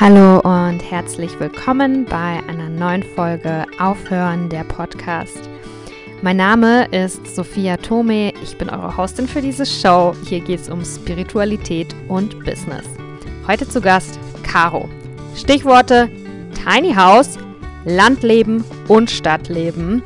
Hallo 0.00 0.40
und 0.40 0.80
herzlich 0.80 1.38
willkommen 1.38 2.06
bei 2.06 2.40
einer 2.48 2.70
neuen 2.70 3.02
Folge 3.02 3.66
Aufhören 3.78 4.48
der 4.48 4.64
Podcast. 4.64 5.50
Mein 6.22 6.38
Name 6.38 6.86
ist 6.86 7.36
Sophia 7.36 7.76
Tome, 7.76 8.32
ich 8.42 8.56
bin 8.56 8.70
eure 8.70 8.96
Hostin 8.96 9.28
für 9.28 9.42
diese 9.42 9.66
Show. 9.66 10.14
Hier 10.24 10.40
geht 10.40 10.60
es 10.60 10.70
um 10.70 10.82
Spiritualität 10.86 11.94
und 12.08 12.42
Business. 12.46 12.86
Heute 13.46 13.68
zu 13.68 13.82
Gast 13.82 14.18
Caro. 14.42 14.88
Stichworte 15.36 16.08
Tiny 16.64 16.94
House, 16.94 17.36
Landleben 17.84 18.64
und 18.88 19.10
Stadtleben, 19.10 20.02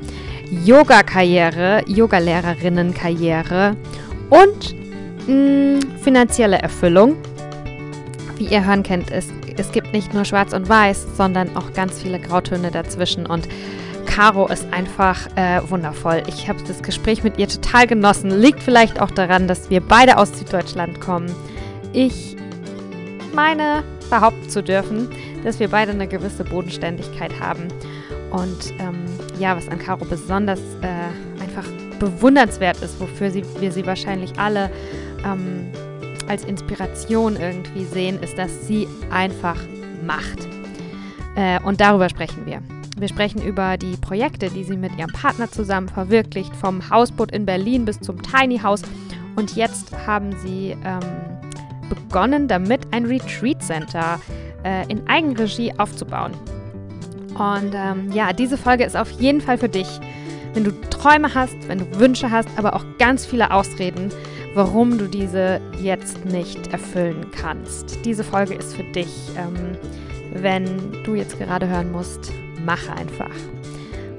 Yoga-Karriere, 0.65 1.85
Yogalehrerinnen-Karriere 1.87 3.77
und 4.29 4.75
mh, 5.29 5.35
mm, 5.35 5.81
finanzielle 6.03 6.59
Erfüllung. 6.59 7.15
Wie 8.39 8.47
ihr 8.47 8.67
hören 8.67 8.83
könnt, 8.83 9.11
ist 9.11 9.31
es 9.57 9.73
gibt 9.73 9.93
nicht 9.93 10.15
nur 10.15 10.25
Schwarz 10.25 10.53
und 10.53 10.69
Weiß, 10.69 11.07
sondern 11.17 11.57
auch 11.57 11.73
ganz 11.73 12.03
viele 12.03 12.19
Grautöne 12.19 12.71
dazwischen. 12.71 13.27
Und 13.27 13.49
Caro 14.07 14.47
ist 14.47 14.67
einfach 14.73 15.27
äh, 15.37 15.61
wundervoll. 15.69 16.23
Ich 16.29 16.49
habe 16.49 16.63
das 16.67 16.83
Gespräch 16.83 17.23
mit 17.25 17.39
ihr 17.39 17.49
total 17.49 17.87
genossen. 17.87 18.31
Liegt 18.31 18.63
vielleicht 18.63 19.01
auch 19.01 19.11
daran, 19.11 19.49
dass 19.49 19.71
wir 19.71 19.81
beide 19.81 20.19
aus 20.19 20.39
Süddeutschland 20.39 21.01
kommen. 21.01 21.35
Ich 21.93 22.37
meine, 23.33 23.83
behaupten 24.11 24.49
zu 24.49 24.63
dürfen, 24.63 25.09
dass 25.43 25.59
wir 25.59 25.69
beide 25.69 25.93
eine 25.93 26.07
gewisse 26.07 26.45
Bodenständigkeit 26.45 27.41
haben. 27.41 27.69
Und 28.31 28.73
ähm, 28.81 29.05
ja, 29.39 29.57
was 29.57 29.69
an 29.69 29.79
Caro 29.79 30.05
besonders 30.05 30.61
äh, 30.83 31.43
einfach 31.43 31.69
bewundernswert 31.99 32.81
ist, 32.83 33.01
wofür 33.01 33.31
sie, 33.31 33.45
wir 33.61 33.73
sie 33.73 33.87
wahrscheinlich 33.87 34.39
alle 34.39 34.71
ähm, 35.25 35.67
als 36.29 36.45
Inspiration 36.45 37.37
irgendwie 37.37 37.85
sehen, 37.85 38.23
ist, 38.23 38.39
dass 38.39 38.67
sie 38.67 38.89
einfach 39.11 39.59
macht. 40.05 40.49
Äh, 41.37 41.61
und 41.63 41.81
darüber 41.81 42.09
sprechen 42.09 42.47
wir. 42.47 42.61
Wir 42.97 43.09
sprechen 43.09 43.43
über 43.43 43.77
die 43.77 43.97
Projekte, 43.97 44.51
die 44.51 44.63
sie 44.63 44.77
mit 44.77 44.97
ihrem 44.97 45.13
Partner 45.13 45.51
zusammen 45.51 45.89
verwirklicht, 45.89 46.55
vom 46.55 46.89
Hausboot 46.91 47.33
in 47.33 47.45
Berlin 47.45 47.85
bis 47.85 47.99
zum 48.01 48.23
Tiny 48.23 48.59
House. 48.59 48.83
Und 49.35 49.57
jetzt 49.57 49.93
haben 50.07 50.31
sie 50.45 50.77
ähm, 50.85 51.01
begonnen, 51.89 52.47
damit 52.47 52.83
ein 52.93 53.05
Retreat 53.07 53.63
Center 53.63 54.21
äh, 54.65 54.87
in 54.89 55.07
Eigenregie 55.09 55.73
aufzubauen. 55.77 56.33
Und 57.35 57.75
ähm, 57.75 58.13
ja, 58.13 58.33
diese 58.33 58.57
Folge 58.57 58.85
ist 58.85 58.97
auf 58.97 59.11
jeden 59.11 59.41
Fall 59.41 59.59
für 59.59 59.69
dich. 59.69 59.89
Wenn 60.53 60.63
du 60.63 60.71
Träume 60.89 61.35
hast, 61.35 61.57
wenn 61.67 61.79
du 61.79 61.99
Wünsche 61.99 62.31
hast, 62.31 62.49
aber 62.57 62.75
auch 62.75 62.85
ganz 62.99 63.27
viele 63.27 63.51
Ausreden, 63.51 64.11
warum 64.55 64.99
du 64.99 65.09
diese 65.09 65.61
jetzt 65.81 66.25
nicht 66.25 66.69
erfüllen 66.73 67.27
kannst. 67.33 68.05
Diese 68.05 68.23
Folge 68.23 68.55
ist 68.55 68.75
für 68.75 68.85
dich. 68.85 69.13
Ähm, 69.37 69.77
wenn 70.33 71.03
du 71.03 71.15
jetzt 71.15 71.39
gerade 71.39 71.69
hören 71.69 71.91
musst, 71.91 72.33
mache 72.65 72.93
einfach. 72.93 73.35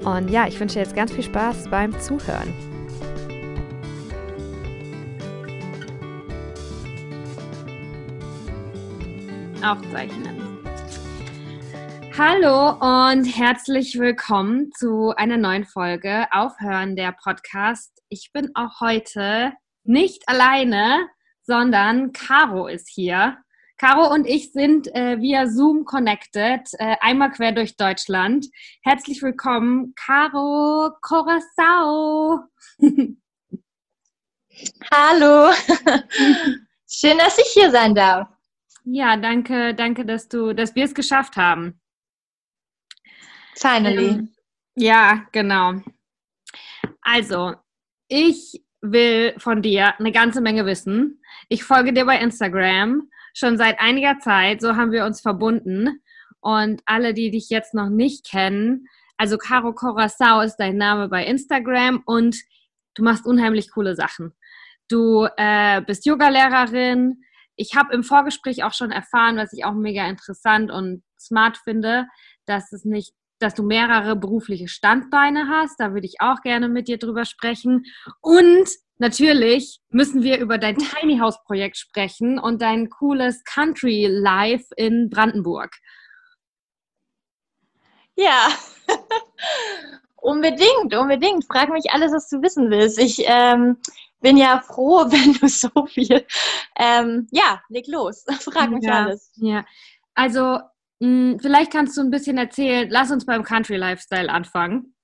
Und 0.04 0.30
ja, 0.30 0.46
ich 0.46 0.60
wünsche 0.60 0.74
dir 0.74 0.82
jetzt 0.82 0.94
ganz 0.94 1.12
viel 1.12 1.24
Spaß 1.24 1.68
beim 1.70 1.98
Zuhören. 2.00 2.52
Aufzeichnen. 9.64 10.36
Hallo 12.16 12.76
und 12.80 13.24
herzlich 13.24 13.98
willkommen 13.98 14.70
zu 14.78 15.12
einer 15.16 15.38
neuen 15.38 15.64
Folge 15.64 16.26
Aufhören 16.30 16.94
der 16.94 17.12
Podcast. 17.12 18.02
Ich 18.08 18.30
bin 18.32 18.50
auch 18.54 18.80
heute 18.80 19.52
nicht 19.88 20.28
alleine, 20.28 21.08
sondern 21.42 22.12
Caro 22.12 22.66
ist 22.66 22.88
hier. 22.88 23.38
Caro 23.78 24.12
und 24.12 24.26
ich 24.26 24.52
sind 24.52 24.88
äh, 24.94 25.20
via 25.20 25.46
Zoom 25.46 25.84
connected, 25.84 26.66
äh, 26.78 26.96
einmal 27.00 27.30
quer 27.30 27.52
durch 27.52 27.76
Deutschland. 27.76 28.46
Herzlich 28.82 29.20
willkommen, 29.22 29.94
Caro 29.94 30.92
Corazao. 31.02 32.40
Hallo. 34.90 35.52
Schön, 36.88 37.18
dass 37.18 37.36
ich 37.38 37.48
hier 37.52 37.70
sein 37.70 37.94
darf. 37.94 38.28
Ja, 38.84 39.16
danke, 39.16 39.74
danke, 39.74 40.06
dass 40.06 40.28
du, 40.28 40.54
dass 40.54 40.74
wir 40.74 40.84
es 40.84 40.94
geschafft 40.94 41.36
haben. 41.36 41.78
Finally. 43.56 44.08
Ähm, 44.08 44.34
ja, 44.74 45.26
genau. 45.32 45.82
Also, 47.02 47.54
ich 48.08 48.65
will 48.80 49.34
von 49.38 49.62
dir 49.62 49.98
eine 49.98 50.12
ganze 50.12 50.40
Menge 50.40 50.66
wissen. 50.66 51.20
Ich 51.48 51.64
folge 51.64 51.92
dir 51.92 52.04
bei 52.04 52.18
Instagram 52.18 53.08
schon 53.34 53.58
seit 53.58 53.80
einiger 53.80 54.18
Zeit. 54.18 54.60
So 54.60 54.76
haben 54.76 54.92
wir 54.92 55.04
uns 55.04 55.20
verbunden. 55.20 56.00
Und 56.40 56.82
alle, 56.86 57.14
die 57.14 57.30
dich 57.30 57.48
jetzt 57.50 57.74
noch 57.74 57.88
nicht 57.88 58.28
kennen, 58.28 58.86
also 59.18 59.38
Caro 59.38 59.72
Corazao 59.72 60.42
ist 60.42 60.56
dein 60.56 60.76
Name 60.76 61.08
bei 61.08 61.24
Instagram 61.24 62.02
und 62.04 62.36
du 62.94 63.02
machst 63.02 63.26
unheimlich 63.26 63.70
coole 63.72 63.96
Sachen. 63.96 64.34
Du 64.88 65.26
äh, 65.36 65.80
bist 65.82 66.06
Yogalehrerin. 66.06 67.22
Ich 67.56 67.74
habe 67.74 67.94
im 67.94 68.04
Vorgespräch 68.04 68.62
auch 68.62 68.74
schon 68.74 68.92
erfahren, 68.92 69.36
was 69.36 69.52
ich 69.52 69.64
auch 69.64 69.72
mega 69.72 70.06
interessant 70.06 70.70
und 70.70 71.02
smart 71.18 71.56
finde, 71.58 72.06
dass 72.44 72.72
es 72.72 72.84
nicht 72.84 73.14
dass 73.38 73.54
du 73.54 73.62
mehrere 73.62 74.16
berufliche 74.16 74.68
Standbeine 74.68 75.48
hast. 75.48 75.78
Da 75.78 75.92
würde 75.92 76.06
ich 76.06 76.20
auch 76.20 76.40
gerne 76.42 76.68
mit 76.68 76.88
dir 76.88 76.98
drüber 76.98 77.24
sprechen. 77.24 77.84
Und 78.20 78.68
natürlich 78.98 79.80
müssen 79.90 80.22
wir 80.22 80.38
über 80.38 80.58
dein 80.58 80.76
Tiny 80.76 81.18
House 81.18 81.42
Projekt 81.44 81.76
sprechen 81.76 82.38
und 82.38 82.62
dein 82.62 82.88
cooles 82.88 83.44
Country 83.44 84.06
Life 84.10 84.66
in 84.76 85.10
Brandenburg. 85.10 85.76
Ja, 88.14 88.48
unbedingt, 90.16 90.94
unbedingt. 90.94 91.44
Frag 91.44 91.68
mich 91.70 91.90
alles, 91.90 92.12
was 92.12 92.28
du 92.30 92.40
wissen 92.40 92.70
willst. 92.70 92.98
Ich 92.98 93.22
ähm, 93.26 93.76
bin 94.20 94.38
ja 94.38 94.60
froh, 94.60 95.04
wenn 95.10 95.34
du 95.34 95.48
so 95.48 95.86
viel. 95.86 96.26
Ähm, 96.78 97.28
ja, 97.30 97.60
leg 97.68 97.86
los. 97.88 98.24
Frag 98.40 98.70
mich 98.70 98.84
ja, 98.84 99.04
alles. 99.04 99.30
Ja, 99.36 99.64
also 100.14 100.60
vielleicht 101.00 101.72
kannst 101.72 101.96
du 101.96 102.02
ein 102.02 102.10
bisschen 102.10 102.38
erzählen, 102.38 102.88
lass 102.90 103.10
uns 103.10 103.26
beim 103.26 103.42
Country 103.42 103.76
Lifestyle 103.76 104.30
anfangen. 104.30 104.94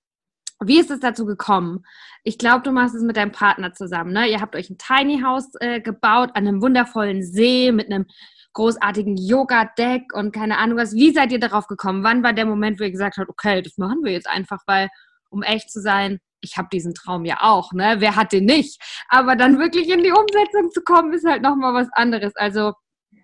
Wie 0.64 0.78
ist 0.78 0.91
es 0.91 1.00
dazu 1.00 1.26
gekommen? 1.26 1.84
Ich 2.22 2.38
glaube, 2.38 2.62
du 2.62 2.70
machst 2.70 2.94
es 2.94 3.03
mit 3.03 3.16
deinem 3.16 3.32
Partner 3.32 3.72
zusammen. 3.72 4.12
Ne? 4.12 4.28
Ihr 4.28 4.41
habt 4.41 4.54
euch 4.54 4.70
ein 4.70 4.78
Tiny 4.78 5.20
House 5.22 5.48
äh, 5.60 5.80
gebaut 5.80 6.30
an 6.34 6.47
einem 6.47 6.62
wundervollen 6.62 7.22
See 7.22 7.72
mit 7.72 7.86
einem 7.86 8.06
großartigen 8.53 9.16
Yoga-Deck 9.16 10.12
und 10.14 10.32
keine 10.32 10.58
Ahnung 10.58 10.78
was. 10.78 10.94
Wie 10.94 11.12
seid 11.12 11.32
ihr 11.32 11.41
darauf 11.41 11.66
gekommen? 11.66 12.04
Wann 12.04 12.22
war 12.22 12.32
der 12.32 12.47
Moment, 12.47 12.78
wo 12.78 12.84
ihr 12.84 12.91
gesagt 12.91 13.16
habt, 13.16 13.28
okay, 13.28 13.62
das 13.62 13.76
machen 13.78 14.04
wir 14.04 14.12
jetzt 14.12 14.28
einfach, 14.28 14.60
weil, 14.66 14.88
um 15.30 15.42
echt 15.42 15.70
zu 15.70 15.80
sein, 15.80 16.20
ich 16.41 16.56
habe 16.56 16.69
diesen 16.72 16.94
Traum 16.94 17.24
ja 17.24 17.38
auch, 17.41 17.72
ne? 17.72 17.97
Wer 17.98 18.16
hat 18.16 18.32
den 18.32 18.44
nicht? 18.44 18.80
Aber 19.09 19.36
dann 19.36 19.59
wirklich 19.59 19.88
in 19.88 20.03
die 20.03 20.10
Umsetzung 20.10 20.70
zu 20.72 20.82
kommen, 20.82 21.12
ist 21.12 21.26
halt 21.26 21.42
nochmal 21.42 21.72
was 21.72 21.88
anderes. 21.92 22.34
Also 22.36 22.72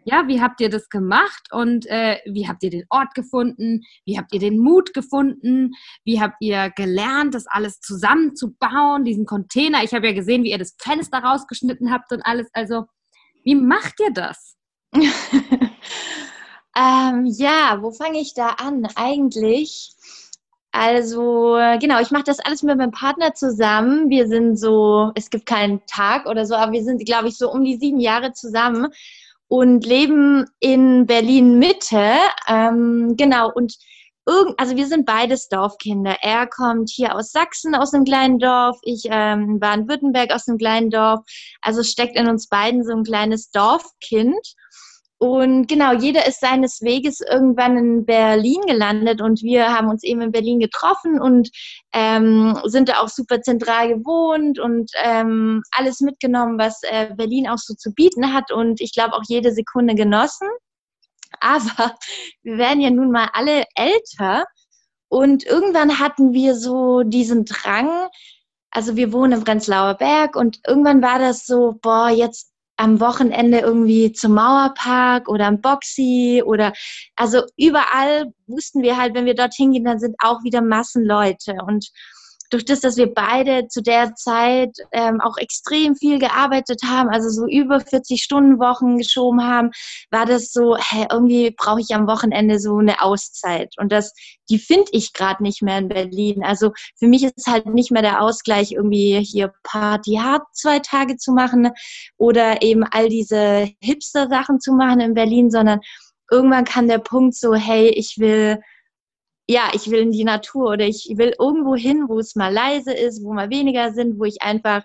ja, 0.09 0.27
wie 0.27 0.41
habt 0.41 0.61
ihr 0.61 0.71
das 0.71 0.89
gemacht 0.89 1.49
und 1.51 1.87
äh, 1.87 2.19
wie 2.25 2.49
habt 2.49 2.63
ihr 2.63 2.71
den 2.71 2.85
Ort 2.89 3.15
gefunden? 3.15 3.83
Wie 4.07 4.17
habt 4.17 4.33
ihr 4.33 4.41
den 4.41 4.59
Mut 4.59 4.95
gefunden? 4.95 5.73
Wie 6.05 6.21
habt 6.21 6.37
ihr 6.41 6.71
gelernt, 6.71 7.35
das 7.35 7.47
alles 7.47 7.81
zusammenzubauen, 7.81 9.05
diesen 9.05 9.27
Container? 9.27 9.85
Ich 9.85 9.93
habe 9.93 10.07
ja 10.07 10.15
gesehen, 10.15 10.45
wie 10.45 10.51
ihr 10.51 10.59
das 10.59 10.77
Fenster 10.79 11.19
rausgeschnitten 11.19 11.93
habt 11.93 12.11
und 12.13 12.23
alles. 12.23 12.49
Also, 12.55 12.85
wie 13.45 13.55
macht 13.55 14.01
ihr 14.01 14.13
das? 14.13 14.57
ähm, 14.95 15.11
ja, 17.27 17.83
wo 17.83 17.91
fange 17.91 18.21
ich 18.21 18.33
da 18.33 18.49
an? 18.49 18.87
Eigentlich. 18.95 19.93
Also 20.71 21.59
genau, 21.81 22.01
ich 22.01 22.11
mache 22.11 22.25
das 22.25 22.41
alles 22.41 22.63
mit 22.63 22.79
meinem 22.79 22.93
Partner 22.93 23.35
zusammen. 23.35 24.11
Wir 24.11 24.29
sind 24.29 24.57
so, 24.57 25.13
es 25.15 25.29
gibt 25.29 25.47
keinen 25.47 25.85
Tag 25.87 26.27
oder 26.27 26.47
so, 26.47 26.55
aber 26.55 26.73
wir 26.73 26.85
sind, 26.85 27.05
glaube 27.05 27.29
ich, 27.29 27.37
so 27.37 27.51
um 27.51 27.65
die 27.65 27.77
sieben 27.77 28.01
Jahre 28.01 28.33
zusammen 28.33 28.89
und 29.49 29.85
leben 29.85 30.47
in 30.61 31.07
Berlin 31.07 31.59
Mitte. 31.59 32.13
Ähm, 32.47 33.15
genau, 33.17 33.51
und 33.53 33.75
irgend, 34.27 34.61
also 34.61 34.77
wir 34.77 34.87
sind 34.87 35.07
beides 35.07 35.49
Dorfkinder. 35.49 36.19
Er 36.21 36.47
kommt 36.47 36.91
hier 36.91 37.17
aus 37.17 37.33
Sachsen, 37.33 37.75
aus 37.75 37.95
einem 37.95 38.05
kleinen 38.05 38.39
Dorf, 38.39 38.79
ich 38.83 39.05
ähm, 39.11 39.55
in 39.55 39.59
Baden-Württemberg 39.59 40.33
aus 40.33 40.47
einem 40.47 40.59
kleinen 40.59 40.91
Dorf. 40.91 41.21
Also 41.63 41.83
steckt 41.83 42.17
in 42.17 42.29
uns 42.29 42.49
beiden 42.49 42.85
so 42.85 42.93
ein 42.93 43.05
kleines 43.05 43.51
Dorfkind. 43.51 44.55
Und 45.21 45.67
genau, 45.67 45.93
jeder 45.93 46.29
ist 46.29 46.41
seines 46.41 46.81
Weges 46.81 47.21
irgendwann 47.21 47.77
in 47.77 48.07
Berlin 48.07 48.61
gelandet 48.69 49.21
und 49.21 49.43
wir 49.43 49.75
haben 49.75 49.89
uns 49.89 50.05
eben 50.05 50.21
in 50.21 50.31
Berlin 50.31 50.61
getroffen 50.61 51.21
und 51.21 51.51
ähm, 51.93 52.57
sind 52.67 52.89
da 52.89 53.01
auch 53.01 53.09
super 53.09 53.43
zentral 53.43 53.89
gewohnt 53.89 54.61
und 54.61 54.93
ähm, 55.03 55.63
alles 55.73 56.01
mitgenommen, 56.01 56.57
was 56.57 56.83
äh, 56.85 57.13
Berlin 57.17 57.49
auch 57.49 57.59
so 57.59 57.75
zu 57.75 57.93
bieten 57.93 58.33
hat 58.33 58.53
und 58.53 58.81
ich 58.81 58.93
glaube 58.93 59.15
auch 59.15 59.25
jede 59.27 59.53
Sekunde 59.53 59.97
genossen. 59.97 60.49
Aber 61.41 61.95
wir 62.45 62.57
werden 62.57 62.81
ja 62.81 62.91
nun 62.91 63.11
mal 63.11 63.29
alle 63.33 63.65
älter 63.75 64.45
und 65.09 65.45
irgendwann 65.45 65.99
hatten 65.99 66.33
wir 66.33 66.55
so 66.55 67.03
diesen 67.03 67.45
Drang, 67.45 68.09
also 68.71 68.95
wir 68.95 69.13
wohnen 69.13 69.33
im 69.33 69.45
Prenzlauer 69.45 69.95
Berg 69.95 70.37
und 70.37 70.61
irgendwann 70.65 71.03
war 71.03 71.19
das 71.19 71.45
so, 71.45 71.75
boah, 71.83 72.09
jetzt 72.09 72.48
am 72.79 73.01
Wochenende 73.01 73.59
irgendwie 73.59 74.13
zum 74.13 74.35
Mauerpark 74.35 75.29
oder 75.29 75.47
am 75.47 75.61
Boxy 75.61 76.43
oder 76.47 76.73
also 77.17 77.43
überall 77.57 78.33
wussten 78.47 78.83
wir 78.83 78.97
halt, 78.97 79.15
wenn 79.15 79.27
wir 79.27 79.35
dorthin 79.35 79.73
gehen, 79.73 79.85
dann 79.85 79.99
sind 79.99 80.15
auch 80.21 80.45
wieder 80.45 80.63
Massen 80.63 81.05
Leute 81.05 81.57
und 81.67 81.91
durch 82.51 82.65
das, 82.65 82.81
dass 82.81 82.97
wir 82.97 83.13
beide 83.13 83.69
zu 83.69 83.83
der 83.83 84.15
Zeit 84.15 84.77
ähm, 84.93 85.21
auch 85.21 85.37
extrem 85.37 85.97
viel 85.97 86.19
gearbeitet 86.19 86.83
haben, 86.85 87.09
also 87.09 87.29
so 87.29 87.47
über 87.47 87.81
40 87.81 88.23
Stunden 88.23 88.59
Wochen 88.59 88.99
geschoben 88.99 89.43
haben, 89.43 89.71
war 90.11 90.27
das 90.27 90.53
so, 90.53 90.77
hey, 90.77 91.07
irgendwie 91.11 91.55
brauche 91.57 91.81
ich 91.81 91.95
am 91.95 92.07
Wochenende 92.07 92.59
so 92.59 92.79
eine 92.79 93.03
Auszeit. 93.03 93.75
Und 93.79 93.93
das, 93.93 94.13
die 94.49 94.59
finde 94.59 94.91
ich 94.93 95.13
gerade 95.13 95.43
nicht 95.43 95.63
mehr 95.63 95.79
in 95.79 95.89
Berlin. 95.89 96.43
Also 96.43 96.73
für 96.99 97.07
mich 97.07 97.25
ist 97.25 97.47
halt 97.47 97.67
nicht 97.67 97.91
mehr 97.91 98.03
der 98.03 98.23
Ausgleich, 98.23 98.73
irgendwie 98.73 99.21
hier 99.21 99.53
Party 99.63 100.19
hart 100.23 100.43
zwei 100.53 100.79
Tage 100.79 101.17
zu 101.17 101.33
machen 101.33 101.71
oder 102.17 102.63
eben 102.63 102.85
all 102.85 103.09
diese 103.09 103.69
Hipster-Sachen 103.81 104.61
zu 104.61 104.73
machen 104.73 105.01
in 105.01 105.15
Berlin, 105.15 105.51
sondern 105.51 105.81
irgendwann 106.31 106.65
kam 106.65 106.89
der 106.89 106.99
Punkt 106.99 107.35
so, 107.35 107.55
hey, 107.55 107.89
ich 107.89 108.17
will 108.19 108.61
ja, 109.49 109.71
ich 109.73 109.91
will 109.91 110.01
in 110.01 110.13
die 110.13 110.25
Natur 110.25 110.73
oder 110.73 110.87
ich 110.87 111.11
will 111.17 111.35
irgendwo 111.39 111.75
hin, 111.75 112.05
wo 112.09 112.19
es 112.19 112.37
mal 112.37 112.53
leise 112.53 112.93
ist, 112.93 113.25
wo 113.25 113.33
mal 113.33 113.49
weniger 113.51 113.93
sind, 113.93 114.19
wo 114.19 114.25
ich 114.25 114.43
einfach 114.43 114.83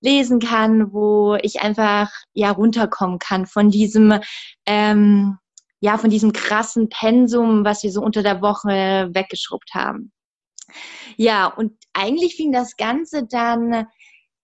lesen 0.00 0.40
kann, 0.40 0.92
wo 0.92 1.36
ich 1.42 1.60
einfach 1.60 2.10
ja 2.32 2.50
runterkommen 2.50 3.18
kann 3.18 3.46
von 3.46 3.70
diesem 3.70 4.18
ähm, 4.66 5.38
ja 5.80 5.96
von 5.96 6.10
diesem 6.10 6.32
krassen 6.32 6.88
Pensum, 6.88 7.64
was 7.64 7.82
wir 7.84 7.92
so 7.92 8.02
unter 8.02 8.22
der 8.22 8.42
Woche 8.42 9.10
weggeschrubbt 9.12 9.70
haben. 9.74 10.12
Ja, 11.16 11.46
und 11.46 11.72
eigentlich 11.92 12.36
fing 12.36 12.52
das 12.52 12.76
Ganze 12.76 13.26
dann 13.26 13.86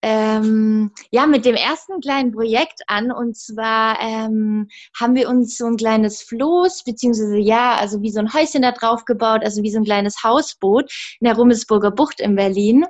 ähm, 0.07 0.93
ja, 1.11 1.27
mit 1.27 1.45
dem 1.45 1.57
ersten 1.57 2.01
kleinen 2.01 2.31
Projekt 2.31 2.83
an. 2.87 3.11
Und 3.11 3.37
zwar 3.37 3.99
ähm, 4.01 4.69
haben 4.99 5.17
wir 5.17 5.29
uns 5.29 5.59
so 5.59 5.67
ein 5.67 5.77
kleines 5.77 6.23
Floß, 6.23 6.85
beziehungsweise 6.85 7.39
ja, 7.39 7.75
also 7.75 8.03
wie 8.03 8.13
so 8.13 8.21
ein 8.21 8.33
Häuschen 8.33 8.63
da 8.63 8.71
drauf 8.71 9.05
gebaut, 9.05 9.41
also 9.43 9.65
wie 9.65 9.71
so 9.73 9.79
ein 9.79 9.85
kleines 9.85 10.23
Hausboot 10.23 10.93
in 11.19 11.25
der 11.25 11.35
Rummelsburger 11.35 11.91
Bucht 11.91 12.21
in 12.21 12.37
Berlin. 12.37 12.85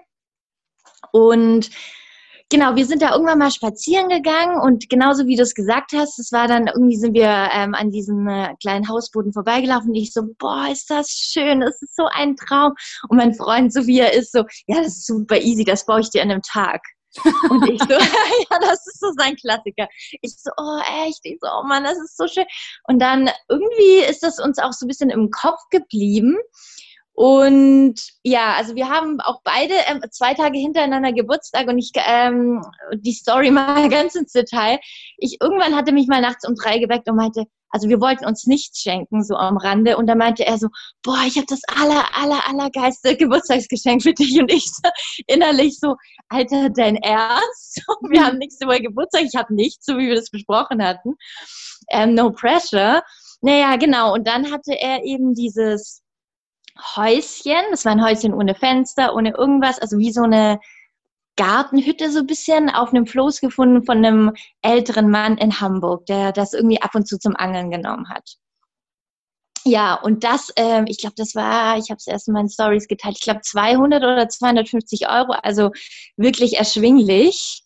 Und 1.10 1.70
genau, 2.50 2.76
wir 2.76 2.84
sind 2.84 3.00
da 3.00 3.12
irgendwann 3.12 3.38
mal 3.38 3.50
spazieren 3.50 4.10
gegangen 4.10 4.60
und 4.60 4.90
genauso 4.90 5.26
wie 5.26 5.36
du 5.36 5.42
es 5.42 5.54
gesagt 5.54 5.92
hast, 5.94 6.18
es 6.18 6.32
war 6.32 6.48
dann 6.48 6.66
irgendwie 6.66 6.96
sind 6.96 7.14
wir 7.14 7.48
ähm, 7.54 7.74
an 7.74 7.90
diesen 7.90 8.28
äh, 8.28 8.54
kleinen 8.60 8.90
Hausbooten 8.90 9.32
vorbeigelaufen 9.32 9.88
und 9.88 9.94
ich 9.94 10.12
so, 10.12 10.20
boah, 10.38 10.68
ist 10.70 10.90
das 10.90 11.08
schön, 11.08 11.60
das 11.60 11.80
ist 11.80 11.96
so 11.96 12.08
ein 12.12 12.36
Traum. 12.36 12.74
Und 13.08 13.16
mein 13.16 13.32
Freund 13.32 13.72
Sophia 13.72 14.08
ist 14.08 14.32
so, 14.32 14.40
ja, 14.66 14.82
das 14.82 14.88
ist 14.88 15.06
super 15.06 15.40
easy, 15.40 15.64
das 15.64 15.86
baue 15.86 16.00
ich 16.00 16.10
dir 16.10 16.20
an 16.20 16.30
einem 16.30 16.42
Tag. 16.42 16.82
Und 17.50 17.68
ich 17.68 17.80
so, 17.80 17.88
ja, 18.50 18.58
das 18.60 18.86
ist 18.86 19.00
so 19.00 19.12
sein 19.16 19.36
Klassiker. 19.36 19.88
Ich 20.22 20.36
so, 20.38 20.50
oh 20.56 20.80
echt, 21.04 21.20
ich 21.22 21.38
so, 21.40 21.48
oh 21.48 21.64
Mann, 21.64 21.84
das 21.84 21.98
ist 21.98 22.16
so 22.16 22.26
schön. 22.26 22.46
Und 22.84 23.00
dann 23.00 23.30
irgendwie 23.48 24.04
ist 24.08 24.22
das 24.22 24.38
uns 24.38 24.58
auch 24.58 24.72
so 24.72 24.86
ein 24.86 24.88
bisschen 24.88 25.10
im 25.10 25.30
Kopf 25.30 25.60
geblieben. 25.70 26.36
Und 27.16 27.94
ja, 28.24 28.56
also 28.56 28.74
wir 28.74 28.90
haben 28.90 29.20
auch 29.22 29.40
beide 29.42 29.72
ähm, 29.86 30.02
zwei 30.10 30.34
Tage 30.34 30.58
hintereinander 30.58 31.14
Geburtstag 31.14 31.66
und 31.66 31.78
ich 31.78 31.92
ähm, 31.94 32.62
die 32.94 33.14
Story 33.14 33.50
mal 33.52 33.88
ganz 33.88 34.14
ins 34.14 34.32
Detail. 34.32 34.78
Ich 35.16 35.38
irgendwann 35.40 35.74
hatte 35.74 35.92
mich 35.92 36.08
mal 36.08 36.20
nachts 36.20 36.46
um 36.46 36.54
drei 36.54 36.78
geweckt 36.78 37.08
und 37.08 37.16
meinte, 37.16 37.46
also 37.70 37.88
wir 37.88 38.00
wollten 38.00 38.24
uns 38.24 38.46
nichts 38.46 38.80
schenken, 38.80 39.22
so 39.22 39.34
am 39.34 39.56
Rande. 39.56 39.96
Und 39.96 40.06
da 40.06 40.14
meinte 40.14 40.46
er 40.46 40.58
so, 40.58 40.68
boah, 41.02 41.22
ich 41.26 41.36
habe 41.36 41.46
das 41.48 41.60
aller, 41.68 42.04
aller, 42.16 42.48
allergeilste 42.48 43.16
Geburtstagsgeschenk 43.18 44.02
für 44.02 44.14
dich. 44.14 44.40
Und 44.40 44.52
ich 44.52 44.64
so, 44.64 44.88
innerlich 45.26 45.78
so, 45.78 45.96
Alter, 46.28 46.70
dein 46.70 46.96
Ernst? 46.96 47.82
Wir 48.10 48.24
haben 48.24 48.38
nächste 48.38 48.66
Woche 48.66 48.80
Geburtstag. 48.80 49.22
Ich 49.22 49.36
habe 49.36 49.54
nichts, 49.54 49.84
so 49.84 49.98
wie 49.98 50.08
wir 50.08 50.14
das 50.14 50.30
besprochen 50.30 50.82
hatten. 50.82 51.14
Ähm, 51.90 52.14
no 52.14 52.30
pressure. 52.30 53.02
Naja, 53.40 53.76
genau. 53.76 54.14
Und 54.14 54.26
dann 54.26 54.50
hatte 54.50 54.72
er 54.78 55.04
eben 55.04 55.34
dieses 55.34 56.02
Häuschen. 56.96 57.62
Das 57.70 57.84
war 57.84 57.92
ein 57.92 58.04
Häuschen 58.04 58.34
ohne 58.34 58.54
Fenster, 58.54 59.14
ohne 59.14 59.30
irgendwas, 59.30 59.78
also 59.78 59.98
wie 59.98 60.12
so 60.12 60.22
eine 60.22 60.58
Gartenhütte 61.36 62.10
so 62.10 62.20
ein 62.20 62.26
bisschen 62.26 62.70
auf 62.70 62.90
einem 62.90 63.06
Floß 63.06 63.40
gefunden 63.40 63.84
von 63.84 63.98
einem 63.98 64.32
älteren 64.62 65.10
Mann 65.10 65.38
in 65.38 65.60
Hamburg, 65.60 66.06
der 66.06 66.32
das 66.32 66.52
irgendwie 66.52 66.80
ab 66.80 66.94
und 66.94 67.06
zu 67.06 67.18
zum 67.18 67.36
Angeln 67.36 67.70
genommen 67.70 68.08
hat. 68.08 68.36
Ja, 69.64 69.94
und 69.94 70.22
das, 70.22 70.52
ähm, 70.54 70.84
ich 70.86 70.98
glaube, 70.98 71.16
das 71.16 71.34
war, 71.34 71.76
ich 71.76 71.90
habe 71.90 71.96
es 71.98 72.06
erst 72.06 72.28
in 72.28 72.34
meinen 72.34 72.48
Stories 72.48 72.86
geteilt, 72.86 73.16
ich 73.18 73.24
glaube 73.24 73.40
200 73.40 74.00
oder 74.00 74.28
250 74.28 75.08
Euro, 75.08 75.32
also 75.42 75.72
wirklich 76.16 76.56
erschwinglich. 76.56 77.64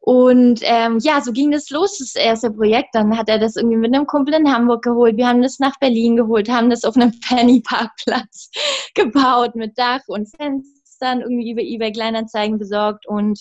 Und 0.00 0.60
ähm, 0.62 0.98
ja, 1.02 1.20
so 1.20 1.32
ging 1.32 1.50
das 1.50 1.70
los, 1.70 1.98
das 1.98 2.14
erste 2.14 2.50
Projekt. 2.52 2.94
Dann 2.94 3.18
hat 3.18 3.28
er 3.28 3.38
das 3.38 3.56
irgendwie 3.56 3.76
mit 3.76 3.92
einem 3.92 4.06
Kumpel 4.06 4.32
in 4.32 4.50
Hamburg 4.50 4.82
geholt. 4.82 5.16
Wir 5.16 5.28
haben 5.28 5.42
das 5.42 5.58
nach 5.58 5.76
Berlin 5.80 6.16
geholt, 6.16 6.48
haben 6.48 6.70
das 6.70 6.84
auf 6.84 6.96
einem 6.96 7.12
Penny-Parkplatz 7.28 8.50
gebaut 8.94 9.56
mit 9.56 9.76
Dach 9.76 10.00
und 10.06 10.28
Fenstern, 10.98 11.20
irgendwie 11.20 11.50
über 11.50 11.62
eBay 11.62 11.92
Kleinanzeigen 11.92 12.58
besorgt. 12.58 13.06
Und 13.06 13.40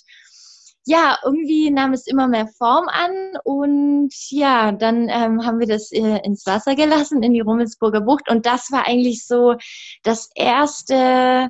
ja, 0.86 1.18
irgendwie 1.24 1.69
nahm 1.69 1.94
es 1.94 2.07
immer 2.07 2.27
mehr 2.27 2.48
Form 2.57 2.88
an. 2.88 3.12
Und 3.44 4.13
ja, 4.30 4.71
dann 4.71 5.09
ähm, 5.09 5.45
haben 5.45 5.59
wir 5.59 5.68
das 5.68 5.92
äh, 5.92 6.19
ins 6.24 6.45
Wasser 6.45 6.75
gelassen, 6.75 7.24
in 7.24 7.33
die 7.33 7.42
Rummelsburger 7.42 8.01
Bucht. 8.01 8.30
Und 8.30 8.45
das 8.45 8.71
war 8.71 8.88
eigentlich 8.88 9.25
so 9.25 9.56
das 10.04 10.30
erste 10.36 11.50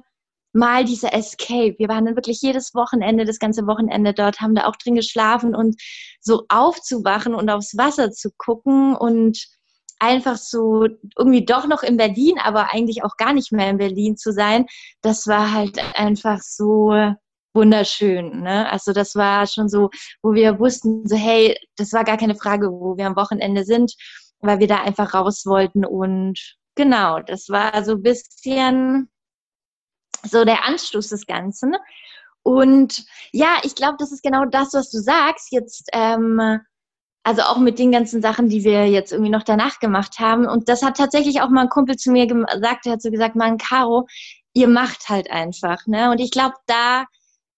mal 0.54 0.86
dieser 0.86 1.14
Escape. 1.14 1.76
Wir 1.78 1.88
waren 1.88 2.06
dann 2.06 2.16
wirklich 2.16 2.42
jedes 2.42 2.74
Wochenende, 2.74 3.26
das 3.26 3.38
ganze 3.38 3.68
Wochenende 3.68 4.14
dort, 4.14 4.42
haben 4.42 4.56
da 4.56 4.66
auch 4.66 4.76
drin 4.76 4.96
geschlafen 4.96 5.54
und 5.54 5.80
so 6.20 6.46
aufzuwachen 6.50 7.36
und 7.36 7.50
aufs 7.52 7.78
Wasser 7.78 8.12
zu 8.12 8.32
gucken 8.38 8.96
und 8.96 9.46
einfach 10.00 10.38
so 10.38 10.88
irgendwie 11.18 11.46
doch 11.46 11.68
noch 11.68 11.84
in 11.84 11.98
Berlin, 11.98 12.36
aber 12.40 12.74
eigentlich 12.74 13.04
auch 13.04 13.18
gar 13.18 13.34
nicht 13.34 13.52
mehr 13.52 13.70
in 13.70 13.78
Berlin 13.78 14.18
zu 14.18 14.32
sein, 14.32 14.66
das 15.02 15.28
war 15.28 15.54
halt 15.54 15.80
einfach 15.98 16.40
so 16.42 16.94
wunderschön. 17.54 18.42
Ne? 18.42 18.70
Also 18.72 18.94
das 18.94 19.16
war 19.16 19.48
schon 19.48 19.70
so, 19.70 19.90
wo 20.22 20.34
wir 20.34 20.60
wussten, 20.60 21.08
so 21.08 21.16
hey, 21.16 21.58
das 21.76 21.94
war 21.94 22.04
gar 22.04 22.18
keine 22.18 22.36
Frage, 22.36 22.72
wo 22.72 22.98
wir 22.98 23.08
am 23.08 23.16
Wochenende 23.16 23.64
sind, 23.64 23.94
weil 24.40 24.60
wir 24.60 24.68
da 24.68 24.82
einfach 24.82 25.14
raus 25.14 25.46
wollten 25.46 25.84
und 25.86 26.40
genau, 26.76 27.20
das 27.20 27.50
war 27.50 27.84
so 27.84 27.94
ein 27.94 28.04
bisschen 28.04 29.10
so 30.24 30.46
der 30.46 30.66
Anstoß 30.66 31.10
des 31.10 31.26
Ganzen. 31.26 31.76
Und 32.44 33.06
ja, 33.34 33.58
ich 33.64 33.76
glaube, 33.76 33.98
das 34.00 34.12
ist 34.12 34.24
genau 34.24 34.46
das, 34.46 34.74
was 34.74 34.90
du 34.90 35.00
sagst. 35.00 35.52
Jetzt, 35.52 35.90
ähm, 35.92 36.62
also 37.28 37.42
auch 37.42 37.58
mit 37.58 37.78
den 37.78 37.92
ganzen 37.92 38.22
Sachen, 38.22 38.48
die 38.48 38.64
wir 38.64 38.88
jetzt 38.88 39.12
irgendwie 39.12 39.30
noch 39.30 39.44
danach 39.44 39.80
gemacht 39.80 40.18
haben. 40.18 40.48
Und 40.48 40.70
das 40.70 40.82
hat 40.82 40.96
tatsächlich 40.96 41.42
auch 41.42 41.50
mal 41.50 41.64
ein 41.64 41.70
Kumpel 41.70 41.98
zu 41.98 42.10
mir 42.10 42.26
gesagt, 42.26 42.86
der 42.86 42.94
hat 42.94 43.02
so 43.02 43.12
gesagt, 43.12 43.36
Mann, 43.36 43.58
Caro, 43.58 44.08
ihr 44.54 44.70
macht 44.70 45.10
halt 45.10 45.30
einfach. 45.30 45.86
Ne? 45.88 46.10
Und 46.10 46.20
ich 46.20 46.32
glaube, 46.32 46.56
da 46.68 47.04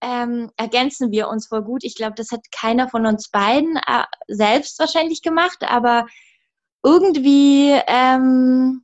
ähm, 0.01 0.49
ergänzen 0.57 1.11
wir 1.11 1.27
uns 1.27 1.49
voll 1.49 1.61
gut. 1.61 1.83
Ich 1.83 1.93
glaube, 1.93 2.15
das 2.15 2.31
hat 2.31 2.41
keiner 2.51 2.89
von 2.89 3.05
uns 3.05 3.29
beiden 3.29 3.75
äh, 3.75 4.05
selbst 4.27 4.79
wahrscheinlich 4.79 5.21
gemacht, 5.21 5.59
aber 5.61 6.07
irgendwie 6.83 7.79
ähm, 7.85 8.81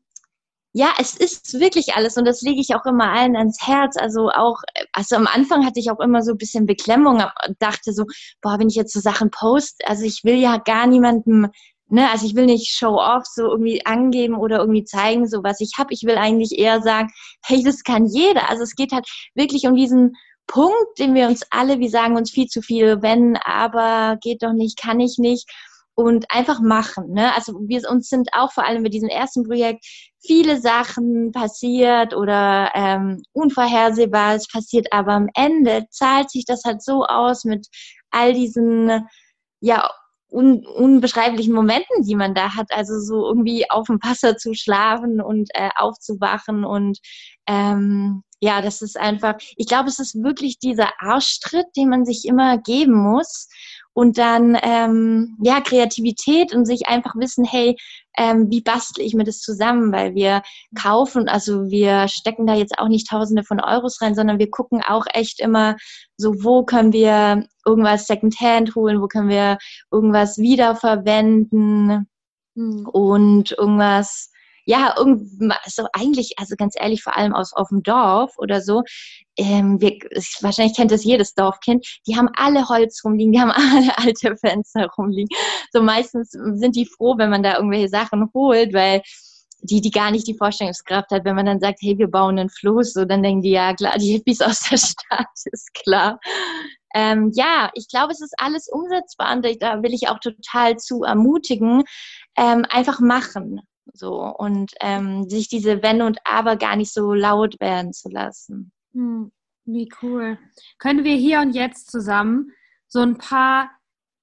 ja, 0.78 0.90
es 1.00 1.16
ist 1.16 1.58
wirklich 1.58 1.96
alles 1.96 2.18
und 2.18 2.26
das 2.26 2.42
lege 2.42 2.60
ich 2.60 2.76
auch 2.76 2.86
immer 2.86 3.10
allen 3.10 3.38
ans 3.38 3.66
Herz. 3.66 3.96
Also 3.96 4.30
auch, 4.30 4.62
also 4.92 5.16
am 5.16 5.26
Anfang 5.26 5.66
hatte 5.66 5.80
ich 5.80 5.90
auch 5.90 6.02
immer 6.02 6.22
so 6.22 6.32
ein 6.34 6.38
bisschen 6.38 6.66
Beklemmung, 6.66 7.24
dachte 7.60 7.94
so, 7.94 8.04
boah, 8.42 8.60
wenn 8.60 8.68
ich 8.68 8.76
jetzt 8.76 8.92
so 8.92 9.00
Sachen 9.00 9.32
poste, 9.32 9.88
also 9.88 10.04
ich 10.04 10.26
will 10.26 10.36
ja 10.36 10.58
gar 10.58 10.86
niemandem, 10.86 11.48
ne, 11.88 12.12
also 12.12 12.26
ich 12.26 12.36
will 12.36 12.46
nicht 12.46 12.76
show 12.76 13.00
off 13.00 13.24
so 13.26 13.44
irgendwie 13.44 13.86
angeben 13.86 14.36
oder 14.36 14.58
irgendwie 14.58 14.84
zeigen, 14.84 15.30
so 15.30 15.46
was 15.46 15.62
ich 15.62 15.72
habe. 15.78 15.94
Ich 15.94 16.04
will 16.04 16.18
eigentlich 16.18 16.60
eher 16.60 16.82
sagen, 16.82 17.10
hey, 17.46 17.64
das 17.64 17.84
kann 17.84 18.06
jeder. 18.08 18.50
Also 18.50 18.64
es 18.64 18.76
geht 18.76 18.92
halt 18.92 19.08
wirklich 19.34 19.68
um 19.68 19.76
diesen 19.76 20.18
Punkt, 20.46 21.00
den 21.00 21.16
wir 21.16 21.30
uns 21.30 21.44
alle, 21.52 21.80
wir 21.80 21.90
sagen 21.90 22.18
uns 22.18 22.32
viel 22.32 22.48
zu 22.48 22.62
viel, 22.62 23.02
wenn, 23.02 23.38
aber 23.38 24.18
geht 24.20 24.44
doch 24.44 24.52
nicht, 24.52 24.78
kann 24.78 25.00
ich 25.00 25.20
nicht 25.20 25.50
und 25.96 26.26
einfach 26.30 26.60
machen. 26.60 27.14
Ne? 27.14 27.34
Also 27.36 27.54
wir 27.68 27.90
uns 27.90 28.10
sind 28.10 28.30
auch 28.34 28.52
vor 28.52 28.66
allem 28.66 28.82
mit 28.82 28.94
diesem 28.94 29.10
ersten 29.10 29.44
Projekt 29.44 29.86
viele 30.20 30.60
Sachen 30.60 31.32
passiert 31.32 32.14
oder 32.14 32.72
ähm, 32.76 33.24
unvorhersehbar. 33.32 34.36
Es 34.36 34.48
passiert 34.48 34.88
aber 34.92 35.14
am 35.14 35.30
Ende 35.34 35.88
zahlt 35.90 36.30
sich 36.30 36.46
das 36.46 36.64
halt 36.66 36.84
so 36.84 37.06
aus 37.06 37.46
mit 37.46 37.68
all 38.12 38.34
diesen 38.34 39.08
ja 39.62 39.90
un 40.30 40.66
unbeschreiblichen 40.66 41.54
Momenten, 41.54 42.04
die 42.04 42.16
man 42.16 42.34
da 42.34 42.56
hat. 42.56 42.68
Also 42.72 43.00
so 43.00 43.28
irgendwie 43.28 43.70
auf 43.70 43.88
dem 43.88 44.00
Wasser 44.04 44.36
zu 44.36 44.54
schlafen 44.54 45.22
und 45.22 45.50
äh, 45.54 45.70
aufzuwachen 45.78 46.66
und 46.66 47.00
ähm, 47.48 48.24
ja, 48.42 48.62
das 48.62 48.82
ist 48.82 49.00
einfach, 49.00 49.36
ich 49.56 49.68
glaube, 49.68 49.90
es 49.90 49.98
ist 49.98 50.22
wirklich 50.22 50.60
dieser 50.60 50.92
Arschtritt, 51.00 51.68
den 51.78 51.90
man 51.90 52.06
sich 52.06 52.26
immer 52.26 52.58
geben 52.58 52.94
muss 52.94 53.48
und 53.96 54.18
dann 54.18 54.58
ähm, 54.62 55.38
ja 55.42 55.62
Kreativität 55.62 56.54
und 56.54 56.66
sich 56.66 56.88
einfach 56.88 57.16
wissen, 57.16 57.46
hey, 57.46 57.78
ähm, 58.18 58.52
wie 58.52 58.60
bastle 58.60 59.02
ich 59.02 59.14
mir 59.14 59.24
das 59.24 59.40
zusammen, 59.40 59.94
weil 59.94 60.14
wir 60.16 60.42
kaufen, 60.78 61.30
also 61.30 61.70
wir 61.70 62.10
stecken 62.10 62.46
da 62.46 62.56
jetzt 62.56 62.78
auch 62.78 62.90
nicht 62.90 63.10
Tausende 63.10 63.46
von 63.46 63.62
Euros 63.62 64.02
rein, 64.02 64.14
sondern 64.14 64.38
wir 64.38 64.52
gucken 64.52 64.82
auch 64.86 65.06
echt 65.14 65.40
immer 65.40 65.78
so, 66.18 66.44
wo 66.44 66.64
können 66.66 66.92
wir 66.92 67.48
irgendwas 67.66 68.06
Secondhand 68.06 68.76
holen, 68.76 69.02
wo 69.02 69.08
können 69.08 69.30
wir 69.30 69.58
irgendwas 69.90 70.38
wiederverwenden 70.38 72.08
mhm. 72.54 72.90
und 72.92 73.52
irgendwas 73.58 74.30
ja, 74.66 74.96
so 75.68 75.88
eigentlich, 75.94 76.34
also 76.38 76.56
ganz 76.58 76.74
ehrlich, 76.78 77.04
vor 77.04 77.16
allem 77.16 77.34
aus, 77.34 77.54
auf 77.54 77.70
dem 77.70 77.84
Dorf 77.84 78.34
oder 78.38 78.62
so, 78.62 78.82
ähm, 79.38 79.80
wir, 79.80 79.98
wahrscheinlich 80.42 80.76
kennt 80.76 80.92
das 80.92 81.04
jedes 81.04 81.34
Dorfkind, 81.36 81.86
die 82.08 82.18
haben 82.18 82.30
alle 82.36 82.68
Holz 82.68 83.02
rumliegen, 83.04 83.32
die 83.34 83.40
haben 83.40 83.52
alle 83.52 83.98
alte 83.98 84.36
Fenster 84.38 84.88
rumliegen. 84.98 85.30
So 85.72 85.82
meistens 85.82 86.32
sind 86.32 86.76
die 86.76 86.86
froh, 86.86 87.16
wenn 87.18 87.30
man 87.30 87.44
da 87.44 87.56
irgendwelche 87.56 87.90
Sachen 87.90 88.30
holt, 88.34 88.74
weil 88.74 89.02
die, 89.62 89.82
die 89.82 89.92
gar 89.92 90.12
nicht 90.12 90.28
die 90.28 90.38
Vorstellungskraft 90.38 91.12
hat, 91.12 91.26
wenn 91.26 91.36
man 91.36 91.46
dann 91.46 91.60
sagt, 91.60 91.80
hey, 91.82 91.98
wir 91.98 92.08
bauen 92.08 92.38
einen 92.38 92.50
Fluss, 92.50 92.94
so 92.94 93.06
dann 93.06 93.24
denken 93.24 93.42
die, 93.42 93.52
ja 93.52 93.74
klar, 93.74 93.98
die 93.98 94.14
Hippies 94.14 94.42
aus 94.42 94.62
der 94.70 94.78
Stadt, 94.78 95.28
ist 95.46 95.74
klar. 95.74 96.20
Ähm, 96.94 97.32
ja, 97.36 97.72
ich 97.74 97.88
glaube, 97.90 98.14
es 98.14 98.22
ist 98.22 98.34
alles 98.38 98.70
umsetzbar 98.70 99.36
und 99.36 99.46
da 99.62 99.84
will 99.84 99.94
ich 99.94 100.08
auch 100.08 100.20
total 100.20 100.78
zu 100.78 101.04
ermutigen, 101.04 101.84
ähm, 102.38 102.66
einfach 102.70 103.00
machen. 103.00 103.62
So 103.94 104.34
und 104.38 104.74
ähm, 104.82 105.30
sich 105.30 105.48
diese 105.48 105.82
Wenn 105.84 106.02
und 106.02 106.20
Aber 106.24 106.56
gar 106.56 106.76
nicht 106.76 106.94
so 106.94 107.14
laut 107.14 107.60
werden 107.60 107.94
zu 107.94 108.10
lassen. 108.10 108.72
Hm, 108.94 109.32
wie 109.66 109.90
cool. 110.02 110.38
Können 110.80 111.04
wir 111.04 111.16
hier 111.16 111.40
und 111.40 111.52
jetzt 111.52 111.92
zusammen 111.92 112.52
so 112.88 113.00
ein 113.00 113.18
paar 113.18 113.70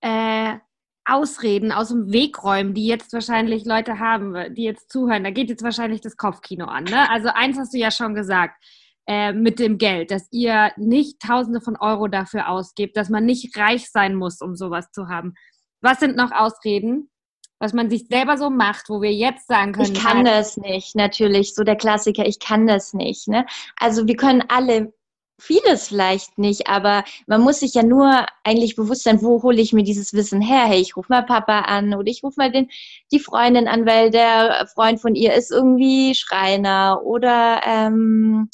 äh, 0.01 0.59
Ausreden 1.05 1.73
aus 1.73 1.89
dem 1.89 2.13
Weg 2.13 2.43
räumen, 2.45 2.75
die 2.75 2.87
jetzt 2.87 3.13
wahrscheinlich 3.13 3.65
Leute 3.65 3.99
haben, 3.99 4.55
die 4.55 4.63
jetzt 4.63 4.91
zuhören. 4.91 5.25
Da 5.25 5.31
geht 5.31 5.49
jetzt 5.49 5.65
wahrscheinlich 5.65 6.01
das 6.01 6.17
Kopfkino 6.17 6.67
an. 6.67 6.85
Ne? 6.85 7.11
Also 7.11 7.29
eins 7.29 7.59
hast 7.59 7.75
du 7.75 7.79
ja 7.79 7.91
schon 7.91 8.15
gesagt 8.15 8.55
äh, 9.07 9.33
mit 9.33 9.59
dem 9.59 9.79
Geld, 9.79 10.13
dass 10.13 10.29
ihr 10.31 10.73
nicht 10.77 11.21
Tausende 11.21 11.61
von 11.61 11.77
Euro 11.77 12.07
dafür 12.07 12.49
ausgebt, 12.49 12.97
dass 12.97 13.09
man 13.09 13.25
nicht 13.25 13.57
reich 13.57 13.91
sein 13.91 14.15
muss, 14.15 14.41
um 14.41 14.55
sowas 14.55 14.93
zu 14.93 15.09
haben. 15.09 15.35
Was 15.81 15.99
sind 15.99 16.17
noch 16.17 16.31
Ausreden, 16.31 17.11
was 17.63 17.73
man 17.73 17.89
sich 17.89 18.09
selber 18.09 18.37
so 18.37 18.51
macht, 18.51 18.89
wo 18.89 19.01
wir 19.01 19.13
jetzt 19.13 19.47
sagen 19.47 19.73
können? 19.73 19.93
Ich 19.93 20.03
kann 20.03 20.25
das 20.25 20.57
nicht, 20.57 20.97
natürlich. 20.97 21.55
So 21.55 21.63
der 21.63 21.77
Klassiker, 21.77 22.27
ich 22.27 22.41
kann 22.41 22.67
das 22.67 22.93
nicht. 22.93 23.29
Ne? 23.29 23.47
Also 23.77 24.09
wir 24.09 24.17
können 24.17 24.43
alle 24.49 24.93
vieles 25.39 25.87
vielleicht 25.87 26.39
nicht, 26.39 26.67
aber 26.69 27.05
man 27.29 27.41
muss 27.41 27.61
sich 27.61 27.75
ja 27.75 27.85
nur 27.85 28.27
eigentlich 28.43 28.75
bewusst 28.75 29.05
sein, 29.05 29.23
wo 29.23 29.45
hole 29.45 29.61
ich 29.61 29.73
mir 29.73 29.85
dieses 29.85 30.13
Wissen 30.13 30.41
her? 30.41 30.65
Hey, 30.65 30.81
ich 30.81 30.97
rufe 30.97 31.07
mal 31.09 31.23
Papa 31.23 31.61
an 31.61 31.95
oder 31.95 32.09
ich 32.09 32.25
rufe 32.25 32.35
mal 32.39 32.51
den, 32.51 32.69
die 33.13 33.21
Freundin 33.21 33.69
an, 33.69 33.87
weil 33.87 34.11
der 34.11 34.67
Freund 34.75 35.01
von 35.01 35.15
ihr 35.15 35.33
ist 35.35 35.53
irgendwie 35.53 36.17
Schreiner 36.17 37.01
oder 37.05 37.61
ähm, 37.65 38.51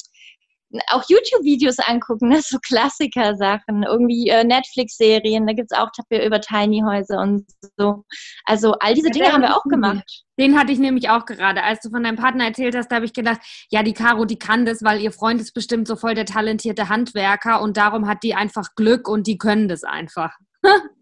auch 0.87 1.03
YouTube-Videos 1.07 1.79
angucken, 1.79 2.29
ne? 2.29 2.41
so 2.41 2.57
Klassiker-Sachen, 2.59 3.83
irgendwie 3.83 4.29
äh, 4.29 4.43
Netflix-Serien, 4.43 5.47
da 5.47 5.53
gibt 5.53 5.71
es 5.71 5.77
auch 5.77 5.89
über 6.09 6.41
Tiny 6.41 6.81
Häuser 6.85 7.19
und 7.19 7.45
so. 7.77 8.03
Also 8.45 8.73
all 8.79 8.93
diese 8.93 9.07
ja, 9.07 9.13
Dinge 9.13 9.33
haben 9.33 9.41
wir 9.41 9.55
auch 9.55 9.63
gemacht. 9.63 10.03
Den 10.39 10.57
hatte 10.57 10.71
ich 10.71 10.79
nämlich 10.79 11.09
auch 11.09 11.25
gerade. 11.25 11.63
Als 11.63 11.81
du 11.81 11.89
von 11.89 12.03
deinem 12.03 12.15
Partner 12.15 12.45
erzählt 12.45 12.75
hast, 12.75 12.89
da 12.89 12.97
habe 12.97 13.05
ich 13.05 13.13
gedacht, 13.13 13.41
ja, 13.71 13.83
die 13.83 13.93
Caro, 13.93 14.25
die 14.25 14.39
kann 14.39 14.65
das, 14.65 14.83
weil 14.83 15.01
ihr 15.01 15.11
Freund 15.11 15.41
ist 15.41 15.53
bestimmt 15.53 15.87
so 15.87 15.95
voll 15.95 16.15
der 16.15 16.25
talentierte 16.25 16.87
Handwerker 16.87 17.61
und 17.61 17.77
darum 17.77 18.07
hat 18.07 18.23
die 18.23 18.35
einfach 18.35 18.75
Glück 18.75 19.07
und 19.07 19.27
die 19.27 19.37
können 19.37 19.67
das 19.67 19.83
einfach. 19.83 20.37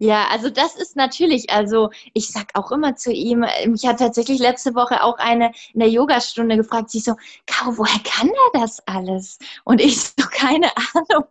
Ja, 0.00 0.28
also 0.30 0.48
das 0.48 0.76
ist 0.76 0.94
natürlich, 0.94 1.50
also 1.50 1.90
ich 2.14 2.30
sag 2.30 2.50
auch 2.54 2.70
immer 2.70 2.94
zu 2.94 3.12
ihm, 3.12 3.44
mich 3.66 3.84
hat 3.84 3.98
tatsächlich 3.98 4.38
letzte 4.38 4.76
Woche 4.76 5.02
auch 5.02 5.18
eine 5.18 5.50
in 5.74 5.80
der 5.80 5.88
Yogastunde 5.88 6.56
gefragt, 6.56 6.90
sie 6.90 7.00
so, 7.00 7.14
Kau, 7.46 7.76
woher 7.76 7.98
kann 8.04 8.28
er 8.28 8.60
das 8.60 8.80
alles? 8.86 9.38
Und 9.64 9.80
ich 9.80 10.00
so, 10.16 10.24
keine 10.30 10.70
Ahnung. 10.76 11.24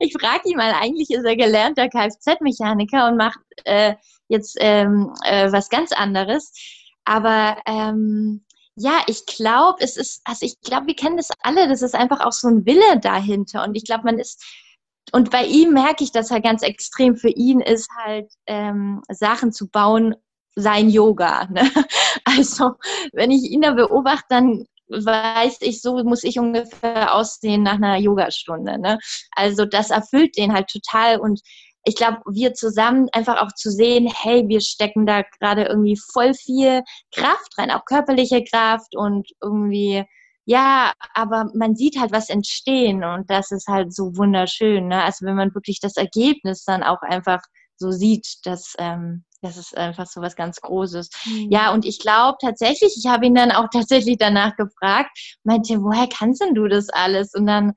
Ich 0.00 0.12
frage 0.20 0.50
ihn 0.50 0.58
mal, 0.58 0.74
eigentlich 0.74 1.10
ist 1.10 1.24
er 1.24 1.34
gelernter 1.34 1.88
Kfz-Mechaniker 1.88 3.08
und 3.08 3.16
macht 3.16 3.40
äh, 3.64 3.94
jetzt 4.28 4.56
ähm, 4.60 5.14
äh, 5.24 5.50
was 5.50 5.70
ganz 5.70 5.92
anderes. 5.92 6.52
Aber 7.06 7.56
ähm, 7.64 8.44
ja, 8.76 9.00
ich 9.06 9.24
glaube, 9.24 9.78
es 9.80 9.96
ist, 9.96 10.20
also 10.24 10.44
ich 10.44 10.60
glaube, 10.60 10.88
wir 10.88 10.96
kennen 10.96 11.16
das 11.16 11.30
alle, 11.42 11.68
das 11.68 11.80
ist 11.80 11.94
einfach 11.94 12.20
auch 12.20 12.32
so 12.32 12.48
ein 12.48 12.66
Wille 12.66 13.00
dahinter. 13.00 13.64
Und 13.64 13.74
ich 13.76 13.84
glaube, 13.84 14.04
man 14.04 14.18
ist 14.18 14.44
und 15.12 15.30
bei 15.30 15.44
ihm 15.44 15.72
merke 15.72 16.04
ich, 16.04 16.12
dass 16.12 16.30
er 16.30 16.40
ganz 16.40 16.62
extrem 16.62 17.16
für 17.16 17.30
ihn 17.30 17.60
ist, 17.60 17.88
halt 18.04 18.30
ähm, 18.46 19.02
Sachen 19.08 19.52
zu 19.52 19.68
bauen, 19.68 20.14
sein 20.54 20.88
Yoga. 20.88 21.48
Ne? 21.50 21.70
Also 22.24 22.72
wenn 23.12 23.30
ich 23.30 23.50
ihn 23.50 23.62
da 23.62 23.72
beobachte, 23.72 24.26
dann 24.28 24.64
weiß 24.88 25.58
ich, 25.60 25.80
so 25.80 26.02
muss 26.04 26.24
ich 26.24 26.38
ungefähr 26.38 27.14
aussehen 27.14 27.62
nach 27.62 27.74
einer 27.74 27.96
Yogastunde. 27.96 28.78
Ne? 28.78 28.98
Also 29.32 29.64
das 29.64 29.90
erfüllt 29.90 30.36
den 30.36 30.52
halt 30.52 30.68
total 30.68 31.20
und 31.20 31.40
ich 31.84 31.96
glaube, 31.96 32.18
wir 32.30 32.52
zusammen 32.52 33.08
einfach 33.12 33.40
auch 33.40 33.52
zu 33.54 33.70
sehen, 33.70 34.06
hey, 34.14 34.46
wir 34.48 34.60
stecken 34.60 35.06
da 35.06 35.22
gerade 35.22 35.64
irgendwie 35.64 35.96
voll 36.12 36.34
viel 36.34 36.82
Kraft 37.14 37.56
rein, 37.56 37.70
auch 37.70 37.86
körperliche 37.86 38.44
Kraft 38.44 38.94
und 38.94 39.30
irgendwie 39.42 40.04
ja, 40.50 40.92
aber 41.14 41.46
man 41.54 41.76
sieht 41.76 42.00
halt 42.00 42.10
was 42.10 42.28
entstehen 42.28 43.04
und 43.04 43.30
das 43.30 43.52
ist 43.52 43.68
halt 43.68 43.94
so 43.94 44.16
wunderschön. 44.16 44.88
Ne? 44.88 45.00
Also 45.00 45.24
wenn 45.24 45.36
man 45.36 45.54
wirklich 45.54 45.78
das 45.78 45.96
Ergebnis 45.96 46.64
dann 46.64 46.82
auch 46.82 47.02
einfach 47.02 47.40
so 47.76 47.92
sieht, 47.92 48.26
dass 48.42 48.74
ähm, 48.80 49.22
das 49.42 49.56
ist 49.56 49.76
einfach 49.78 50.08
so 50.08 50.20
was 50.20 50.34
ganz 50.34 50.60
Großes. 50.60 51.08
Mhm. 51.26 51.52
Ja, 51.52 51.72
und 51.72 51.84
ich 51.84 52.00
glaube 52.00 52.36
tatsächlich, 52.40 52.96
ich 52.98 53.08
habe 53.08 53.26
ihn 53.26 53.34
dann 53.36 53.52
auch 53.52 53.68
tatsächlich 53.72 54.16
danach 54.18 54.56
gefragt, 54.56 55.16
meinte, 55.44 55.80
woher 55.82 56.08
kannst 56.08 56.42
denn 56.42 56.56
du 56.56 56.66
das 56.66 56.88
alles? 56.88 57.32
Und 57.32 57.46
dann 57.46 57.72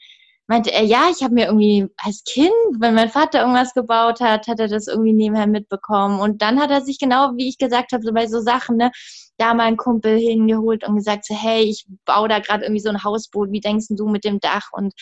meinte 0.48 0.72
er, 0.72 0.84
ja, 0.84 1.10
ich 1.10 1.24
habe 1.24 1.34
mir 1.34 1.46
irgendwie 1.48 1.88
als 1.98 2.24
Kind, 2.26 2.52
wenn 2.80 2.96
mein 2.96 3.10
Vater 3.10 3.42
irgendwas 3.42 3.74
gebaut 3.74 4.20
hat, 4.20 4.48
hat 4.48 4.60
er 4.60 4.68
das 4.68 4.88
irgendwie 4.88 5.14
nebenher 5.14 5.48
mitbekommen. 5.48 6.20
Und 6.20 6.42
dann 6.42 6.60
hat 6.60 6.70
er 6.70 6.82
sich 6.82 7.00
genau, 7.00 7.32
wie 7.36 7.48
ich 7.48 7.58
gesagt 7.58 7.94
habe, 7.94 8.04
so 8.04 8.14
bei 8.14 8.28
so 8.28 8.42
Sachen, 8.42 8.78
ne, 8.78 8.92
da 9.38 9.54
mal 9.54 9.64
einen 9.64 9.78
Kumpel 9.78 10.18
hingeholt 10.18 10.84
und 10.84 10.96
gesagt, 10.96 11.26
so, 11.26 11.36
hey, 11.36 11.64
ich 11.64 11.86
baue 12.06 12.28
da 12.28 12.40
gerade 12.40 12.64
irgendwie 12.64 12.82
so 12.82 12.90
ein 12.90 13.04
Hausboot, 13.04 13.52
wie 13.52 13.62
denkst 13.62 13.88
du 13.90 14.08
mit 14.08 14.26
dem 14.26 14.40
Dach? 14.40 14.70
Und 14.74 14.94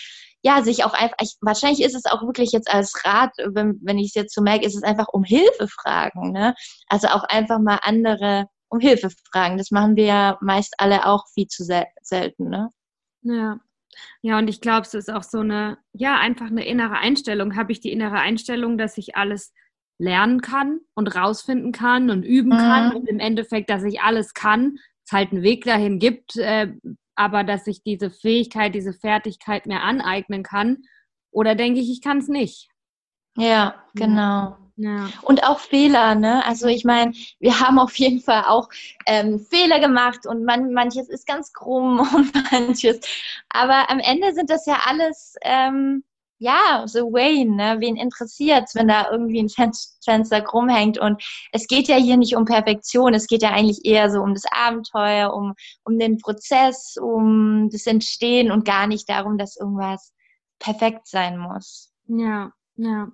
ja, 0.43 0.63
sich 0.63 0.83
auch 0.85 0.93
einfach, 0.93 1.17
ich, 1.21 1.37
wahrscheinlich 1.41 1.83
ist 1.83 1.95
es 1.95 2.05
auch 2.05 2.21
wirklich 2.23 2.51
jetzt 2.51 2.71
als 2.71 2.93
Rat, 3.05 3.31
wenn, 3.37 3.79
wenn 3.83 3.99
ich 3.99 4.07
es 4.09 4.15
jetzt 4.15 4.33
so 4.33 4.41
merke, 4.41 4.65
ist 4.65 4.75
es 4.75 4.83
einfach 4.83 5.07
um 5.09 5.23
Hilfe 5.23 5.67
fragen, 5.67 6.31
ne? 6.31 6.55
Also 6.87 7.07
auch 7.09 7.23
einfach 7.23 7.59
mal 7.59 7.79
andere 7.83 8.47
um 8.69 8.79
Hilfe 8.79 9.09
fragen. 9.31 9.57
Das 9.57 9.71
machen 9.71 9.95
wir 9.95 10.05
ja 10.05 10.37
meist 10.41 10.75
alle 10.77 11.05
auch 11.05 11.27
viel 11.33 11.47
zu 11.47 11.63
sel 11.63 11.85
selten, 12.01 12.49
ne? 12.49 12.69
Ja, 13.23 13.59
ja, 14.21 14.37
und 14.37 14.49
ich 14.49 14.61
glaube, 14.61 14.81
es 14.81 14.93
ist 14.93 15.11
auch 15.11 15.23
so 15.23 15.39
eine, 15.39 15.77
ja, 15.93 16.17
einfach 16.19 16.47
eine 16.47 16.65
innere 16.65 16.97
Einstellung. 16.97 17.55
Habe 17.55 17.71
ich 17.71 17.79
die 17.79 17.91
innere 17.91 18.19
Einstellung, 18.19 18.77
dass 18.77 18.97
ich 18.97 19.15
alles 19.15 19.53
lernen 19.99 20.41
kann 20.41 20.79
und 20.95 21.15
rausfinden 21.15 21.71
kann 21.71 22.09
und 22.09 22.23
üben 22.23 22.49
mhm. 22.49 22.57
kann 22.57 22.95
und 22.95 23.07
im 23.07 23.19
Endeffekt, 23.19 23.69
dass 23.69 23.83
ich 23.83 24.01
alles 24.01 24.33
kann, 24.33 24.77
es 25.05 25.11
halt 25.11 25.31
einen 25.31 25.43
Weg 25.43 25.65
dahin 25.65 25.99
gibt, 25.99 26.37
äh, 26.37 26.73
aber 27.15 27.43
dass 27.43 27.67
ich 27.67 27.83
diese 27.83 28.09
Fähigkeit, 28.09 28.73
diese 28.73 28.93
Fertigkeit 28.93 29.67
mir 29.67 29.81
aneignen 29.81 30.43
kann. 30.43 30.83
Oder 31.31 31.55
denke 31.55 31.79
ich, 31.79 31.91
ich 31.91 32.01
kann 32.01 32.17
es 32.17 32.27
nicht. 32.27 32.69
Ja, 33.37 33.85
genau. 33.95 34.57
Ja. 34.81 35.09
Und 35.21 35.43
auch 35.43 35.59
Fehler, 35.59 36.15
ne? 36.15 36.43
Also 36.43 36.65
ich 36.65 36.83
meine, 36.85 37.13
wir 37.39 37.59
haben 37.59 37.77
auf 37.77 37.95
jeden 37.97 38.19
Fall 38.19 38.45
auch 38.47 38.67
ähm, 39.05 39.39
Fehler 39.39 39.79
gemacht 39.79 40.25
und 40.25 40.43
man, 40.43 40.73
manches 40.73 41.07
ist 41.07 41.27
ganz 41.27 41.53
krumm 41.53 41.99
und 42.15 42.33
manches. 42.51 42.99
Aber 43.49 43.91
am 43.91 43.99
Ende 43.99 44.33
sind 44.33 44.49
das 44.49 44.65
ja 44.65 44.79
alles, 44.87 45.35
ähm, 45.43 46.03
ja, 46.39 46.87
so 46.87 47.13
Wayne, 47.13 47.55
ne? 47.55 47.75
Wen 47.79 47.95
interessiert's, 47.95 48.73
wenn 48.73 48.87
da 48.87 49.11
irgendwie 49.11 49.43
ein 49.43 49.49
Fenster 49.49 50.41
krumm 50.41 50.67
hängt? 50.67 50.97
Und 50.97 51.23
es 51.51 51.67
geht 51.67 51.87
ja 51.87 51.97
hier 51.97 52.17
nicht 52.17 52.35
um 52.35 52.45
Perfektion, 52.45 53.13
es 53.13 53.27
geht 53.27 53.43
ja 53.43 53.51
eigentlich 53.51 53.85
eher 53.85 54.09
so 54.09 54.21
um 54.21 54.33
das 54.33 54.45
Abenteuer, 54.51 55.31
um, 55.31 55.53
um 55.83 55.99
den 55.99 56.17
Prozess, 56.17 56.97
um 56.99 57.69
das 57.71 57.85
Entstehen 57.85 58.51
und 58.51 58.65
gar 58.65 58.87
nicht 58.87 59.07
darum, 59.07 59.37
dass 59.37 59.57
irgendwas 59.57 60.11
perfekt 60.57 61.07
sein 61.07 61.37
muss. 61.37 61.91
Ja, 62.07 62.51
ja. 62.77 63.11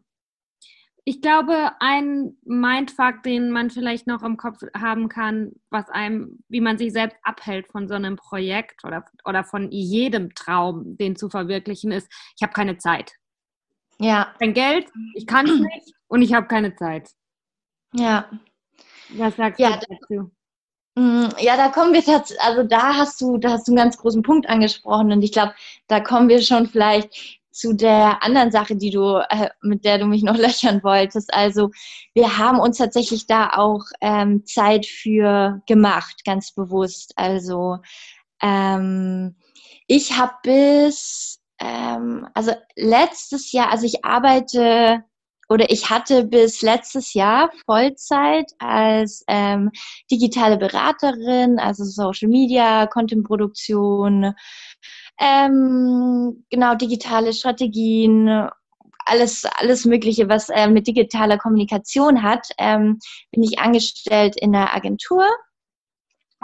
Ich 1.09 1.21
glaube, 1.21 1.71
ein 1.79 2.35
Mindfuck, 2.43 3.23
den 3.23 3.49
man 3.49 3.69
vielleicht 3.69 4.07
noch 4.07 4.23
im 4.23 4.35
Kopf 4.35 4.57
haben 4.75 5.07
kann, 5.07 5.53
was 5.69 5.87
einem, 5.87 6.43
wie 6.49 6.59
man 6.59 6.77
sich 6.77 6.91
selbst 6.91 7.15
abhält 7.23 7.65
von 7.71 7.87
so 7.87 7.93
einem 7.93 8.17
Projekt 8.17 8.83
oder, 8.83 9.05
oder 9.23 9.45
von 9.45 9.71
jedem 9.71 10.35
Traum, 10.35 10.97
den 10.97 11.15
zu 11.15 11.29
verwirklichen, 11.29 11.93
ist, 11.93 12.11
ich 12.35 12.43
habe 12.43 12.51
keine 12.51 12.77
Zeit. 12.77 13.13
Ja. 13.99 14.35
Kein 14.37 14.53
Geld, 14.53 14.91
ich 15.13 15.25
kann 15.25 15.45
es 15.45 15.57
nicht 15.61 15.93
und 16.07 16.23
ich 16.23 16.33
habe 16.33 16.47
keine 16.47 16.75
Zeit. 16.75 17.09
Ja. 17.93 18.29
Was 19.11 19.37
sagst 19.37 19.61
ja, 19.61 19.77
du 19.77 19.85
dazu? 19.87 20.31
Mm, 20.95 21.29
ja, 21.39 21.55
da 21.55 21.69
kommen 21.69 21.93
wir 21.93 22.03
tatsächlich, 22.03 22.41
also 22.41 22.63
da 22.63 22.95
hast 22.95 23.21
du, 23.21 23.37
da 23.37 23.51
hast 23.51 23.65
du 23.65 23.71
einen 23.71 23.77
ganz 23.77 23.97
großen 23.97 24.23
Punkt 24.23 24.49
angesprochen 24.49 25.13
und 25.13 25.21
ich 25.21 25.31
glaube, 25.31 25.53
da 25.87 26.01
kommen 26.01 26.27
wir 26.27 26.41
schon 26.41 26.67
vielleicht 26.67 27.39
zu 27.57 27.73
der 27.73 28.23
anderen 28.23 28.51
Sache, 28.51 28.75
die 28.75 28.91
du, 28.91 29.17
äh, 29.29 29.49
mit 29.61 29.83
der 29.83 29.97
du 29.97 30.05
mich 30.05 30.23
noch 30.23 30.37
löchern 30.37 30.83
wolltest. 30.83 31.33
Also 31.33 31.71
wir 32.13 32.37
haben 32.37 32.59
uns 32.59 32.77
tatsächlich 32.77 33.27
da 33.27 33.49
auch 33.55 33.83
ähm, 34.01 34.45
Zeit 34.45 34.85
für 34.85 35.61
gemacht, 35.67 36.23
ganz 36.25 36.53
bewusst. 36.53 37.13
Also 37.15 37.77
ähm, 38.41 39.35
ich 39.87 40.17
habe 40.17 40.33
bis, 40.43 41.41
ähm, 41.59 42.27
also 42.33 42.53
letztes 42.75 43.51
Jahr, 43.51 43.71
also 43.71 43.85
ich 43.85 44.05
arbeite 44.05 45.03
oder 45.49 45.71
ich 45.71 45.89
hatte 45.89 46.25
bis 46.25 46.61
letztes 46.61 47.13
Jahr 47.13 47.49
Vollzeit 47.65 48.51
als 48.59 49.23
ähm, 49.27 49.71
digitale 50.11 50.57
Beraterin, 50.57 51.57
also 51.57 51.85
Social 51.85 52.27
Media, 52.27 52.85
Content-Produktion, 52.87 54.33
ähm, 55.19 56.45
genau 56.49 56.75
digitale 56.75 57.33
Strategien, 57.33 58.49
alles, 59.05 59.45
alles 59.45 59.85
Mögliche, 59.85 60.29
was 60.29 60.49
äh, 60.49 60.67
mit 60.67 60.87
digitaler 60.87 61.37
Kommunikation 61.37 62.23
hat, 62.23 62.47
ähm, 62.57 62.99
bin 63.31 63.43
ich 63.43 63.59
angestellt 63.59 64.35
in 64.37 64.55
einer 64.55 64.75
Agentur 64.75 65.25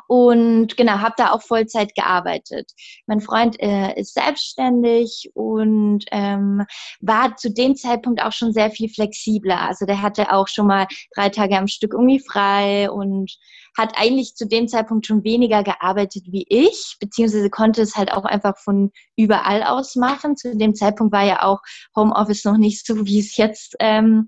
und 0.07 0.75
genau, 0.75 0.99
habe 0.99 1.13
da 1.17 1.31
auch 1.31 1.41
Vollzeit 1.41 1.95
gearbeitet. 1.95 2.71
Mein 3.07 3.21
Freund 3.21 3.59
äh, 3.59 3.99
ist 3.99 4.13
selbstständig 4.13 5.31
und 5.33 6.05
ähm, 6.11 6.65
war 6.99 7.35
zu 7.37 7.51
dem 7.51 7.75
Zeitpunkt 7.75 8.21
auch 8.21 8.31
schon 8.31 8.53
sehr 8.53 8.71
viel 8.71 8.89
flexibler. 8.89 9.61
Also 9.61 9.85
der 9.85 10.01
hatte 10.01 10.31
auch 10.31 10.47
schon 10.47 10.67
mal 10.67 10.87
drei 11.15 11.29
Tage 11.29 11.57
am 11.57 11.67
Stück 11.67 11.93
irgendwie 11.93 12.19
frei 12.19 12.89
und 12.91 13.37
hat 13.77 13.93
eigentlich 13.95 14.35
zu 14.35 14.47
dem 14.47 14.67
Zeitpunkt 14.67 15.05
schon 15.05 15.23
weniger 15.23 15.63
gearbeitet 15.63 16.23
wie 16.27 16.45
ich, 16.47 16.97
beziehungsweise 16.99 17.49
konnte 17.49 17.81
es 17.81 17.95
halt 17.95 18.11
auch 18.11 18.25
einfach 18.25 18.57
von 18.57 18.91
überall 19.15 19.63
aus 19.63 19.95
machen. 19.95 20.37
Zu 20.37 20.55
dem 20.55 20.75
Zeitpunkt 20.75 21.13
war 21.13 21.23
ja 21.23 21.43
auch 21.43 21.59
Homeoffice 21.95 22.45
noch 22.45 22.57
nicht 22.57 22.85
so, 22.85 23.05
wie 23.05 23.19
es 23.19 23.37
jetzt 23.37 23.75
ähm, 23.79 24.27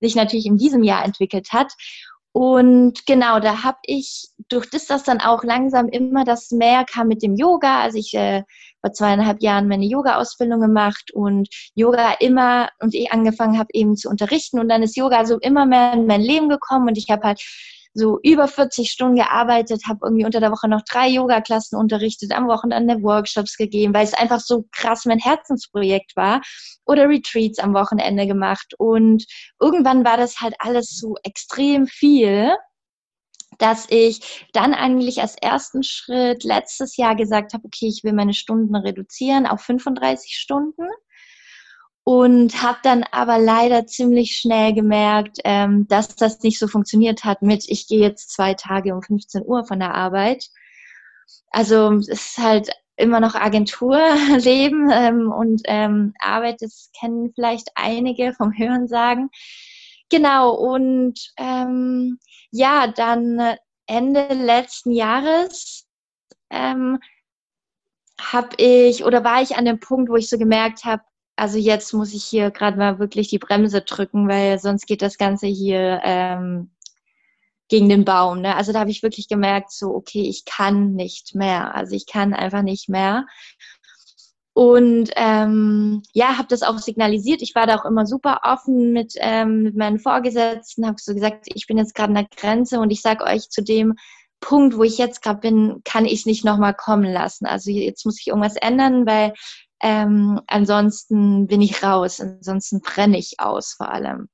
sich 0.00 0.14
natürlich 0.14 0.46
in 0.46 0.56
diesem 0.56 0.82
Jahr 0.82 1.04
entwickelt 1.04 1.52
hat. 1.52 1.72
Und 2.32 3.06
genau, 3.06 3.40
da 3.40 3.64
habe 3.64 3.78
ich 3.84 4.28
durch 4.48 4.70
das, 4.70 4.86
dass 4.86 5.02
dann 5.02 5.20
auch 5.20 5.42
langsam 5.42 5.88
immer 5.88 6.24
das 6.24 6.52
mehr 6.52 6.84
kam 6.84 7.08
mit 7.08 7.24
dem 7.24 7.34
Yoga. 7.34 7.80
Also 7.80 7.98
ich 7.98 8.14
äh, 8.14 8.44
vor 8.80 8.92
zweieinhalb 8.92 9.42
Jahren 9.42 9.66
meine 9.66 9.84
Yoga-Ausbildung 9.84 10.60
gemacht 10.60 11.10
und 11.12 11.48
Yoga 11.74 12.12
immer 12.20 12.68
und 12.80 12.94
ich 12.94 13.10
angefangen 13.12 13.58
habe 13.58 13.68
eben 13.72 13.96
zu 13.96 14.08
unterrichten 14.08 14.60
und 14.60 14.68
dann 14.68 14.82
ist 14.82 14.96
Yoga 14.96 15.24
so 15.24 15.38
immer 15.38 15.66
mehr 15.66 15.92
in 15.92 16.06
mein 16.06 16.20
Leben 16.20 16.48
gekommen 16.48 16.88
und 16.88 16.98
ich 16.98 17.10
habe 17.10 17.26
halt 17.26 17.40
so 17.92 18.18
über 18.22 18.48
40 18.48 18.90
Stunden 18.90 19.16
gearbeitet, 19.16 19.82
habe 19.88 20.00
irgendwie 20.04 20.24
unter 20.24 20.40
der 20.40 20.52
Woche 20.52 20.68
noch 20.68 20.82
drei 20.82 21.08
Yoga-Klassen 21.08 21.76
unterrichtet, 21.76 22.32
am 22.32 22.48
Wochenende 22.48 23.02
Workshops 23.02 23.56
gegeben, 23.56 23.94
weil 23.94 24.04
es 24.04 24.14
einfach 24.14 24.40
so 24.40 24.66
krass 24.72 25.04
mein 25.06 25.18
Herzensprojekt 25.18 26.14
war. 26.16 26.40
Oder 26.86 27.08
Retreats 27.08 27.58
am 27.58 27.74
Wochenende 27.74 28.26
gemacht. 28.26 28.74
Und 28.78 29.24
irgendwann 29.60 30.04
war 30.04 30.16
das 30.16 30.40
halt 30.40 30.54
alles 30.58 30.96
so 30.96 31.14
extrem 31.22 31.86
viel 31.86 32.56
dass 33.58 33.86
ich 33.90 34.48
dann 34.54 34.72
eigentlich 34.72 35.20
als 35.20 35.36
ersten 35.36 35.82
Schritt 35.82 36.44
letztes 36.44 36.96
Jahr 36.96 37.14
gesagt 37.14 37.52
habe, 37.52 37.64
okay, 37.66 37.88
ich 37.88 38.02
will 38.04 38.14
meine 38.14 38.32
Stunden 38.32 38.74
reduzieren 38.74 39.46
auf 39.46 39.60
35 39.60 40.34
Stunden 40.34 40.88
und 42.10 42.60
habe 42.60 42.78
dann 42.82 43.04
aber 43.12 43.38
leider 43.38 43.86
ziemlich 43.86 44.36
schnell 44.36 44.74
gemerkt, 44.74 45.38
ähm, 45.44 45.86
dass 45.86 46.16
das 46.16 46.42
nicht 46.42 46.58
so 46.58 46.66
funktioniert 46.66 47.22
hat 47.22 47.40
mit, 47.40 47.64
ich 47.68 47.86
gehe 47.86 48.00
jetzt 48.00 48.32
zwei 48.32 48.54
Tage 48.54 48.96
um 48.96 49.00
15 49.00 49.44
Uhr 49.46 49.64
von 49.64 49.78
der 49.78 49.94
Arbeit. 49.94 50.48
Also 51.50 51.92
es 51.92 52.08
ist 52.08 52.38
halt 52.38 52.68
immer 52.96 53.20
noch 53.20 53.36
Agenturleben 53.36 54.90
ähm, 54.92 55.30
und 55.30 55.62
ähm, 55.66 56.12
Arbeit, 56.18 56.62
das 56.62 56.90
kennen 56.98 57.30
vielleicht 57.32 57.68
einige 57.76 58.32
vom 58.32 58.58
Hörensagen. 58.58 59.30
Genau, 60.08 60.50
und 60.50 61.14
ähm, 61.36 62.18
ja, 62.50 62.88
dann 62.88 63.54
Ende 63.86 64.34
letzten 64.34 64.90
Jahres 64.90 65.86
ähm, 66.50 66.98
habe 68.20 68.56
ich 68.56 69.04
oder 69.04 69.22
war 69.22 69.42
ich 69.42 69.56
an 69.56 69.64
dem 69.64 69.78
Punkt, 69.78 70.10
wo 70.10 70.16
ich 70.16 70.28
so 70.28 70.38
gemerkt 70.38 70.84
habe, 70.84 71.02
also 71.40 71.56
jetzt 71.56 71.94
muss 71.94 72.12
ich 72.12 72.22
hier 72.22 72.50
gerade 72.50 72.76
mal 72.76 72.98
wirklich 72.98 73.28
die 73.28 73.38
Bremse 73.38 73.80
drücken, 73.80 74.28
weil 74.28 74.58
sonst 74.58 74.86
geht 74.86 75.00
das 75.00 75.16
Ganze 75.16 75.46
hier 75.46 76.02
ähm, 76.04 76.70
gegen 77.68 77.88
den 77.88 78.04
Baum. 78.04 78.42
Ne? 78.42 78.54
Also 78.56 78.74
da 78.74 78.80
habe 78.80 78.90
ich 78.90 79.02
wirklich 79.02 79.26
gemerkt, 79.26 79.72
so, 79.72 79.94
okay, 79.94 80.20
ich 80.20 80.44
kann 80.44 80.92
nicht 80.92 81.34
mehr. 81.34 81.74
Also 81.74 81.96
ich 81.96 82.04
kann 82.04 82.34
einfach 82.34 82.60
nicht 82.60 82.90
mehr. 82.90 83.24
Und 84.52 85.12
ähm, 85.16 86.02
ja, 86.12 86.36
habe 86.36 86.48
das 86.48 86.62
auch 86.62 86.76
signalisiert. 86.76 87.40
Ich 87.40 87.54
war 87.54 87.66
da 87.66 87.76
auch 87.76 87.86
immer 87.86 88.04
super 88.04 88.40
offen 88.42 88.92
mit, 88.92 89.14
ähm, 89.16 89.62
mit 89.62 89.76
meinen 89.76 89.98
Vorgesetzten, 89.98 90.86
habe 90.86 90.98
so 91.00 91.14
gesagt, 91.14 91.46
ich 91.54 91.66
bin 91.66 91.78
jetzt 91.78 91.94
gerade 91.94 92.10
an 92.10 92.26
der 92.26 92.28
Grenze 92.36 92.80
und 92.80 92.90
ich 92.90 93.00
sage 93.00 93.24
euch 93.24 93.48
zu 93.48 93.62
dem 93.62 93.94
Punkt, 94.40 94.76
wo 94.76 94.82
ich 94.82 94.98
jetzt 94.98 95.22
gerade 95.22 95.40
bin, 95.40 95.80
kann 95.84 96.04
ich 96.04 96.20
es 96.20 96.26
nicht 96.26 96.44
nochmal 96.44 96.74
kommen 96.74 97.10
lassen. 97.10 97.46
Also 97.46 97.70
jetzt 97.70 98.04
muss 98.04 98.20
ich 98.20 98.26
irgendwas 98.26 98.56
ändern, 98.56 99.06
weil 99.06 99.32
ähm, 99.80 100.40
ansonsten 100.46 101.46
bin 101.46 101.62
ich 101.62 101.82
raus, 101.82 102.20
ansonsten 102.20 102.80
brenne 102.80 103.18
ich 103.18 103.40
aus 103.40 103.72
vor 103.72 103.90
allem. 103.90 104.28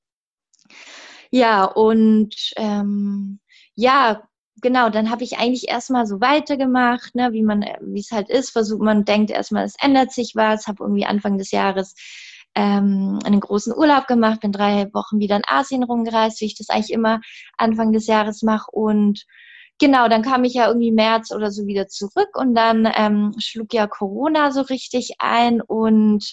Ja, 1.30 1.64
und 1.64 2.34
ähm, 2.56 3.40
ja, 3.74 4.22
genau, 4.62 4.90
dann 4.90 5.10
habe 5.10 5.24
ich 5.24 5.38
eigentlich 5.38 5.68
erstmal 5.68 6.06
so 6.06 6.20
weitergemacht, 6.20 7.14
ne, 7.14 7.32
wie 7.32 7.42
man, 7.42 7.64
wie 7.80 8.00
es 8.00 8.10
halt 8.10 8.28
ist, 8.30 8.50
versucht, 8.50 8.82
man 8.82 9.04
denkt 9.04 9.30
erstmal, 9.30 9.64
es 9.64 9.76
ändert 9.80 10.12
sich 10.12 10.34
was, 10.34 10.66
habe 10.66 10.82
irgendwie 10.84 11.06
Anfang 11.06 11.38
des 11.38 11.50
Jahres 11.50 11.94
ähm, 12.54 13.18
einen 13.24 13.40
großen 13.40 13.74
Urlaub 13.76 14.06
gemacht, 14.06 14.40
bin 14.40 14.52
drei 14.52 14.92
Wochen 14.94 15.18
wieder 15.20 15.36
in 15.36 15.42
Asien 15.46 15.84
rumgereist, 15.84 16.40
wie 16.40 16.46
ich 16.46 16.56
das 16.56 16.70
eigentlich 16.70 16.92
immer 16.92 17.20
Anfang 17.58 17.92
des 17.92 18.06
Jahres 18.06 18.42
mache. 18.42 18.70
Und 18.70 19.26
Genau, 19.78 20.08
dann 20.08 20.22
kam 20.22 20.44
ich 20.44 20.54
ja 20.54 20.68
irgendwie 20.68 20.90
März 20.90 21.32
oder 21.32 21.50
so 21.50 21.66
wieder 21.66 21.86
zurück 21.86 22.30
und 22.34 22.54
dann 22.54 22.90
ähm, 22.94 23.34
schlug 23.38 23.74
ja 23.74 23.86
Corona 23.86 24.50
so 24.50 24.62
richtig 24.62 25.16
ein 25.18 25.60
und 25.60 26.24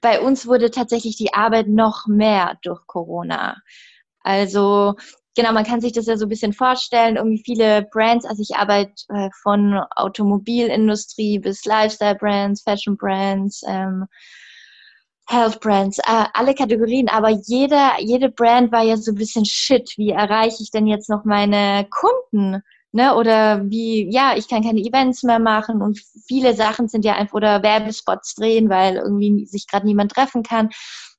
bei 0.00 0.20
uns 0.20 0.46
wurde 0.46 0.70
tatsächlich 0.70 1.16
die 1.16 1.32
Arbeit 1.34 1.68
noch 1.68 2.06
mehr 2.06 2.58
durch 2.62 2.86
Corona. 2.86 3.56
Also 4.20 4.94
genau, 5.34 5.52
man 5.52 5.64
kann 5.64 5.80
sich 5.80 5.92
das 5.92 6.06
ja 6.06 6.16
so 6.16 6.26
ein 6.26 6.28
bisschen 6.28 6.52
vorstellen, 6.52 7.16
irgendwie 7.16 7.42
viele 7.44 7.82
Brands, 7.90 8.26
also 8.26 8.42
ich 8.42 8.56
arbeite 8.56 8.92
äh, 9.08 9.30
von 9.42 9.80
Automobilindustrie 9.96 11.38
bis 11.38 11.64
Lifestyle-Brands, 11.64 12.62
Fashion-Brands, 12.62 13.62
ähm, 13.66 14.06
Health 15.28 15.60
Brands, 15.60 15.98
äh, 15.98 16.24
alle 16.32 16.54
Kategorien, 16.54 17.08
aber 17.08 17.28
jeder, 17.28 18.00
jede 18.00 18.30
Brand 18.30 18.72
war 18.72 18.82
ja 18.82 18.96
so 18.96 19.12
ein 19.12 19.16
bisschen 19.16 19.44
shit. 19.44 19.92
Wie 19.96 20.10
erreiche 20.10 20.62
ich 20.62 20.70
denn 20.70 20.86
jetzt 20.86 21.10
noch 21.10 21.24
meine 21.24 21.86
Kunden? 21.90 22.62
Ne? 22.92 23.14
Oder 23.14 23.62
wie, 23.68 24.10
ja, 24.10 24.34
ich 24.36 24.48
kann 24.48 24.64
keine 24.64 24.80
Events 24.80 25.22
mehr 25.22 25.38
machen 25.38 25.82
und 25.82 26.00
viele 26.26 26.54
Sachen 26.54 26.88
sind 26.88 27.04
ja 27.04 27.14
einfach 27.16 27.34
oder 27.34 27.62
Werbespots 27.62 28.34
drehen, 28.36 28.70
weil 28.70 28.96
irgendwie 28.96 29.44
sich 29.44 29.66
gerade 29.66 29.86
niemand 29.86 30.12
treffen 30.12 30.42
kann. 30.42 30.70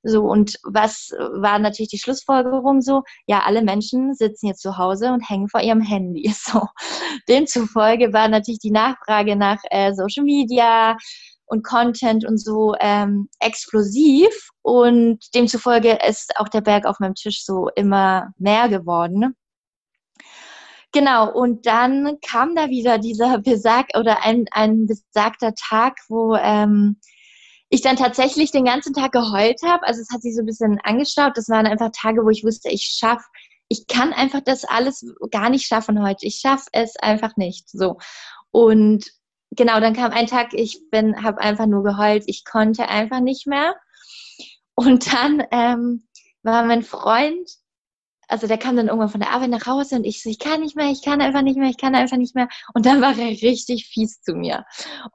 So, 0.01 0.23
und 0.23 0.57
was 0.63 1.11
war 1.33 1.59
natürlich 1.59 1.89
die 1.89 1.99
Schlussfolgerung 1.99 2.81
so? 2.81 3.03
Ja, 3.27 3.41
alle 3.45 3.61
Menschen 3.61 4.15
sitzen 4.15 4.47
jetzt 4.47 4.61
zu 4.61 4.77
Hause 4.77 5.11
und 5.11 5.29
hängen 5.29 5.49
vor 5.49 5.61
ihrem 5.61 5.81
Handy. 5.81 6.33
So. 6.39 6.67
Demzufolge 7.27 8.13
war 8.13 8.27
natürlich 8.29 8.59
die 8.59 8.71
Nachfrage 8.71 9.35
nach 9.35 9.59
äh, 9.69 9.93
Social 9.93 10.23
Media, 10.23 10.97
und 11.49 11.63
Content 11.63 12.25
und 12.25 12.37
so 12.37 12.75
ähm, 12.79 13.27
explosiv 13.39 14.49
und 14.61 15.19
demzufolge 15.33 15.97
ist 16.07 16.37
auch 16.37 16.47
der 16.47 16.61
Berg 16.61 16.85
auf 16.85 16.99
meinem 16.99 17.15
Tisch 17.15 17.43
so 17.43 17.69
immer 17.75 18.31
mehr 18.37 18.69
geworden. 18.69 19.35
Genau, 20.91 21.31
und 21.31 21.65
dann 21.65 22.17
kam 22.21 22.55
da 22.55 22.69
wieder 22.69 22.99
dieser 22.99 23.37
besag 23.43 23.87
oder 23.97 24.23
ein, 24.23 24.45
ein 24.51 24.85
besagter 24.85 25.53
Tag, 25.55 25.97
wo 26.07 26.35
ähm, 26.35 26.99
ich 27.69 27.81
dann 27.81 27.95
tatsächlich 27.95 28.51
den 28.51 28.65
ganzen 28.65 28.93
Tag 28.93 29.11
geheult 29.11 29.61
habe. 29.63 29.85
Also 29.85 30.01
es 30.01 30.09
hat 30.13 30.21
sich 30.21 30.35
so 30.35 30.41
ein 30.41 30.47
bisschen 30.47 30.79
angestaut. 30.83 31.35
Das 31.35 31.49
waren 31.49 31.67
einfach 31.67 31.91
Tage, 31.93 32.23
wo 32.23 32.29
ich 32.29 32.43
wusste, 32.43 32.69
ich 32.69 32.95
schaffe, 32.97 33.25
ich 33.67 33.85
kann 33.87 34.13
einfach 34.13 34.41
das 34.43 34.65
alles 34.65 35.05
gar 35.29 35.49
nicht 35.49 35.67
schaffen 35.67 36.03
heute. 36.03 36.25
Ich 36.25 36.37
schaffe 36.37 36.65
es 36.73 36.95
einfach 36.95 37.37
nicht. 37.37 37.69
So. 37.69 37.97
Und 38.51 39.11
genau, 39.51 39.79
dann 39.79 39.93
kam 39.93 40.11
ein 40.11 40.27
Tag, 40.27 40.53
ich 40.53 40.89
bin, 40.89 41.23
habe 41.23 41.41
einfach 41.41 41.65
nur 41.65 41.83
geheult, 41.83 42.23
ich 42.27 42.45
konnte 42.45 42.87
einfach 42.87 43.19
nicht 43.19 43.47
mehr. 43.47 43.75
Und 44.75 45.11
dann 45.13 45.43
ähm, 45.51 46.07
war 46.43 46.63
mein 46.63 46.83
Freund 46.83 47.49
also 48.29 48.47
der 48.47 48.57
kam 48.57 48.77
dann 48.77 48.87
irgendwann 48.87 49.09
von 49.09 49.19
der 49.19 49.31
Arbeit 49.31 49.49
nach 49.49 49.65
Hause 49.65 49.95
und 49.95 50.05
ich 50.05 50.21
so, 50.21 50.29
ich 50.29 50.39
kann 50.39 50.61
nicht 50.61 50.75
mehr, 50.75 50.89
ich 50.91 51.01
kann 51.01 51.19
einfach 51.19 51.41
nicht 51.41 51.57
mehr, 51.57 51.69
ich 51.69 51.77
kann 51.77 51.95
einfach 51.95 52.17
nicht 52.17 52.35
mehr. 52.35 52.47
Und 52.73 52.85
dann 52.85 53.01
war 53.01 53.17
er 53.17 53.29
richtig 53.29 53.87
fies 53.87 54.21
zu 54.21 54.33
mir 54.33 54.65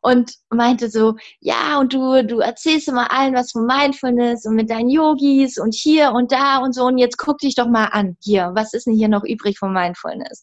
und 0.03 0.33
meinte 0.51 0.91
so, 0.91 1.15
ja, 1.41 1.79
und 1.79 1.95
du, 1.95 2.25
du 2.27 2.41
erzählst 2.41 2.89
immer 2.89 3.13
allen 3.13 3.35
was 3.35 3.53
von 3.53 3.67
Mindfulness 3.67 4.45
und 4.47 4.57
mit 4.57 4.69
deinen 4.69 4.91
Yogis 4.91 5.59
und 5.59 5.75
hier 5.75 6.11
und 6.13 6.33
da 6.33 6.59
und 6.59 6.75
so 6.75 6.85
und 6.87 6.99
jetzt 6.99 7.17
guck 7.17 7.39
dich 7.39 7.55
doch 7.55 7.69
mal 7.69 7.87
an, 7.87 8.17
hier, 8.21 8.51
was 8.55 8.75
ist 8.75 8.87
denn 8.87 8.95
hier 8.95 9.09
noch 9.09 9.25
übrig 9.25 9.59
von 9.59 9.73
Mindfulness? 9.73 10.43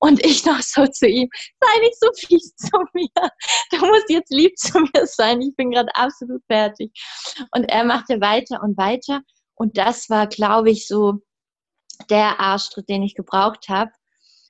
Und 0.00 0.24
ich 0.24 0.44
noch 0.46 0.60
so 0.60 0.86
zu 0.86 1.06
ihm, 1.06 1.28
sei 1.60 1.80
nicht 1.80 2.00
so 2.00 2.08
fies 2.16 2.54
zu 2.56 2.78
mir, 2.94 3.30
du 3.70 3.86
musst 3.86 4.08
jetzt 4.08 4.32
lieb 4.32 4.56
zu 4.56 4.80
mir 4.80 5.06
sein, 5.06 5.42
ich 5.42 5.54
bin 5.54 5.70
gerade 5.70 5.94
absolut 5.94 6.42
fertig. 6.46 6.92
Und 7.54 7.64
er 7.64 7.84
machte 7.84 8.20
weiter 8.22 8.62
und 8.62 8.78
weiter 8.78 9.20
und 9.54 9.76
das 9.76 10.08
war, 10.08 10.26
glaube 10.26 10.70
ich, 10.70 10.86
so 10.86 11.20
der 12.10 12.40
Arschtritt, 12.40 12.88
den 12.88 13.02
ich 13.02 13.14
gebraucht 13.14 13.68
habe. 13.68 13.90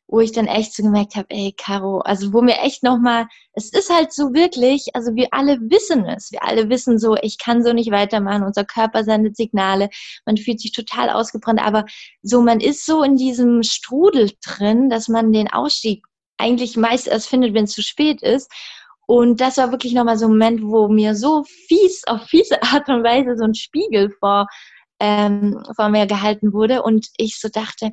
wo 0.09 0.21
ich 0.21 0.31
dann 0.33 0.47
echt 0.47 0.73
so 0.75 0.85
gemerkt 0.85 1.17
habe, 1.17 1.27
ey, 1.31 1.53
Caro, 1.57 1.99
also 1.99 2.33
wo 2.33 2.41
mir 2.41 2.59
echt 2.59 2.85
nochmal, 2.85 3.27
es 3.55 3.73
ist 3.73 3.91
halt 3.91 4.13
so 4.13 4.33
wirklich, 4.35 4.87
also 4.95 5.15
wir 5.17 5.29
alle 5.33 5.59
wissen 5.63 6.05
es, 6.07 6.31
wir 6.31 6.45
alle 6.45 6.69
wissen 6.71 6.99
so, 6.99 7.17
ich 7.23 7.39
kann 7.39 7.65
so 7.65 7.73
nicht 7.73 7.91
weitermachen, 7.91 8.45
unser 8.45 8.65
Körper 8.65 9.03
sendet 9.03 9.37
Signale, 9.37 9.89
man 10.25 10.37
fühlt 10.37 10.61
sich 10.61 10.73
total 10.73 11.11
ausgebrannt, 11.11 11.61
aber 11.61 11.85
so, 12.23 12.41
man 12.41 12.61
ist 12.61 12.87
so 12.87 13.03
in 13.03 13.17
diesem 13.17 13.65
Strudel 13.65 14.31
drin, 14.45 14.91
dass 14.91 15.09
man 15.09 15.33
den 15.33 15.51
Ausstieg 15.53 16.05
eigentlich 16.39 16.77
meist 16.77 17.09
erst 17.09 17.29
findet, 17.29 17.55
wenn 17.55 17.65
es 17.65 17.73
zu 17.73 17.83
spät 17.83 18.23
ist. 18.23 18.51
Und 19.09 19.41
das 19.41 19.57
war 19.57 19.71
wirklich 19.71 19.93
nochmal 19.95 20.19
so 20.19 20.27
ein 20.27 20.33
Moment, 20.33 20.63
wo 20.63 20.89
mir 20.89 21.15
so 21.15 21.45
fies, 21.45 22.03
auf 22.07 22.23
fiese 22.23 22.63
Art 22.63 22.89
und 22.89 23.05
Weise 23.05 23.37
so 23.37 23.45
ein 23.45 23.55
Spiegel 23.55 24.11
vor, 24.21 24.47
ähm, 25.01 25.63
vor 25.77 25.89
mir 25.89 26.07
gehalten 26.07 26.53
wurde. 26.53 26.83
Und 26.83 27.09
ich 27.17 27.39
so 27.39 27.49
dachte, 27.49 27.93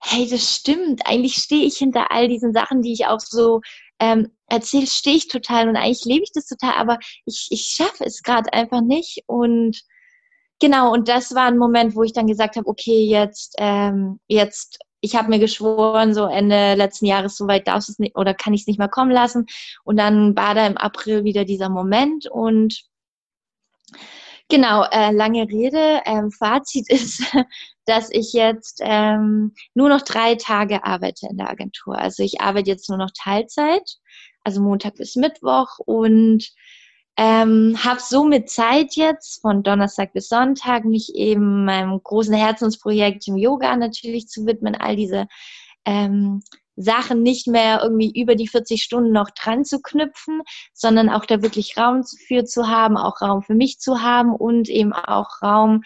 hey, 0.00 0.28
das 0.28 0.54
stimmt, 0.56 1.06
eigentlich 1.06 1.34
stehe 1.34 1.64
ich 1.64 1.76
hinter 1.76 2.10
all 2.10 2.28
diesen 2.28 2.52
Sachen, 2.52 2.82
die 2.82 2.92
ich 2.92 3.06
auch 3.06 3.20
so 3.20 3.60
ähm, 4.00 4.32
erzähle, 4.48 4.86
stehe 4.86 5.16
ich 5.16 5.28
total. 5.28 5.68
Und 5.68 5.76
eigentlich 5.76 6.04
lebe 6.04 6.24
ich 6.24 6.32
das 6.32 6.46
total, 6.46 6.74
aber 6.74 6.98
ich, 7.24 7.48
ich 7.50 7.74
schaffe 7.76 8.04
es 8.04 8.22
gerade 8.22 8.52
einfach 8.52 8.80
nicht. 8.80 9.22
Und 9.26 9.80
genau, 10.60 10.92
und 10.92 11.08
das 11.08 11.34
war 11.34 11.46
ein 11.46 11.58
Moment, 11.58 11.94
wo 11.94 12.02
ich 12.02 12.12
dann 12.12 12.26
gesagt 12.26 12.56
habe, 12.56 12.68
okay, 12.68 13.04
jetzt, 13.04 13.54
ähm, 13.58 14.18
jetzt 14.26 14.78
ich 15.04 15.16
habe 15.16 15.28
mir 15.28 15.40
geschworen, 15.40 16.14
so 16.14 16.26
Ende 16.26 16.74
letzten 16.74 17.06
Jahres, 17.06 17.36
soweit 17.36 17.66
darf 17.66 17.88
es 17.88 17.98
nicht 17.98 18.16
oder 18.16 18.34
kann 18.34 18.54
ich 18.54 18.62
es 18.62 18.66
nicht 18.68 18.78
mehr 18.78 18.88
kommen 18.88 19.10
lassen. 19.10 19.46
Und 19.82 19.96
dann 19.96 20.36
war 20.36 20.54
da 20.54 20.66
im 20.66 20.76
April 20.76 21.24
wieder 21.24 21.44
dieser 21.44 21.68
Moment. 21.68 22.28
Und 22.30 22.84
genau, 24.52 24.84
äh, 24.84 25.12
lange 25.12 25.48
Rede. 25.48 26.02
Ähm, 26.04 26.30
Fazit 26.30 26.88
ist, 26.90 27.24
dass 27.86 28.10
ich 28.10 28.32
jetzt 28.32 28.80
ähm, 28.82 29.54
nur 29.74 29.88
noch 29.88 30.02
drei 30.02 30.36
Tage 30.36 30.84
arbeite 30.84 31.26
in 31.28 31.38
der 31.38 31.50
Agentur. 31.50 31.98
Also 31.98 32.22
ich 32.22 32.40
arbeite 32.40 32.70
jetzt 32.70 32.88
nur 32.88 32.98
noch 32.98 33.10
Teilzeit, 33.18 33.96
also 34.44 34.60
Montag 34.60 34.96
bis 34.96 35.16
Mittwoch 35.16 35.78
und 35.78 36.48
ähm, 37.16 37.78
habe 37.82 38.00
somit 38.00 38.50
Zeit 38.50 38.94
jetzt 38.94 39.40
von 39.40 39.62
Donnerstag 39.62 40.12
bis 40.12 40.28
Sonntag, 40.28 40.84
mich 40.84 41.14
eben 41.14 41.64
meinem 41.64 42.02
großen 42.02 42.34
Herzensprojekt 42.34 43.26
im 43.28 43.36
Yoga 43.36 43.76
natürlich 43.76 44.28
zu 44.28 44.46
widmen, 44.46 44.74
all 44.74 44.96
diese 44.96 45.26
ähm, 45.84 46.42
Sachen 46.76 47.22
nicht 47.22 47.46
mehr 47.46 47.80
irgendwie 47.82 48.12
über 48.18 48.34
die 48.34 48.48
40 48.48 48.82
Stunden 48.82 49.12
noch 49.12 49.30
dran 49.30 49.64
zu 49.64 49.80
knüpfen, 49.80 50.42
sondern 50.72 51.08
auch 51.08 51.26
da 51.26 51.42
wirklich 51.42 51.76
Raum 51.76 52.02
für 52.26 52.44
zu 52.44 52.68
haben, 52.68 52.96
auch 52.96 53.20
Raum 53.20 53.42
für 53.42 53.54
mich 53.54 53.78
zu 53.78 54.02
haben 54.02 54.34
und 54.34 54.68
eben 54.68 54.92
auch 54.92 55.42
Raum 55.42 55.82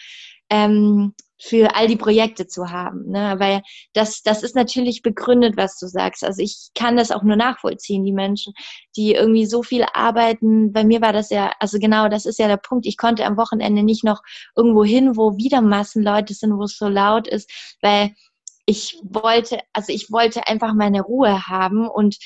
ähm, 0.51 1.14
für 1.38 1.75
all 1.75 1.87
die 1.87 1.96
Projekte 1.96 2.46
zu 2.46 2.70
haben. 2.70 3.11
Ne? 3.11 3.35
Weil 3.38 3.62
das, 3.92 4.22
das 4.22 4.42
ist 4.42 4.57
natürlich 4.57 5.03
begründet, 5.03 5.57
was 5.57 5.79
du 5.79 5.87
sagst. 5.87 6.25
Also 6.25 6.42
ich 6.42 6.70
kann 6.75 6.96
das 6.96 7.11
auch 7.11 7.22
nur 7.22 7.37
nachvollziehen, 7.37 8.05
die 8.05 8.12
Menschen, 8.12 8.55
die 8.96 9.12
irgendwie 9.12 9.46
so 9.46 9.62
viel 9.62 9.85
arbeiten. 9.92 10.72
Bei 10.72 10.85
mir 10.85 11.03
war 11.03 11.12
das 11.12 11.31
ja, 11.31 11.53
also 11.61 11.79
genau, 11.79 12.09
das 12.09 12.25
ist 12.27 12.38
ja 12.38 12.49
der 12.49 12.57
Punkt. 12.57 12.87
Ich 12.87 12.96
konnte 12.96 13.25
am 13.27 13.37
Wochenende 13.37 13.83
nicht 13.83 14.05
noch 14.05 14.22
irgendwo 14.57 14.85
hin, 14.85 15.16
wo 15.16 15.37
wieder 15.37 15.61
Massenleute 15.61 16.33
sind, 16.33 16.57
wo 16.57 16.64
es 16.64 16.79
so 16.79 16.88
laut 16.88 17.29
ist, 17.29 17.51
weil 17.83 18.12
ich 18.66 19.00
wollte, 19.05 19.61
also 19.72 19.92
ich 19.92 20.11
wollte 20.11 20.46
einfach 20.48 20.74
meine 20.74 21.02
Ruhe 21.02 21.46
haben 21.46 21.88
und 21.88 22.16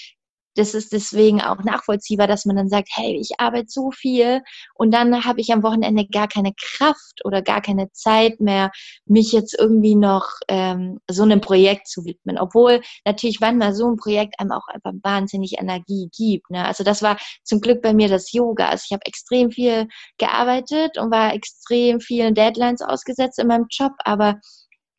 das 0.57 0.75
ist 0.75 0.93
deswegen 0.93 1.41
auch 1.41 1.63
nachvollziehbar, 1.63 2.27
dass 2.27 2.45
man 2.45 2.57
dann 2.57 2.69
sagt, 2.69 2.89
hey, 2.93 3.17
ich 3.21 3.39
arbeite 3.39 3.69
so 3.69 3.91
viel 3.93 4.43
und 4.75 4.93
dann 4.93 5.25
habe 5.25 5.41
ich 5.41 5.53
am 5.53 5.63
Wochenende 5.63 6.07
gar 6.07 6.27
keine 6.27 6.53
Kraft 6.61 7.25
oder 7.25 7.41
gar 7.41 7.61
keine 7.61 7.91
Zeit 7.93 8.41
mehr, 8.41 8.73
mich 9.07 9.33
jetzt 9.33 9.57
irgendwie 9.57 9.95
noch 9.95 10.29
ähm, 10.49 10.99
so 11.09 11.23
einem 11.23 11.41
Projekt 11.41 11.87
zu 11.89 12.05
widmen. 12.05 12.37
Obwohl 12.39 12.81
natürlich 13.05 13.41
manchmal 13.41 13.75
so 13.75 13.89
ein 13.89 13.97
Projekt 13.97 14.41
einem 14.41 14.51
auch 14.51 14.67
einfach 14.69 14.93
wahnsinnig 15.03 15.59
Energie 15.59 16.11
gibt. 16.17 16.51
Ne? 16.51 16.65
Also 16.67 16.83
das 16.83 17.01
war 17.01 17.17
zum 17.45 17.61
Glück 17.61 17.81
bei 17.81 17.95
mir 17.95 18.09
das 18.09 18.33
Yoga. 18.33 18.69
Also 18.71 18.85
ich 18.87 18.93
habe 18.93 19.07
extrem 19.07 19.53
viel 19.53 19.87
gearbeitet 20.19 20.99
und 20.99 21.13
war 21.13 21.33
extrem 21.33 22.01
vielen 22.01 22.35
Deadlines 22.35 22.83
ausgesetzt 22.83 23.39
in 23.39 23.47
meinem 23.47 23.67
Job, 23.71 23.93
aber 24.05 24.41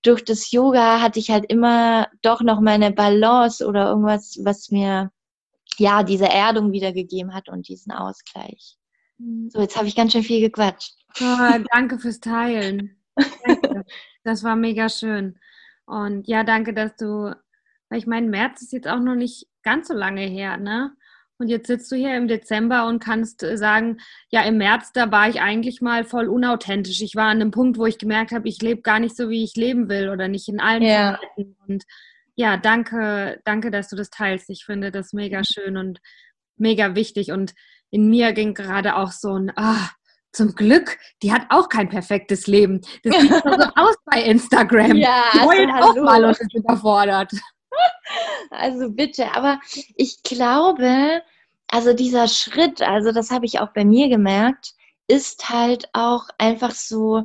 durch 0.04 0.24
das 0.24 0.52
Yoga 0.52 1.02
hatte 1.02 1.20
ich 1.20 1.30
halt 1.30 1.46
immer 1.52 2.08
doch 2.22 2.42
noch 2.42 2.60
meine 2.60 2.92
Balance 2.92 3.66
oder 3.66 3.90
irgendwas, 3.90 4.40
was 4.44 4.72
mir 4.72 5.12
ja, 5.78 6.04
diese 6.04 6.28
Erdung 6.28 6.72
wiedergegeben 6.72 7.34
hat 7.34 7.50
und 7.50 7.68
diesen 7.68 7.92
Ausgleich. 7.92 8.78
Mhm. 9.18 9.50
So, 9.50 9.62
jetzt 9.62 9.78
habe 9.78 9.88
ich 9.88 9.96
ganz 9.96 10.12
schön 10.12 10.24
viel 10.24 10.42
gequatscht. 10.42 10.96
Oh, 11.20 11.24
danke 11.74 12.00
fürs 12.00 12.20
Teilen. 12.20 12.98
Danke. 13.46 13.86
Das 14.24 14.44
war 14.44 14.56
mega 14.56 14.88
schön. 14.88 15.40
Und 15.86 16.28
ja, 16.28 16.44
danke, 16.44 16.74
dass 16.74 16.96
du, 16.96 17.36
weil 17.90 17.98
ich 17.98 18.06
meine, 18.06 18.28
März 18.28 18.62
ist 18.62 18.72
jetzt 18.72 18.88
auch 18.88 19.00
noch 19.00 19.16
nicht 19.16 19.48
ganz 19.64 19.88
so 19.88 19.94
lange 19.94 20.22
her, 20.22 20.58
ne? 20.58 20.96
Und 21.42 21.48
jetzt 21.48 21.66
sitzt 21.66 21.92
du 21.92 21.96
hier 21.96 22.16
im 22.16 22.28
Dezember 22.28 22.86
und 22.86 23.04
kannst 23.04 23.42
äh, 23.42 23.58
sagen, 23.58 23.98
ja, 24.30 24.44
im 24.44 24.58
März, 24.58 24.92
da 24.94 25.12
war 25.12 25.28
ich 25.28 25.42
eigentlich 25.42 25.82
mal 25.82 26.04
voll 26.04 26.28
unauthentisch. 26.28 27.02
Ich 27.02 27.16
war 27.16 27.30
an 27.30 27.42
einem 27.42 27.50
Punkt, 27.50 27.80
wo 27.80 27.88
ich 27.88 27.98
gemerkt 27.98 28.32
habe, 28.32 28.48
ich 28.48 28.62
lebe 28.62 28.84
gar 28.84 29.00
nicht 29.00 29.18
so, 29.18 29.28
wie 29.30 29.44
ich 29.44 29.56
leben 29.56 29.90
will 29.90 30.10
oder 30.10 30.28
nicht 30.28 30.48
in 30.50 30.60
allen 30.60 30.84
ja. 30.84 31.18
Zeiten. 31.20 31.58
Und 31.68 31.86
ja, 32.36 32.58
danke, 32.58 33.42
danke, 33.44 33.72
dass 33.72 33.90
du 33.90 33.96
das 33.96 34.12
teilst. 34.12 34.52
Ich 34.52 34.66
finde 34.66 34.92
das 34.92 35.14
mega 35.14 35.42
schön 35.44 35.78
und 35.78 36.00
mega 36.58 36.94
wichtig. 36.94 37.32
Und 37.32 37.56
in 37.90 38.08
mir 38.08 38.34
ging 38.34 38.54
gerade 38.54 38.96
auch 38.96 39.12
so 39.12 39.34
ein, 39.34 39.52
ah, 39.56 39.90
zum 40.32 40.54
Glück, 40.54 41.00
die 41.24 41.34
hat 41.34 41.48
auch 41.50 41.70
kein 41.70 41.90
perfektes 41.90 42.46
Leben. 42.46 42.82
Das 43.04 43.20
sieht 43.20 43.32
so 43.32 43.40
aus 43.76 43.96
bei 44.06 44.22
Instagram. 44.22 44.96
Ja, 44.96 45.24
die 45.34 45.40
also, 45.40 45.90
auch 45.90 45.96
mal 46.06 46.24
und 46.24 46.40
ist 46.40 46.54
überfordert. 46.54 47.32
Also 48.50 48.92
bitte, 48.92 49.34
aber 49.34 49.62
ich 49.96 50.24
glaube, 50.24 51.22
also 51.72 51.94
dieser 51.94 52.28
Schritt, 52.28 52.82
also 52.82 53.12
das 53.12 53.32
habe 53.32 53.46
ich 53.46 53.60
auch 53.60 53.74
bei 53.74 53.86
mir 53.86 54.10
gemerkt, 54.10 54.74
ist 55.08 55.50
halt 55.50 55.90
auch 55.94 56.26
einfach 56.38 56.72
so 56.72 57.24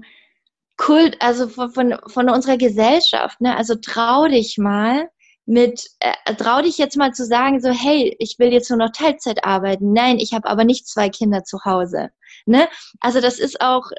Kult, 0.77 1.21
also 1.21 1.49
von, 1.49 1.73
von, 1.73 1.97
von 2.07 2.31
unserer 2.31 2.57
Gesellschaft, 2.57 3.41
ne? 3.41 3.57
Also 3.57 3.77
trau 3.77 4.27
dich 4.29 4.59
mal 4.59 5.09
mit, 5.47 5.89
äh, 6.01 6.35
trau 6.35 6.61
dich 6.63 6.77
jetzt 6.79 6.97
mal 6.97 7.13
zu 7.13 7.25
sagen, 7.25 7.61
so, 7.61 7.71
hey, 7.71 8.15
ich 8.19 8.39
will 8.39 8.53
jetzt 8.53 8.69
nur 8.69 8.79
noch 8.79 8.91
Teilzeit 8.91 9.45
arbeiten. 9.45 9.93
Nein, 9.93 10.19
ich 10.19 10.35
habe 10.35 10.49
aber 10.49 10.65
nicht 10.65 10.89
zwei 10.89 11.09
Kinder 11.09 11.45
zu 11.45 11.65
Hause. 11.65 12.11
Ne? 12.47 12.69
Also 13.01 13.21
das 13.21 13.39
ist 13.39 13.61
auch 13.61 13.91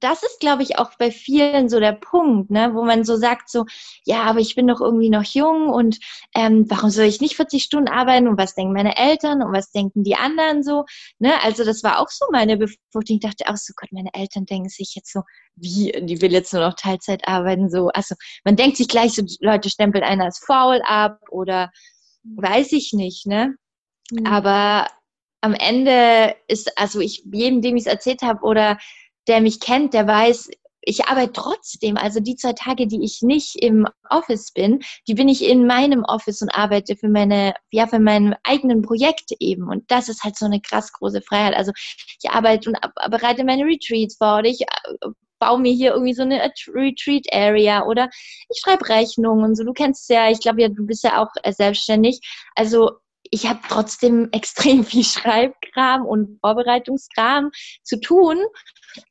das 0.00 0.22
ist, 0.22 0.40
glaube 0.40 0.62
ich, 0.62 0.78
auch 0.78 0.92
bei 0.98 1.10
vielen 1.10 1.68
so 1.68 1.80
der 1.80 1.92
Punkt, 1.92 2.50
ne, 2.50 2.74
wo 2.74 2.84
man 2.84 3.04
so 3.04 3.16
sagt, 3.16 3.50
so, 3.50 3.66
ja, 4.04 4.22
aber 4.22 4.40
ich 4.40 4.54
bin 4.54 4.66
doch 4.66 4.80
irgendwie 4.80 5.10
noch 5.10 5.24
jung 5.24 5.68
und 5.68 5.98
ähm, 6.34 6.64
warum 6.68 6.90
soll 6.90 7.04
ich 7.04 7.20
nicht 7.20 7.36
40 7.36 7.62
Stunden 7.62 7.88
arbeiten 7.88 8.28
und 8.28 8.38
was 8.38 8.54
denken 8.54 8.72
meine 8.72 8.96
Eltern 8.96 9.42
und 9.42 9.52
was 9.52 9.70
denken 9.70 10.02
die 10.02 10.16
anderen 10.16 10.62
so, 10.62 10.84
ne? 11.18 11.32
Also 11.42 11.64
das 11.64 11.82
war 11.82 12.00
auch 12.00 12.08
so 12.08 12.26
meine 12.32 12.56
Befürchtung. 12.56 13.16
Ich 13.16 13.20
dachte 13.20 13.44
auch 13.48 13.56
so, 13.56 13.72
Gott, 13.76 13.92
meine 13.92 14.12
Eltern 14.14 14.46
denken 14.46 14.68
sich 14.68 14.94
jetzt 14.94 15.12
so, 15.12 15.22
wie, 15.56 15.92
die 16.02 16.20
will 16.20 16.32
jetzt 16.32 16.52
nur 16.52 16.62
noch 16.62 16.74
Teilzeit 16.74 17.26
arbeiten, 17.28 17.70
so. 17.70 17.88
Also 17.88 18.14
man 18.44 18.56
denkt 18.56 18.76
sich 18.76 18.88
gleich 18.88 19.12
so, 19.14 19.22
Leute 19.40 19.70
stempeln 19.70 20.04
einer 20.04 20.24
als 20.24 20.38
faul 20.38 20.80
ab 20.86 21.18
oder 21.30 21.70
weiß 22.24 22.72
ich 22.72 22.92
nicht, 22.92 23.26
ne? 23.26 23.54
Mhm. 24.10 24.26
Aber 24.26 24.88
am 25.40 25.52
Ende 25.52 26.34
ist, 26.48 26.78
also 26.78 27.00
ich, 27.00 27.22
jedem, 27.30 27.60
dem 27.60 27.76
ich 27.76 27.82
es 27.82 27.92
erzählt 27.92 28.22
habe 28.22 28.42
oder 28.44 28.78
der 29.26 29.40
mich 29.40 29.60
kennt, 29.60 29.94
der 29.94 30.06
weiß, 30.06 30.50
ich 30.86 31.06
arbeite 31.06 31.32
trotzdem. 31.32 31.96
Also 31.96 32.20
die 32.20 32.36
zwei 32.36 32.52
Tage, 32.52 32.86
die 32.86 33.02
ich 33.02 33.22
nicht 33.22 33.56
im 33.56 33.86
Office 34.08 34.52
bin, 34.52 34.82
die 35.08 35.14
bin 35.14 35.28
ich 35.28 35.44
in 35.44 35.66
meinem 35.66 36.04
Office 36.04 36.42
und 36.42 36.54
arbeite 36.54 36.96
für 36.96 37.08
meine, 37.08 37.54
ja, 37.70 37.86
für 37.86 37.98
mein 37.98 38.36
eigenen 38.44 38.82
Projekt 38.82 39.32
eben. 39.40 39.68
Und 39.68 39.90
das 39.90 40.08
ist 40.08 40.24
halt 40.24 40.36
so 40.36 40.46
eine 40.46 40.60
krass 40.60 40.92
große 40.92 41.22
Freiheit. 41.22 41.54
Also 41.54 41.72
ich 42.22 42.30
arbeite 42.30 42.70
und 42.70 42.78
bereite 43.10 43.44
meine 43.44 43.64
Retreats 43.64 44.16
vor 44.16 44.38
oder 44.38 44.48
ich 44.48 44.62
äh, 44.62 45.08
baue 45.38 45.60
mir 45.60 45.72
hier 45.72 45.92
irgendwie 45.92 46.14
so 46.14 46.22
eine 46.22 46.40
Retreat 46.68 47.26
Area 47.32 47.84
oder 47.84 48.08
ich 48.48 48.60
schreibe 48.62 48.88
Rechnungen 48.88 49.44
und 49.44 49.56
so. 49.56 49.64
Du 49.64 49.72
kennst 49.72 50.08
ja, 50.10 50.30
ich 50.30 50.40
glaube 50.40 50.62
ja, 50.62 50.68
du 50.68 50.86
bist 50.86 51.04
ja 51.04 51.22
auch 51.22 51.30
äh, 51.42 51.52
selbstständig. 51.52 52.20
Also 52.54 52.90
ich 53.34 53.48
habe 53.48 53.60
trotzdem 53.68 54.28
extrem 54.32 54.84
viel 54.84 55.04
Schreibkram 55.04 56.06
und 56.06 56.38
Vorbereitungskram 56.40 57.50
zu 57.82 58.00
tun. 58.00 58.38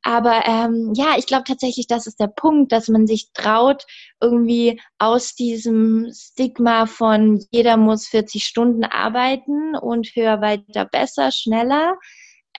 Aber 0.02 0.44
ähm, 0.48 0.94
ja, 0.96 1.16
ich 1.18 1.28
glaube 1.28 1.44
tatsächlich, 1.46 1.88
das 1.88 2.08
ist 2.08 2.20
der 2.20 2.28
Punkt, 2.28 2.72
dass 2.72 2.88
man 2.88 3.06
sich 3.06 3.34
traut, 3.34 3.86
irgendwie 4.22 4.82
aus 4.98 5.36
diesem 5.36 6.10
Stigma 6.14 6.86
von 6.86 7.44
jeder 7.52 7.76
muss 7.76 8.08
40 8.08 8.46
Stunden 8.46 8.86
arbeiten 8.86 9.76
und 9.76 10.08
höher, 10.16 10.40
weiter, 10.40 10.86
besser, 10.86 11.32
schneller, 11.32 11.98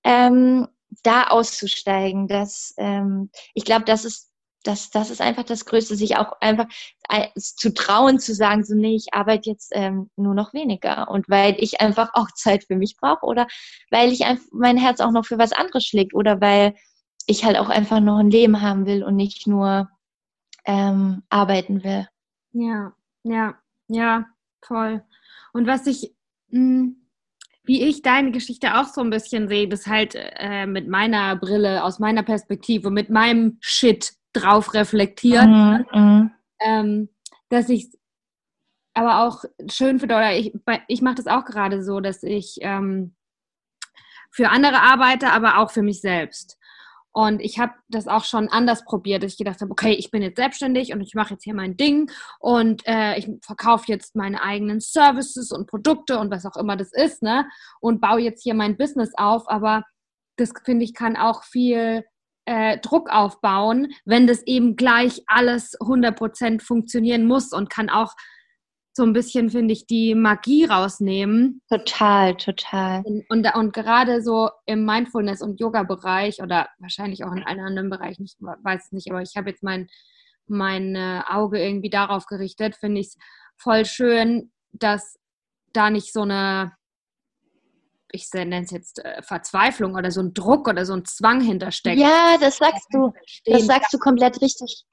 ähm, 0.05 0.69
da 1.03 1.29
auszusteigen. 1.29 2.29
Das, 2.29 2.75
ähm, 2.77 3.31
ich 3.55 3.65
glaube, 3.65 3.87
das 3.87 4.05
ist 4.05 4.34
das, 4.65 4.91
das 4.91 5.11
ist 5.11 5.21
einfach 5.21 5.45
das 5.45 5.67
Größte, 5.67 5.95
sich 5.95 6.17
auch 6.17 6.41
einfach 6.41 6.67
äh, 7.09 7.29
zu 7.37 7.73
trauen, 7.73 8.19
zu 8.19 8.35
sagen, 8.35 8.65
so, 8.65 8.75
nee, 8.75 8.97
ich 8.97 9.13
arbeite 9.13 9.51
jetzt 9.51 9.73
ähm, 9.75 10.11
nur 10.17 10.35
noch 10.35 10.53
weniger. 10.55 11.09
Und 11.09 11.29
weil 11.29 11.55
ich 11.59 11.81
einfach 11.81 12.11
auch 12.15 12.31
Zeit 12.35 12.65
für 12.65 12.77
mich 12.77 12.97
brauche 12.97 13.25
oder 13.25 13.47
weil 13.91 14.13
ich 14.13 14.25
einfach 14.25 14.47
mein 14.53 14.77
Herz 14.77 15.01
auch 15.01 15.13
noch 15.13 15.27
für 15.27 15.39
was 15.39 15.53
anderes 15.53 15.85
schlägt 15.85 16.15
oder 16.15 16.41
weil 16.41 16.75
ich 17.27 17.45
halt 17.45 17.59
auch 17.59 17.69
einfach 17.69 18.01
noch 18.01 18.19
ein 18.19 18.31
Leben 18.31 18.61
haben 18.61 18.87
will 18.87 19.05
und 19.05 19.17
nicht 19.17 19.47
nur 19.47 19.89
ähm, 20.65 21.23
arbeiten 21.29 21.85
will. 21.85 22.09
Ja, 22.53 22.93
ja, 23.23 23.55
ja, 23.89 24.27
voll. 24.63 25.03
Und 25.53 25.67
was 25.67 25.87
ich, 25.87 26.15
mh, 26.49 26.59
hm, 26.59 26.97
wie 27.67 27.83
ich 27.83 28.03
deine 28.03 28.31
Geschichte 28.31 28.79
auch 28.79 28.89
so 28.89 29.01
ein 29.01 29.09
bisschen 29.09 29.49
sehe, 29.49 29.67
das 29.69 29.87
halt 29.87 30.15
äh, 30.15 30.67
mit 30.67 30.87
meiner 30.87 31.35
Brille, 31.37 31.83
aus 31.83 31.99
meiner 31.99 32.23
Perspektive, 32.23 32.91
mit 32.91 33.09
meinem 33.09 33.57
Shit 33.61 34.13
drauf 34.35 34.75
reflektiert, 34.75 35.47
mhm, 35.47 35.87
mhm. 35.93 36.31
ähm, 36.61 37.09
dass 37.49 37.69
ich 37.69 37.91
aber 38.95 39.25
auch 39.25 39.45
schön 39.71 39.99
finde, 39.99 40.15
oder 40.15 40.37
ich, 40.37 40.53
ich 40.89 41.03
mache 41.03 41.17
das 41.17 41.27
auch 41.27 41.45
gerade 41.45 41.83
so, 41.83 42.01
dass 42.01 42.23
ich 42.23 42.59
ähm, 42.61 43.17
für 44.31 44.51
andere 44.51 44.81
arbeite, 44.81 45.33
aber 45.33 45.59
auch 45.59 45.71
für 45.71 45.83
mich 45.83 46.01
selbst. 46.01 46.59
Und 47.17 47.41
ich 47.41 47.61
habe 47.61 47.73
das 47.89 48.09
auch 48.09 48.25
schon 48.25 48.49
anders 48.49 48.85
probiert, 48.85 49.23
dass 49.23 49.33
ich 49.33 49.39
gedacht 49.39 49.61
habe, 49.61 49.71
okay, 49.71 49.93
ich 49.93 50.11
bin 50.11 50.21
jetzt 50.21 50.37
selbstständig 50.37 50.93
und 50.93 51.01
ich 51.01 51.15
mache 51.15 51.35
jetzt 51.35 51.45
hier 51.45 51.55
mein 51.55 51.77
Ding 51.77 52.11
und 52.41 52.83
äh, 52.89 53.17
ich 53.17 53.29
verkaufe 53.41 53.85
jetzt 53.87 54.17
meine 54.17 54.43
eigenen 54.43 54.81
Services 54.81 55.53
und 55.53 55.69
Produkte 55.69 56.19
und 56.19 56.33
was 56.33 56.45
auch 56.45 56.57
immer 56.57 56.77
das 56.77 56.93
ist, 56.93 57.23
ne? 57.23 57.47
Und 57.81 58.01
baue 58.01 58.21
jetzt 58.21 58.43
hier 58.43 58.55
mein 58.55 58.77
Business 58.77 59.13
auf. 59.17 59.49
Aber 59.49 59.85
das 60.37 60.53
finde 60.65 60.85
ich 60.85 60.93
kann 60.93 61.17
auch 61.17 61.45
viel 61.45 62.05
äh, 62.47 62.79
Druck 62.79 63.11
aufbauen, 63.11 63.93
wenn 64.05 64.27
das 64.27 64.43
eben 64.47 64.77
gleich 64.77 65.23
alles 65.27 65.79
100% 65.81 66.63
funktionieren 66.63 67.27
muss 67.27 67.53
und 67.53 67.71
kann 67.71 67.89
auch 67.89 68.13
so 68.97 69.03
ein 69.03 69.13
bisschen, 69.13 69.51
finde 69.51 69.73
ich, 69.73 69.87
die 69.87 70.15
Magie 70.15 70.67
rausnehmen. 70.67 71.61
Total, 71.69 72.37
total. 72.37 73.03
Und, 73.05 73.25
und, 73.29 73.55
und 73.55 73.73
gerade 73.73 74.23
so 74.23 74.51
im 74.67 74.85
Mindfulness- 74.85 75.43
und 75.43 75.59
Yoga-Bereich 75.59 76.41
oder 76.41 76.69
wahrscheinlich 76.79 77.25
auch 77.25 77.33
in 77.33 77.43
allen 77.43 77.61
anderen 77.61 77.91
Bereichen, 77.91 78.25
ich 78.25 78.37
weiß 78.39 78.87
es 78.87 78.93
nicht, 78.93 79.11
aber 79.11 79.21
ich 79.21 79.37
habe 79.37 79.51
jetzt 79.51 79.65
mein, 79.65 79.89
mein 80.47 80.95
äh, 80.95 81.23
Auge 81.27 81.61
irgendwie 81.61 81.91
darauf 81.91 82.27
gerichtet, 82.27 82.77
finde 82.77 83.01
ich 83.01 83.09
es 83.09 83.17
voll 83.57 83.85
schön, 83.85 84.53
dass 84.73 85.19
da 85.73 85.91
nicht 85.91 86.13
so 86.13 86.23
eine, 86.23 86.73
ich 88.15 88.33
nenne 88.33 88.63
es 88.63 88.71
jetzt 88.71 89.05
äh, 89.05 89.23
Verzweiflung 89.23 89.95
oder 89.97 90.11
so 90.11 90.21
ein 90.21 90.33
Druck 90.33 90.69
oder 90.69 90.87
so 90.87 90.95
ein 90.95 91.05
Zwang 91.05 91.41
hintersteckt. 91.41 91.99
Ja, 91.99 92.37
das 92.41 92.59
sagst 92.59 92.87
du. 92.93 93.13
Das 93.45 93.67
sagst 93.67 93.93
du 93.93 93.99
komplett 93.99 94.41
richtig. 94.41 94.85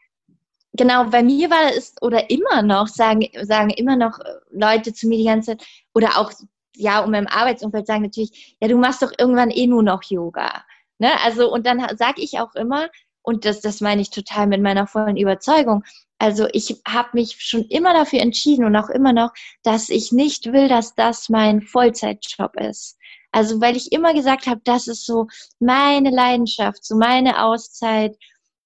Genau, 0.73 1.05
bei 1.05 1.21
mir 1.21 1.49
war 1.49 1.71
es 1.75 1.93
oder 2.01 2.29
immer 2.29 2.61
noch, 2.61 2.87
sagen, 2.87 3.27
sagen 3.43 3.69
immer 3.71 3.95
noch 3.95 4.17
Leute 4.49 4.93
zu 4.93 5.07
mir 5.07 5.17
die 5.17 5.25
ganze 5.25 5.57
Zeit, 5.57 5.67
oder 5.93 6.17
auch, 6.17 6.31
ja, 6.75 7.01
um 7.01 7.13
im 7.13 7.27
Arbeitsumfeld 7.27 7.85
sagen 7.85 8.03
natürlich, 8.03 8.55
ja, 8.61 8.67
du 8.67 8.77
machst 8.77 9.01
doch 9.01 9.11
irgendwann 9.17 9.51
eh 9.51 9.67
nur 9.67 9.83
noch 9.83 10.01
Yoga. 10.03 10.63
Ne? 10.97 11.09
Also, 11.23 11.51
und 11.51 11.67
dann 11.67 11.85
sage 11.97 12.21
ich 12.21 12.39
auch 12.39 12.55
immer, 12.55 12.89
und 13.21 13.45
das, 13.45 13.61
das 13.61 13.81
meine 13.81 14.01
ich 14.01 14.09
total 14.09 14.47
mit 14.47 14.61
meiner 14.61 14.87
vollen 14.87 15.17
Überzeugung, 15.17 15.83
also 16.21 16.47
ich 16.53 16.79
habe 16.87 17.09
mich 17.13 17.37
schon 17.39 17.65
immer 17.65 17.95
dafür 17.95 18.19
entschieden 18.19 18.63
und 18.63 18.75
auch 18.75 18.89
immer 18.89 19.11
noch, 19.11 19.31
dass 19.63 19.89
ich 19.89 20.11
nicht 20.11 20.53
will, 20.53 20.67
dass 20.67 20.93
das 20.93 21.29
mein 21.29 21.63
Vollzeitjob 21.63 22.57
ist. 22.57 22.99
Also 23.31 23.59
weil 23.59 23.75
ich 23.75 23.91
immer 23.91 24.13
gesagt 24.13 24.45
habe, 24.45 24.61
das 24.63 24.87
ist 24.87 25.03
so 25.07 25.25
meine 25.59 26.11
Leidenschaft, 26.11 26.85
so 26.85 26.95
meine 26.95 27.43
Auszeit 27.43 28.15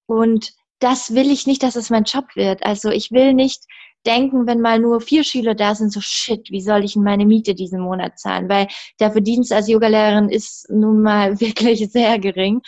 und 0.04 0.52
das 0.80 1.14
will 1.14 1.30
ich 1.30 1.46
nicht, 1.46 1.62
dass 1.62 1.76
es 1.76 1.88
mein 1.88 2.04
Job 2.04 2.26
wird. 2.36 2.62
Also 2.62 2.90
ich 2.90 3.10
will 3.10 3.32
nicht 3.32 3.64
denken, 4.04 4.46
wenn 4.46 4.60
mal 4.60 4.78
nur 4.78 5.00
vier 5.00 5.24
Schüler 5.24 5.54
da 5.54 5.74
sind, 5.74 5.94
so 5.94 6.02
shit, 6.02 6.50
wie 6.50 6.60
soll 6.60 6.84
ich 6.84 6.92
denn 6.92 7.04
meine 7.04 7.24
Miete 7.24 7.54
diesen 7.54 7.80
Monat 7.80 8.18
zahlen? 8.18 8.50
Weil 8.50 8.68
der 9.00 9.12
Verdienst 9.12 9.50
als 9.50 9.66
Yogalehrerin 9.66 10.28
ist 10.28 10.68
nun 10.68 11.00
mal 11.00 11.40
wirklich 11.40 11.90
sehr 11.90 12.18
gering. 12.18 12.60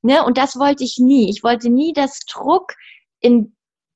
Ne? 0.00 0.24
Und 0.24 0.38
das 0.38 0.58
wollte 0.58 0.84
ich 0.84 0.96
nie. 0.98 1.28
Ich 1.28 1.44
wollte 1.44 1.68
nie, 1.68 1.92
dass 1.92 2.20
Druck 2.20 2.72
in 3.20 3.54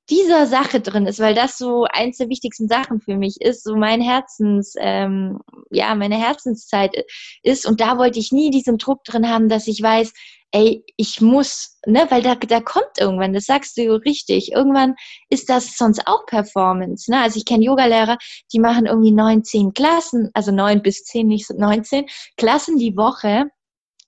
dieser 0.08 0.46
Sache 0.46 0.80
drin 0.80 1.06
ist, 1.06 1.18
weil 1.18 1.34
das 1.34 1.58
so 1.58 1.84
eins 1.90 2.18
der 2.18 2.28
wichtigsten 2.28 2.68
Sachen 2.68 3.00
für 3.00 3.16
mich 3.16 3.40
ist, 3.40 3.64
so 3.64 3.76
mein 3.76 4.00
Herzens, 4.00 4.74
ähm, 4.78 5.40
ja, 5.70 5.94
meine 5.94 6.16
Herzenszeit 6.16 6.94
ist. 7.42 7.66
Und 7.66 7.80
da 7.80 7.98
wollte 7.98 8.18
ich 8.18 8.32
nie 8.32 8.50
diesen 8.50 8.78
Druck 8.78 9.04
drin 9.04 9.28
haben, 9.28 9.48
dass 9.48 9.66
ich 9.66 9.82
weiß, 9.82 10.12
ey, 10.52 10.84
ich 10.96 11.20
muss, 11.20 11.78
ne, 11.86 12.06
weil 12.08 12.22
da, 12.22 12.34
da 12.36 12.60
kommt 12.60 12.98
irgendwann, 12.98 13.34
das 13.34 13.44
sagst 13.44 13.76
du 13.76 14.00
richtig, 14.04 14.52
irgendwann 14.52 14.94
ist 15.28 15.50
das 15.50 15.76
sonst 15.76 16.06
auch 16.06 16.24
Performance, 16.26 17.10
ne? 17.10 17.20
Also 17.20 17.38
ich 17.38 17.44
kenne 17.44 17.64
Yogalehrer, 17.64 18.16
die 18.52 18.60
machen 18.60 18.86
irgendwie 18.86 19.12
neun, 19.12 19.44
zehn 19.44 19.74
Klassen, 19.74 20.30
also 20.34 20.52
neun 20.52 20.82
bis 20.82 21.04
zehn, 21.04 21.26
nicht 21.26 21.50
neunzehn 21.50 22.06
Klassen 22.36 22.78
die 22.78 22.96
Woche 22.96 23.50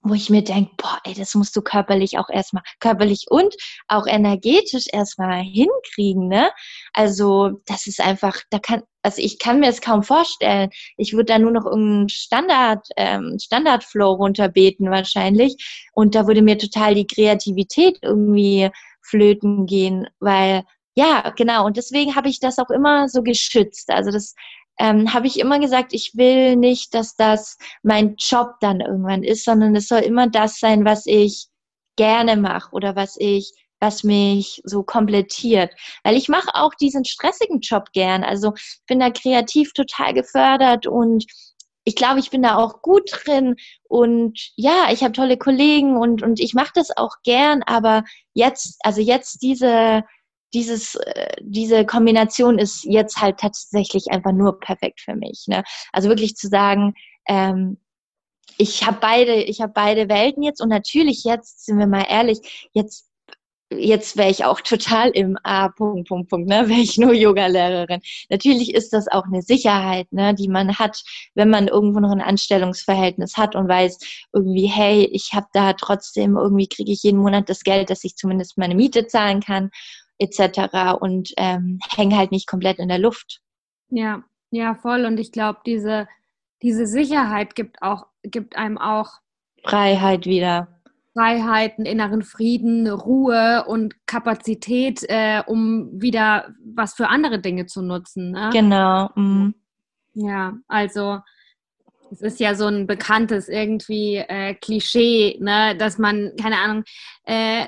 wo 0.02 0.14
ich 0.14 0.30
mir 0.30 0.42
denke, 0.42 0.70
boah, 0.76 0.98
ey, 1.04 1.14
das 1.14 1.34
musst 1.34 1.56
du 1.56 1.62
körperlich 1.62 2.18
auch 2.18 2.28
erstmal, 2.30 2.62
körperlich 2.80 3.26
und 3.30 3.54
auch 3.88 4.06
energetisch 4.06 4.86
erstmal 4.92 5.42
hinkriegen, 5.42 6.28
ne? 6.28 6.50
Also, 6.92 7.60
das 7.66 7.86
ist 7.86 8.00
einfach, 8.00 8.36
da 8.50 8.58
kann, 8.58 8.82
also 9.02 9.20
ich 9.22 9.38
kann 9.38 9.60
mir 9.60 9.68
es 9.68 9.80
kaum 9.80 10.02
vorstellen. 10.02 10.70
Ich 10.96 11.12
würde 11.12 11.26
da 11.26 11.38
nur 11.38 11.50
noch 11.50 11.66
irgendeinen 11.66 12.08
Standard, 12.08 12.86
ähm, 12.96 13.38
Standardflow 13.40 14.12
runterbeten 14.12 14.90
wahrscheinlich. 14.90 15.56
Und 15.92 16.14
da 16.14 16.26
würde 16.26 16.42
mir 16.42 16.58
total 16.58 16.94
die 16.94 17.06
Kreativität 17.06 17.98
irgendwie 18.02 18.70
flöten 19.02 19.66
gehen, 19.66 20.06
weil 20.20 20.64
ja, 20.94 21.32
genau. 21.36 21.64
Und 21.64 21.76
deswegen 21.76 22.16
habe 22.16 22.28
ich 22.28 22.40
das 22.40 22.58
auch 22.58 22.70
immer 22.70 23.08
so 23.08 23.22
geschützt. 23.22 23.88
Also 23.90 24.10
das 24.10 24.34
ähm, 24.78 25.12
habe 25.12 25.26
ich 25.26 25.38
immer 25.38 25.58
gesagt, 25.58 25.92
ich 25.92 26.12
will 26.14 26.56
nicht, 26.56 26.94
dass 26.94 27.16
das 27.16 27.58
mein 27.82 28.16
Job 28.18 28.54
dann 28.60 28.80
irgendwann 28.80 29.22
ist, 29.22 29.44
sondern 29.44 29.74
es 29.76 29.88
soll 29.88 30.00
immer 30.00 30.28
das 30.28 30.58
sein, 30.58 30.84
was 30.84 31.06
ich 31.06 31.48
gerne 31.96 32.36
mache 32.36 32.70
oder 32.72 32.96
was 32.96 33.16
ich 33.18 33.52
was 33.80 34.02
mich 34.02 34.60
so 34.64 34.82
komplettiert. 34.82 35.72
Weil 36.02 36.16
ich 36.16 36.28
mache 36.28 36.54
auch 36.54 36.74
diesen 36.74 37.04
stressigen 37.04 37.60
Job 37.60 37.92
gern. 37.92 38.24
Also 38.24 38.54
bin 38.86 38.98
da 38.98 39.10
kreativ 39.10 39.72
total 39.72 40.14
gefördert 40.14 40.86
und 40.86 41.24
ich 41.84 41.96
glaube, 41.96 42.20
ich 42.20 42.30
bin 42.30 42.42
da 42.42 42.56
auch 42.56 42.82
gut 42.82 43.10
drin 43.10 43.56
und 43.84 44.52
ja, 44.56 44.88
ich 44.92 45.02
habe 45.02 45.12
tolle 45.12 45.38
Kollegen 45.38 45.96
und, 45.96 46.22
und 46.22 46.38
ich 46.38 46.52
mache 46.52 46.72
das 46.74 46.94
auch 46.94 47.16
gern, 47.24 47.62
aber 47.62 48.04
jetzt, 48.34 48.76
also 48.80 49.00
jetzt 49.00 49.42
diese, 49.42 50.04
dieses, 50.54 50.94
äh, 50.94 51.36
diese 51.40 51.84
Kombination 51.84 52.58
ist 52.58 52.84
jetzt 52.84 53.18
halt 53.18 53.38
tatsächlich 53.38 54.10
einfach 54.10 54.32
nur 54.32 54.58
perfekt 54.60 55.00
für 55.00 55.14
mich. 55.14 55.44
Ne? 55.46 55.62
Also 55.92 56.08
wirklich 56.08 56.36
zu 56.36 56.48
sagen, 56.48 56.94
ähm, 57.28 57.78
ich 58.56 58.86
habe 58.86 58.98
beide, 59.00 59.34
ich 59.34 59.60
habe 59.60 59.72
beide 59.74 60.08
Welten 60.08 60.42
jetzt 60.42 60.60
und 60.60 60.68
natürlich 60.68 61.24
jetzt, 61.24 61.64
sind 61.66 61.78
wir 61.78 61.86
mal 61.86 62.06
ehrlich, 62.08 62.68
jetzt 62.72 63.08
jetzt 63.70 64.16
wäre 64.16 64.30
ich 64.30 64.44
auch 64.44 64.60
total 64.60 65.10
im 65.10 65.36
A, 65.42 65.68
Punkt, 65.68 66.08
Punkt, 66.08 66.30
Punkt, 66.30 66.48
ne, 66.48 66.68
wäre 66.68 66.80
ich 66.80 66.98
nur 66.98 67.12
Yogalehrerin. 67.12 68.00
Natürlich 68.30 68.74
ist 68.74 68.92
das 68.92 69.08
auch 69.08 69.24
eine 69.24 69.42
Sicherheit, 69.42 70.10
ne, 70.12 70.34
die 70.34 70.48
man 70.48 70.78
hat, 70.78 71.02
wenn 71.34 71.50
man 71.50 71.68
irgendwo 71.68 72.00
noch 72.00 72.10
ein 72.10 72.22
Anstellungsverhältnis 72.22 73.36
hat 73.36 73.54
und 73.56 73.68
weiß 73.68 73.98
irgendwie, 74.32 74.66
hey, 74.66 75.08
ich 75.12 75.32
habe 75.34 75.48
da 75.52 75.74
trotzdem, 75.74 76.36
irgendwie 76.36 76.68
kriege 76.68 76.92
ich 76.92 77.02
jeden 77.02 77.18
Monat 77.18 77.48
das 77.48 77.60
Geld, 77.60 77.90
dass 77.90 78.04
ich 78.04 78.16
zumindest 78.16 78.56
meine 78.58 78.74
Miete 78.74 79.06
zahlen 79.06 79.40
kann 79.40 79.70
etc. 80.18 80.98
und 81.00 81.32
ähm, 81.36 81.78
hängen 81.96 82.16
halt 82.16 82.30
nicht 82.32 82.46
komplett 82.46 82.78
in 82.78 82.88
der 82.88 82.98
Luft. 82.98 83.40
Ja, 83.90 84.22
ja, 84.50 84.74
voll. 84.74 85.04
Und 85.04 85.18
ich 85.18 85.32
glaube, 85.32 85.60
diese, 85.66 86.08
diese 86.62 86.86
Sicherheit 86.86 87.54
gibt 87.54 87.82
auch, 87.82 88.06
gibt 88.22 88.56
einem 88.56 88.78
auch 88.78 89.10
Freiheit 89.64 90.26
wieder. 90.26 90.68
Freiheit, 91.14 91.78
einen 91.78 91.86
inneren 91.86 92.22
Frieden, 92.22 92.88
Ruhe 92.88 93.64
und 93.66 94.06
Kapazität, 94.06 95.02
äh, 95.08 95.42
um 95.46 96.00
wieder 96.00 96.54
was 96.64 96.94
für 96.94 97.08
andere 97.08 97.40
Dinge 97.40 97.66
zu 97.66 97.82
nutzen. 97.82 98.30
Ne? 98.30 98.50
Genau. 98.52 99.10
Mhm. 99.16 99.54
Ja, 100.14 100.54
also 100.68 101.18
es 102.10 102.22
ist 102.22 102.40
ja 102.40 102.54
so 102.54 102.66
ein 102.66 102.86
bekanntes 102.86 103.48
irgendwie 103.48 104.16
äh, 104.16 104.54
Klischee, 104.54 105.38
ne, 105.40 105.76
dass 105.76 105.98
man, 105.98 106.32
keine 106.40 106.58
Ahnung, 106.58 106.84
äh, 107.24 107.66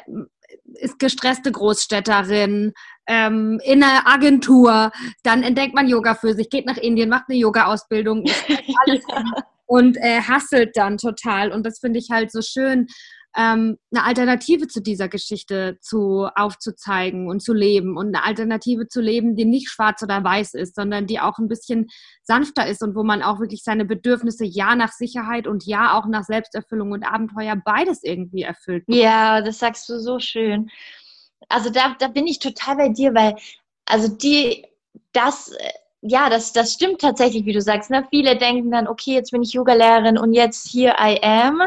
ist 0.75 0.99
gestresste 0.99 1.53
Großstädterin, 1.53 2.73
ähm, 3.07 3.61
in 3.65 3.83
einer 3.83 4.07
Agentur, 4.07 4.93
dann 5.23 5.43
entdeckt 5.43 5.75
man 5.75 5.89
Yoga 5.89 6.15
für 6.15 6.35
sich, 6.35 6.49
geht 6.49 6.67
nach 6.67 6.77
Indien, 6.77 7.09
macht 7.09 7.25
eine 7.29 7.39
Yoga-Ausbildung 7.39 8.25
und 9.67 9.97
äh, 9.97 10.21
hasselt 10.21 10.77
dann 10.77 10.97
total. 10.97 11.53
Und 11.53 11.67
das 11.67 11.81
finde 11.81 11.99
ich 11.99 12.09
halt 12.11 12.31
so 12.31 12.41
schön, 12.41 12.87
ähm, 13.37 13.79
eine 13.93 14.05
Alternative 14.05 14.67
zu 14.67 14.81
dieser 14.81 15.09
Geschichte 15.09 15.79
zu 15.81 16.29
aufzuzeigen 16.35 17.29
und 17.29 17.41
zu 17.41 17.53
leben 17.53 17.97
und 17.97 18.09
eine 18.09 18.25
Alternative 18.25 18.89
zu 18.89 19.01
leben, 19.01 19.37
die 19.37 19.45
nicht 19.45 19.69
schwarz 19.69 20.03
oder 20.03 20.23
weiß 20.25 20.55
ist, 20.55 20.75
sondern 20.75 21.07
die 21.07 21.21
auch 21.21 21.39
ein 21.39 21.49
bisschen 21.49 21.89
sanfter 22.23 22.67
ist 22.67 22.83
und 22.83 22.97
wo 22.97 23.05
man 23.05 23.23
auch 23.23 23.39
wirklich 23.39 23.63
seine 23.63 23.85
Bedürfnisse 23.85 24.45
ja 24.45 24.75
nach 24.75 24.93
Sicherheit 24.93 25.47
und 25.47 25.65
ja 25.65 25.99
auch 25.99 26.07
nach 26.07 26.25
Selbsterfüllung 26.25 26.93
und 26.93 27.05
Abenteuer 27.05 27.57
beides 27.57 28.03
irgendwie 28.03 28.43
erfüllt. 28.43 28.85
Ja, 28.89 29.43
das 29.43 29.61
sagst 29.61 29.89
du 29.89 29.99
so 29.99 30.19
schön. 30.19 30.69
Also 31.49 31.71
da, 31.71 31.95
da 31.99 32.09
bin 32.09 32.27
ich 32.27 32.41
total 32.41 32.77
bei 32.77 32.89
dir, 32.89 33.15
weil 33.15 33.37
also 33.87 34.09
die 34.09 34.67
das 35.13 35.53
ja, 36.03 36.31
das, 36.31 36.53
das 36.53 36.73
stimmt 36.73 37.03
tatsächlich, 37.03 37.45
wie 37.45 37.53
du 37.53 37.61
sagst. 37.61 37.91
Ne? 37.91 38.07
Viele 38.09 38.37
denken 38.37 38.71
dann, 38.71 38.89
okay, 38.89 39.13
jetzt 39.13 39.33
bin 39.33 39.43
ich 39.43 39.53
Yoga-Lehrerin 39.53 40.17
und 40.17 40.33
jetzt 40.33 40.67
hier 40.67 40.97
I 40.99 41.23
am 41.23 41.61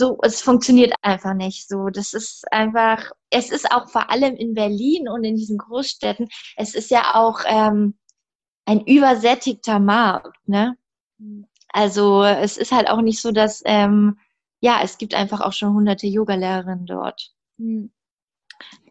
so, 0.00 0.18
es 0.22 0.42
funktioniert 0.42 0.94
einfach 1.02 1.34
nicht 1.34 1.68
so. 1.68 1.88
Das 1.90 2.14
ist 2.14 2.44
einfach, 2.52 3.12
es 3.30 3.50
ist 3.50 3.70
auch 3.70 3.88
vor 3.88 4.10
allem 4.10 4.34
in 4.34 4.54
Berlin 4.54 5.08
und 5.08 5.24
in 5.24 5.36
diesen 5.36 5.58
Großstädten, 5.58 6.28
es 6.56 6.74
ist 6.74 6.90
ja 6.90 7.14
auch, 7.14 7.40
ähm, 7.46 7.94
ein 8.70 8.86
übersättigter 8.86 9.80
Markt, 9.80 10.36
ne? 10.46 10.76
Also 11.72 12.22
es 12.22 12.56
ist 12.56 12.72
halt 12.72 12.88
auch 12.88 13.00
nicht 13.00 13.20
so, 13.20 13.32
dass 13.32 13.62
ähm, 13.64 14.18
ja, 14.60 14.80
es 14.82 14.98
gibt 14.98 15.14
einfach 15.14 15.40
auch 15.40 15.52
schon 15.52 15.74
hunderte 15.74 16.06
Yoga-Lehrerinnen 16.06 16.86
dort. 16.86 17.32
Mhm. 17.58 17.90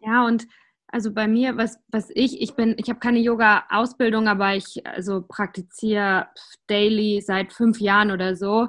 Ja, 0.02 0.26
und 0.26 0.46
also 0.88 1.12
bei 1.12 1.28
mir, 1.28 1.56
was, 1.56 1.78
was 1.88 2.10
ich, 2.14 2.40
ich 2.42 2.54
bin, 2.56 2.74
ich 2.78 2.88
habe 2.88 2.98
keine 2.98 3.20
Yoga-Ausbildung, 3.20 4.28
aber 4.28 4.54
ich 4.56 4.86
also 4.86 5.22
praktiziere 5.22 6.28
daily 6.66 7.20
seit 7.20 7.52
fünf 7.52 7.80
Jahren 7.80 8.10
oder 8.10 8.36
so. 8.36 8.68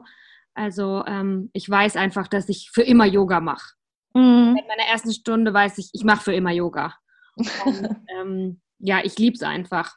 Also 0.54 1.04
ähm, 1.06 1.50
ich 1.54 1.70
weiß 1.70 1.96
einfach, 1.96 2.28
dass 2.28 2.50
ich 2.50 2.70
für 2.72 2.84
immer 2.84 3.06
Yoga 3.06 3.40
mache. 3.40 3.74
Mhm. 4.14 4.58
In 4.60 4.68
meiner 4.68 4.88
ersten 4.90 5.14
Stunde 5.14 5.54
weiß 5.54 5.78
ich, 5.78 5.90
ich 5.94 6.04
mache 6.04 6.24
für 6.24 6.34
immer 6.34 6.52
Yoga. 6.52 6.96
Und, 7.36 7.98
ähm, 8.20 8.62
ja, 8.80 9.02
ich 9.04 9.18
liebe 9.18 9.36
es 9.36 9.44
einfach. 9.44 9.96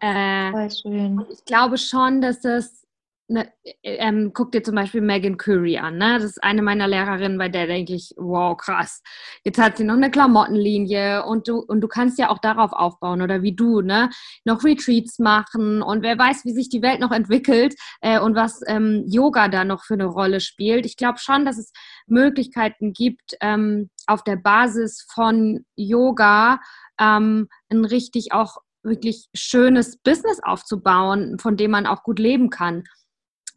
Äh, 0.00 0.50
Voll 0.50 0.70
schön. 0.70 1.26
Ich 1.30 1.44
glaube 1.44 1.78
schon, 1.78 2.20
dass 2.20 2.40
das 2.40 2.86
Ne, 3.30 3.52
ähm, 3.82 4.30
guck 4.32 4.52
dir 4.52 4.62
zum 4.62 4.74
Beispiel 4.74 5.02
Megan 5.02 5.36
Curry 5.36 5.76
an. 5.76 5.98
Ne? 5.98 6.14
Das 6.14 6.24
ist 6.24 6.42
eine 6.42 6.62
meiner 6.62 6.88
Lehrerinnen, 6.88 7.36
bei 7.36 7.50
der 7.50 7.66
denke 7.66 7.92
ich, 7.92 8.14
wow, 8.16 8.56
krass. 8.56 9.02
Jetzt 9.44 9.58
hat 9.58 9.76
sie 9.76 9.84
noch 9.84 9.96
eine 9.96 10.10
Klamottenlinie 10.10 11.26
und 11.26 11.46
du, 11.46 11.58
und 11.58 11.82
du 11.82 11.88
kannst 11.88 12.18
ja 12.18 12.30
auch 12.30 12.38
darauf 12.38 12.72
aufbauen 12.72 13.20
oder 13.20 13.42
wie 13.42 13.54
du, 13.54 13.82
ne? 13.82 14.08
Noch 14.44 14.64
Retreats 14.64 15.18
machen 15.18 15.82
und 15.82 16.02
wer 16.02 16.18
weiß, 16.18 16.46
wie 16.46 16.52
sich 16.52 16.70
die 16.70 16.80
Welt 16.80 17.00
noch 17.00 17.12
entwickelt 17.12 17.74
äh, 18.00 18.18
und 18.18 18.34
was 18.34 18.62
ähm, 18.66 19.04
Yoga 19.06 19.48
da 19.48 19.62
noch 19.64 19.84
für 19.84 19.94
eine 19.94 20.06
Rolle 20.06 20.40
spielt. 20.40 20.86
Ich 20.86 20.96
glaube 20.96 21.18
schon, 21.18 21.44
dass 21.44 21.58
es 21.58 21.70
Möglichkeiten 22.06 22.94
gibt, 22.94 23.36
ähm, 23.42 23.90
auf 24.06 24.24
der 24.24 24.36
Basis 24.36 25.06
von 25.12 25.66
Yoga 25.76 26.60
ähm, 26.98 27.48
ein 27.68 27.84
richtig 27.84 28.32
auch 28.32 28.56
wirklich 28.82 29.28
schönes 29.34 29.98
Business 29.98 30.40
aufzubauen, 30.42 31.38
von 31.38 31.58
dem 31.58 31.72
man 31.72 31.86
auch 31.86 32.02
gut 32.02 32.18
leben 32.18 32.48
kann. 32.48 32.84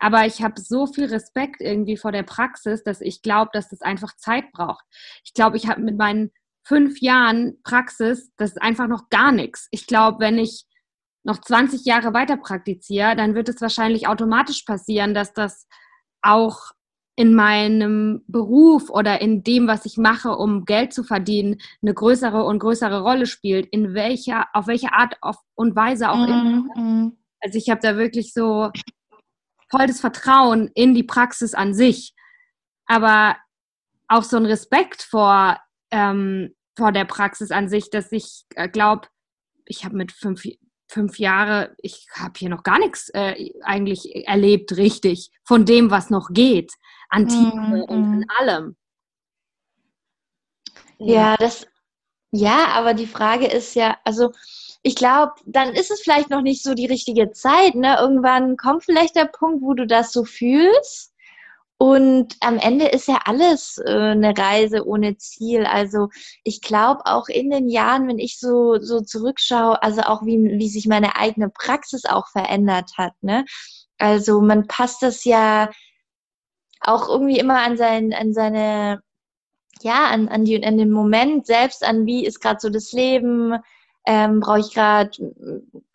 Aber 0.01 0.25
ich 0.25 0.41
habe 0.41 0.59
so 0.59 0.87
viel 0.87 1.05
Respekt 1.05 1.61
irgendwie 1.61 1.95
vor 1.95 2.11
der 2.11 2.23
Praxis, 2.23 2.83
dass 2.83 3.01
ich 3.01 3.21
glaube, 3.21 3.51
dass 3.53 3.69
das 3.69 3.81
einfach 3.81 4.15
Zeit 4.17 4.51
braucht. 4.51 4.83
Ich 5.23 5.33
glaube, 5.33 5.57
ich 5.57 5.67
habe 5.69 5.79
mit 5.79 5.95
meinen 5.95 6.31
fünf 6.63 6.99
Jahren 7.01 7.61
Praxis, 7.63 8.31
das 8.35 8.51
ist 8.51 8.61
einfach 8.61 8.87
noch 8.87 9.09
gar 9.09 9.31
nichts. 9.31 9.67
Ich 9.69 9.85
glaube, 9.85 10.19
wenn 10.19 10.39
ich 10.39 10.65
noch 11.23 11.39
20 11.39 11.85
Jahre 11.85 12.15
weiter 12.15 12.37
praktiziere, 12.37 13.15
dann 13.15 13.35
wird 13.35 13.47
es 13.47 13.61
wahrscheinlich 13.61 14.07
automatisch 14.07 14.63
passieren, 14.63 15.13
dass 15.13 15.33
das 15.33 15.67
auch 16.23 16.71
in 17.15 17.35
meinem 17.35 18.23
Beruf 18.27 18.89
oder 18.89 19.21
in 19.21 19.43
dem, 19.43 19.67
was 19.67 19.85
ich 19.85 19.97
mache, 19.97 20.35
um 20.35 20.65
Geld 20.65 20.93
zu 20.93 21.03
verdienen, 21.03 21.61
eine 21.83 21.93
größere 21.93 22.43
und 22.43 22.57
größere 22.57 23.01
Rolle 23.01 23.27
spielt. 23.27 23.67
In 23.67 23.93
welcher, 23.93 24.47
auf 24.53 24.65
welche 24.65 24.93
Art 24.93 25.15
und 25.53 25.75
Weise 25.75 26.09
auch 26.09 26.25
immer. 26.25 26.43
Mm 26.43 26.69
-hmm. 26.75 27.11
Also 27.39 27.59
ich 27.59 27.69
habe 27.69 27.81
da 27.81 27.97
wirklich 27.97 28.33
so 28.33 28.71
voll 29.71 29.87
das 29.87 29.99
Vertrauen 29.99 30.69
in 30.75 30.93
die 30.93 31.03
Praxis 31.03 31.53
an 31.53 31.73
sich, 31.73 32.13
aber 32.85 33.37
auch 34.07 34.23
so 34.23 34.37
ein 34.37 34.45
Respekt 34.45 35.01
vor, 35.01 35.57
ähm, 35.89 36.53
vor 36.77 36.91
der 36.91 37.05
Praxis 37.05 37.51
an 37.51 37.69
sich, 37.69 37.89
dass 37.89 38.11
ich 38.11 38.43
äh, 38.55 38.67
glaube, 38.67 39.07
ich 39.65 39.85
habe 39.85 39.95
mit 39.95 40.11
fünf, 40.11 40.43
fünf 40.89 41.17
Jahren, 41.17 41.69
ich 41.77 42.07
habe 42.13 42.33
hier 42.37 42.49
noch 42.49 42.63
gar 42.63 42.77
nichts 42.77 43.09
äh, 43.13 43.51
eigentlich 43.63 44.27
erlebt, 44.27 44.75
richtig, 44.75 45.31
von 45.45 45.65
dem, 45.65 45.89
was 45.89 46.09
noch 46.09 46.29
geht, 46.33 46.73
an 47.09 47.27
Tiefe 47.27 47.55
mm, 47.55 47.81
und 47.83 48.03
an 48.03 48.25
allem. 48.39 48.75
Ja. 50.97 51.13
ja, 51.13 51.37
das, 51.37 51.65
ja, 52.31 52.67
aber 52.73 52.93
die 52.93 53.07
Frage 53.07 53.47
ist 53.47 53.75
ja, 53.75 53.97
also 54.03 54.31
ich 54.83 54.95
glaube, 54.95 55.33
dann 55.45 55.73
ist 55.73 55.91
es 55.91 56.01
vielleicht 56.01 56.29
noch 56.29 56.41
nicht 56.41 56.63
so 56.63 56.73
die 56.73 56.87
richtige 56.87 57.31
Zeit. 57.31 57.75
Ne? 57.75 57.97
Irgendwann 57.99 58.57
kommt 58.57 58.83
vielleicht 58.83 59.15
der 59.15 59.25
Punkt, 59.25 59.61
wo 59.61 59.73
du 59.73 59.85
das 59.85 60.11
so 60.11 60.25
fühlst. 60.25 61.13
Und 61.77 62.35
am 62.41 62.57
Ende 62.59 62.87
ist 62.87 63.07
ja 63.07 63.21
alles 63.25 63.79
äh, 63.83 63.91
eine 63.91 64.37
Reise 64.37 64.85
ohne 64.85 65.17
Ziel. 65.17 65.65
Also 65.65 66.09
ich 66.43 66.61
glaube 66.61 67.01
auch 67.05 67.27
in 67.27 67.49
den 67.49 67.69
Jahren, 67.69 68.07
wenn 68.07 68.19
ich 68.19 68.39
so, 68.39 68.79
so 68.79 69.01
zurückschaue, 69.01 69.81
also 69.81 70.01
auch 70.01 70.23
wie, 70.23 70.37
wie 70.59 70.69
sich 70.69 70.85
meine 70.87 71.15
eigene 71.15 71.49
Praxis 71.49 72.05
auch 72.05 72.27
verändert 72.27 72.91
hat. 72.97 73.13
Ne? 73.21 73.45
Also 73.97 74.41
man 74.41 74.67
passt 74.67 75.01
das 75.01 75.25
ja 75.25 75.71
auch 76.81 77.07
irgendwie 77.09 77.39
immer 77.39 77.59
an, 77.61 77.77
sein, 77.77 78.13
an 78.13 78.33
seine, 78.33 79.01
ja, 79.81 80.05
an, 80.05 80.27
an, 80.27 80.45
die, 80.45 80.63
an 80.63 80.77
den 80.77 80.91
Moment 80.91 81.47
selbst, 81.47 81.83
an 81.83 82.05
wie 82.05 82.25
ist 82.25 82.41
gerade 82.41 82.59
so 82.59 82.69
das 82.69 82.91
Leben, 82.91 83.55
ähm, 84.05 84.39
brauche 84.39 84.59
ich 84.59 84.73
gerade 84.73 85.11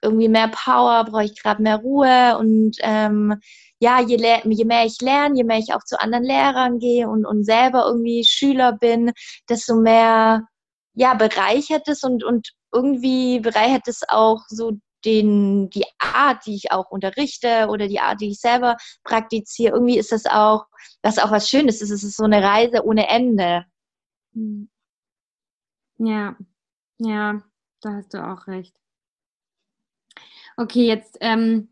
irgendwie 0.03 0.29
mehr 0.29 0.49
Power, 0.49 1.05
brauche 1.05 1.25
ich 1.25 1.43
gerade 1.43 1.63
mehr 1.63 1.79
Ruhe 1.79 2.39
und 2.39 2.77
ähm, 2.81 3.41
ja, 3.79 4.01
je, 4.01 4.17
je, 4.45 4.65
mehr 4.65 4.87
ich 4.87 5.01
lerne, 5.01 5.37
je 5.37 5.45
mehr 5.45 5.59
ich 5.59 5.75
auch 5.75 5.85
zu 5.85 6.01
anderen 6.01 6.25
Lehrern 6.25 6.79
gehe 6.79 7.09
und, 7.09 7.27
und 7.27 7.45
selber 7.45 7.85
irgendwie 7.87 8.25
Schüler 8.25 8.73
bin, 8.73 9.13
desto 9.49 9.77
mehr 9.77 10.47
ja, 10.95 11.15
bereichert 11.15 11.89
es 11.89 12.03
und, 12.03 12.25
und 12.25 12.53
irgendwie 12.73 13.41
bereichert 13.41 13.87
es 13.87 14.03
auch 14.09 14.41
so 14.49 14.73
den, 15.05 15.71
die 15.71 15.85
Art, 15.99 16.47
die 16.47 16.57
ich 16.57 16.73
auch 16.73 16.91
unterrichte 16.91 17.69
oder 17.69 17.87
die 17.87 18.01
Art, 18.01 18.21
die 18.21 18.31
ich 18.31 18.41
selber 18.41 18.77
praktiziere. 19.05 19.75
Irgendwie 19.75 19.99
ist 19.99 20.11
das 20.13 20.27
auch, 20.27 20.67
was 21.03 21.19
auch 21.19 21.31
was 21.31 21.49
Schönes 21.49 21.81
ist. 21.83 21.91
Es 21.91 22.03
ist 22.03 22.17
so 22.17 22.25
eine 22.25 22.43
Reise 22.43 22.85
ohne 22.85 23.09
Ende. 23.09 23.65
Ja, 25.99 26.37
ja, 26.99 27.43
da 27.87 27.95
hast 27.95 28.13
du 28.15 28.19
auch 28.19 28.47
recht. 28.47 28.75
Okay, 30.57 30.87
jetzt 30.87 31.19
ähm, 31.21 31.69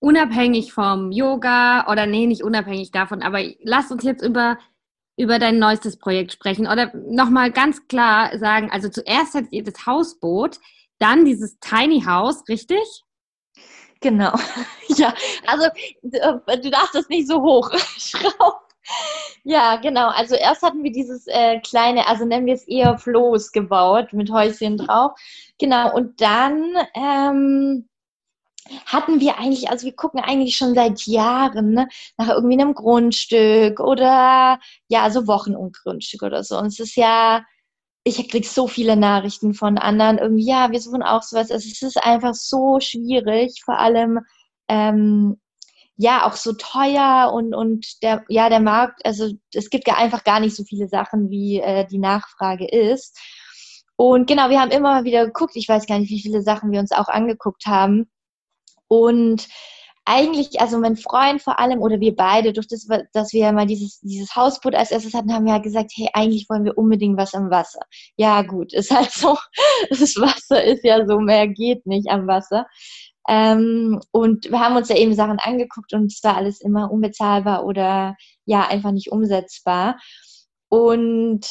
unabhängig 0.00 0.72
vom 0.72 1.12
Yoga 1.12 1.90
oder 1.90 2.06
nee, 2.06 2.26
nicht 2.26 2.42
unabhängig 2.42 2.90
davon, 2.90 3.22
aber 3.22 3.40
lass 3.62 3.90
uns 3.90 4.02
jetzt 4.02 4.22
über, 4.22 4.58
über 5.16 5.38
dein 5.38 5.58
neuestes 5.58 5.98
Projekt 5.98 6.32
sprechen 6.32 6.66
oder 6.66 6.92
nochmal 6.94 7.52
ganz 7.52 7.86
klar 7.86 8.36
sagen, 8.38 8.70
also 8.70 8.88
zuerst 8.88 9.34
hat 9.34 9.44
ihr 9.50 9.62
das 9.62 9.86
Hausboot, 9.86 10.58
dann 10.98 11.24
dieses 11.24 11.58
Tiny 11.60 12.02
House, 12.02 12.42
richtig? 12.48 13.04
Genau. 14.00 14.34
Ja, 14.96 15.14
also 15.46 15.66
du 16.02 16.70
darfst 16.70 16.94
das 16.94 17.08
nicht 17.08 17.26
so 17.26 17.40
hoch 17.40 17.72
schrauben. 17.96 18.63
Ja, 19.44 19.76
genau. 19.76 20.08
Also 20.08 20.34
erst 20.34 20.62
hatten 20.62 20.82
wir 20.82 20.92
dieses 20.92 21.26
äh, 21.26 21.60
kleine, 21.60 22.06
also 22.06 22.24
nennen 22.24 22.46
wir 22.46 22.54
es 22.54 22.66
eher 22.66 22.98
Floß 22.98 23.52
gebaut 23.52 24.12
mit 24.12 24.30
Häuschen 24.30 24.78
drauf. 24.78 25.12
Genau. 25.58 25.94
Und 25.94 26.20
dann 26.20 26.74
ähm, 26.94 27.88
hatten 28.86 29.20
wir 29.20 29.38
eigentlich, 29.38 29.70
also 29.70 29.84
wir 29.84 29.94
gucken 29.94 30.20
eigentlich 30.20 30.56
schon 30.56 30.74
seit 30.74 31.02
Jahren 31.06 31.72
ne, 31.72 31.88
nach 32.16 32.28
irgendwie 32.30 32.60
einem 32.60 32.74
Grundstück 32.74 33.80
oder 33.80 34.58
ja, 34.88 35.10
so 35.10 35.26
Wochen 35.26 35.54
und 35.54 35.76
Grundstück 35.76 36.22
oder 36.22 36.42
so. 36.44 36.58
Und 36.58 36.66
es 36.66 36.80
ist 36.80 36.96
ja, 36.96 37.44
ich 38.04 38.28
kriege 38.28 38.46
so 38.46 38.68
viele 38.68 38.96
Nachrichten 38.96 39.54
von 39.54 39.78
anderen, 39.78 40.18
irgendwie, 40.18 40.46
ja, 40.46 40.70
wir 40.70 40.80
suchen 40.80 41.02
auch 41.02 41.22
sowas. 41.22 41.50
Also 41.50 41.68
es 41.68 41.82
ist 41.82 42.02
einfach 42.02 42.34
so 42.34 42.80
schwierig, 42.80 43.62
vor 43.64 43.78
allem 43.78 44.20
ähm, 44.68 45.38
ja 45.96 46.26
auch 46.26 46.34
so 46.34 46.52
teuer 46.52 47.32
und, 47.32 47.54
und 47.54 48.02
der, 48.02 48.24
ja, 48.28 48.48
der 48.48 48.60
Markt, 48.60 49.04
also 49.04 49.30
es 49.52 49.70
gibt 49.70 49.86
ja 49.86 49.94
einfach 49.96 50.24
gar 50.24 50.40
nicht 50.40 50.56
so 50.56 50.64
viele 50.64 50.88
Sachen, 50.88 51.30
wie 51.30 51.60
äh, 51.60 51.86
die 51.86 51.98
Nachfrage 51.98 52.66
ist. 52.66 53.18
Und 53.96 54.26
genau, 54.26 54.50
wir 54.50 54.60
haben 54.60 54.72
immer 54.72 54.94
mal 54.94 55.04
wieder 55.04 55.24
geguckt, 55.26 55.54
ich 55.54 55.68
weiß 55.68 55.86
gar 55.86 55.98
nicht, 55.98 56.10
wie 56.10 56.20
viele 56.20 56.42
Sachen 56.42 56.72
wir 56.72 56.80
uns 56.80 56.90
auch 56.90 57.08
angeguckt 57.08 57.66
haben. 57.66 58.10
Und 58.88 59.48
eigentlich, 60.04 60.60
also 60.60 60.78
mein 60.78 60.96
Freund 60.96 61.40
vor 61.40 61.58
allem 61.58 61.80
oder 61.80 61.98
wir 62.00 62.14
beide, 62.14 62.52
durch 62.52 62.68
das, 62.68 62.86
dass 63.12 63.32
wir 63.32 63.52
mal 63.52 63.66
dieses, 63.66 64.00
dieses 64.00 64.36
Hausboot 64.36 64.74
als 64.74 64.90
erstes 64.90 65.14
hatten, 65.14 65.32
haben 65.32 65.46
wir 65.46 65.54
ja 65.54 65.60
gesagt, 65.60 65.92
hey, 65.94 66.08
eigentlich 66.12 66.46
wollen 66.50 66.64
wir 66.64 66.76
unbedingt 66.76 67.16
was 67.16 67.34
am 67.34 67.50
Wasser. 67.50 67.80
Ja, 68.16 68.42
gut, 68.42 68.74
ist 68.74 68.90
halt 68.90 69.10
so, 69.10 69.38
das 69.88 70.16
Wasser 70.16 70.62
ist 70.62 70.84
ja 70.84 71.06
so, 71.06 71.20
mehr 71.20 71.48
geht 71.48 71.86
nicht 71.86 72.08
am 72.10 72.26
Wasser. 72.26 72.66
Ähm, 73.28 74.00
und 74.10 74.50
wir 74.50 74.60
haben 74.60 74.76
uns 74.76 74.88
ja 74.88 74.96
eben 74.96 75.14
Sachen 75.14 75.38
angeguckt 75.38 75.92
und 75.94 76.12
es 76.12 76.22
war 76.22 76.36
alles 76.36 76.60
immer 76.60 76.90
unbezahlbar 76.90 77.64
oder 77.64 78.16
ja, 78.44 78.66
einfach 78.66 78.92
nicht 78.92 79.10
umsetzbar. 79.10 79.98
Und 80.68 81.46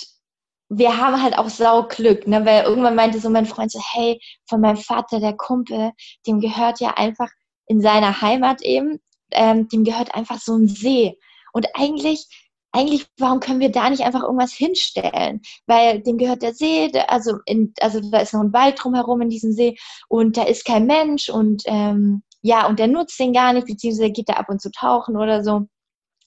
wir 0.70 0.98
haben 0.98 1.22
halt 1.22 1.38
auch 1.38 1.50
Sauglück, 1.50 2.28
ne? 2.28 2.46
weil 2.46 2.64
irgendwann 2.64 2.96
meinte 2.96 3.20
so 3.20 3.30
mein 3.30 3.46
Freund 3.46 3.72
so, 3.72 3.80
hey, 3.94 4.20
von 4.48 4.62
meinem 4.62 4.78
Vater, 4.78 5.20
der 5.20 5.34
Kumpel, 5.34 5.92
dem 6.28 6.40
gehört 6.40 6.80
ja 6.80 6.96
einfach 6.96 7.30
in 7.68 7.82
seiner 7.82 8.22
Heimat 8.22 8.62
eben, 8.62 9.00
ähm, 9.32 9.68
dem 9.70 9.84
gehört 9.84 10.16
einfach 10.16 10.40
so 10.40 10.56
ein 10.56 10.68
See. 10.68 11.18
Und 11.54 11.68
eigentlich 11.76 12.28
eigentlich, 12.74 13.08
warum 13.18 13.40
können 13.40 13.60
wir 13.60 13.72
da 13.72 13.90
nicht 13.90 14.04
einfach 14.04 14.24
irgendwas 14.24 14.52
hinstellen? 14.52 15.42
Weil 15.68 16.02
dem 16.02 16.18
gehört 16.18 16.42
der 16.42 16.54
See, 16.54 16.92
also, 17.08 17.38
in, 17.46 17.74
also 17.80 18.02
da 18.02 18.20
ist 18.20 18.34
noch 18.34 18.42
ein 18.42 18.54
Wald 18.54 18.84
drumherum 18.84 19.22
in 19.22 19.30
diesem 19.30 19.54
See 19.54 19.78
und 20.10 20.36
da 20.38 20.44
ist 20.44 20.66
kein 20.66 20.88
Mensch 20.88 21.30
und 21.30 21.64
ähm, 21.68 22.24
ja, 22.42 22.68
und 22.68 22.80
der 22.80 22.88
nutzt 22.88 23.20
den 23.20 23.32
gar 23.32 23.54
nicht, 23.54 23.68
beziehungsweise 23.68 24.12
geht 24.12 24.28
da 24.28 24.34
ab 24.34 24.50
und 24.50 24.62
zu 24.62 24.72
tauchen 24.72 25.16
oder 25.16 25.44
so. 25.44 25.68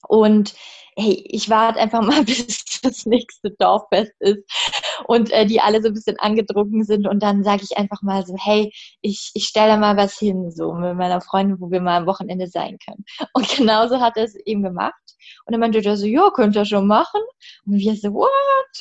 Und 0.07 0.53
hey, 0.97 1.23
ich 1.29 1.49
warte 1.49 1.79
einfach 1.79 2.01
mal, 2.01 2.23
bis 2.25 2.65
das 2.81 3.05
nächste 3.05 3.51
Dorffest 3.51 4.13
ist 4.19 4.43
und 5.05 5.31
äh, 5.31 5.45
die 5.45 5.61
alle 5.61 5.81
so 5.81 5.89
ein 5.89 5.93
bisschen 5.93 6.17
angedrungen 6.19 6.83
sind 6.83 7.07
und 7.07 7.21
dann 7.21 7.43
sage 7.43 7.63
ich 7.63 7.77
einfach 7.77 8.01
mal 8.01 8.25
so, 8.25 8.35
hey, 8.39 8.71
ich, 9.01 9.31
ich 9.33 9.45
stelle 9.45 9.77
mal 9.77 9.95
was 9.95 10.17
hin, 10.17 10.51
so 10.51 10.73
mit 10.73 10.95
meiner 10.95 11.21
Freundin, 11.21 11.59
wo 11.59 11.69
wir 11.71 11.81
mal 11.81 11.97
am 11.97 12.07
Wochenende 12.07 12.47
sein 12.47 12.77
können. 12.83 13.05
Und 13.33 13.47
genauso 13.49 13.99
hat 13.99 14.17
er 14.17 14.23
es 14.23 14.35
eben 14.45 14.63
gemacht. 14.63 14.93
Und 15.45 15.53
dann 15.53 15.59
meinte 15.59 15.79
er 15.79 15.97
so, 15.97 16.05
ja, 16.05 16.29
könnt 16.31 16.55
ihr 16.55 16.65
schon 16.65 16.87
machen. 16.87 17.21
Und 17.65 17.77
wir 17.77 17.95
so, 17.95 18.13
what? 18.13 18.29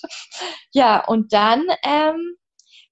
Ja, 0.72 1.04
und 1.06 1.32
dann 1.32 1.64
ähm, 1.84 2.36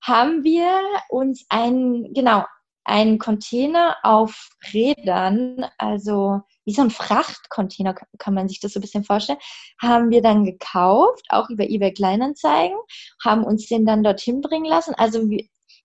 haben 0.03 0.43
wir 0.43 0.81
uns 1.09 1.45
einen, 1.51 2.13
genau, 2.15 2.45
einen 2.85 3.19
Container 3.19 3.97
auf 4.03 4.51
Rädern, 4.73 5.67
also 5.79 6.41
wie 6.65 6.73
so 6.73 6.83
ein 6.83 6.91
Frachtcontainer, 6.91 7.95
kann 8.19 8.35
man 8.35 8.49
sich 8.49 8.61
das 8.61 8.73
so 8.73 8.79
ein 8.79 8.83
bisschen 8.83 9.05
vorstellen, 9.05 9.39
haben 9.81 10.11
wir 10.11 10.23
dann 10.23 10.45
gekauft, 10.45 11.25
auch 11.29 11.51
über 11.51 11.65
eBay 11.65 11.93
Kleinanzeigen, 11.93 12.77
haben 13.23 13.45
uns 13.45 13.67
den 13.67 13.87
dann 13.87 14.03
dorthin 14.03 14.41
bringen 14.41 14.67
lassen. 14.67 14.95
Also 14.95 15.29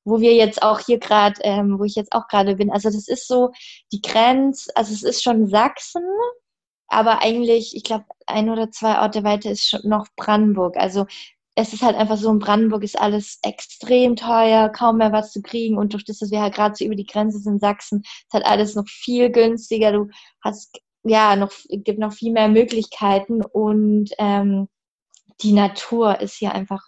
wo 0.06 0.20
wir 0.22 0.34
jetzt 0.34 0.62
auch 0.64 0.80
hier 0.80 0.98
gerade, 0.98 1.40
ähm, 1.44 1.78
wo 1.80 1.84
ich 1.84 1.96
jetzt 1.96 2.14
auch 2.14 2.28
gerade 2.28 2.56
bin. 2.56 2.72
Also 2.72 2.90
das 2.90 3.08
ist 3.08 3.28
so 3.28 3.52
die 3.92 4.02
Grenze, 4.02 4.72
also 4.76 4.94
es 4.94 5.04
ist 5.04 5.24
schon 5.24 5.48
Sachsen, 5.48 6.04
aber 6.88 7.22
eigentlich, 7.22 7.76
ich 7.76 7.84
glaube, 7.84 8.06
ein 8.26 8.50
oder 8.50 8.72
zwei 8.72 9.00
Orte 9.02 9.24
weiter 9.24 9.52
ist 9.52 9.68
schon 9.70 9.82
noch 9.84 10.08
Brandenburg. 10.16 10.78
Also 10.78 11.06
es 11.60 11.74
ist 11.74 11.82
halt 11.82 11.97
einfach 11.97 12.18
so, 12.18 12.32
in 12.32 12.39
Brandenburg 12.39 12.84
ist 12.84 12.99
alles 12.99 13.39
extrem 13.43 14.16
teuer, 14.16 14.70
kaum 14.70 14.97
mehr 14.97 15.12
was 15.12 15.32
zu 15.34 15.41
kriegen. 15.41 15.78
Und 15.78 15.93
durch 15.93 16.05
das, 16.05 16.20
dass 16.20 16.32
wir 16.32 16.41
halt 16.41 16.55
gerade 16.55 16.76
so 16.76 16.86
über 16.86 16.95
die 16.95 17.05
Grenze 17.05 17.39
sind 17.39 17.53
in 17.53 17.60
Sachsen, 17.60 18.01
ist 18.03 18.34
halt 18.34 18.45
alles 18.45 18.76
noch 18.76 18.88
viel 18.88 19.30
günstiger. 19.30 19.91
Du 19.91 20.07
hast, 20.41 20.80
ja, 21.03 21.36
noch, 21.36 21.51
gibt 21.70 21.99
noch 21.99 22.14
viel 22.14 22.32
mehr 22.32 22.47
Möglichkeiten. 22.47 23.43
Und 23.43 24.12
ähm, 24.20 24.70
die 25.41 25.51
Natur 25.51 26.22
ist 26.22 26.36
hier 26.36 26.53
einfach 26.53 26.82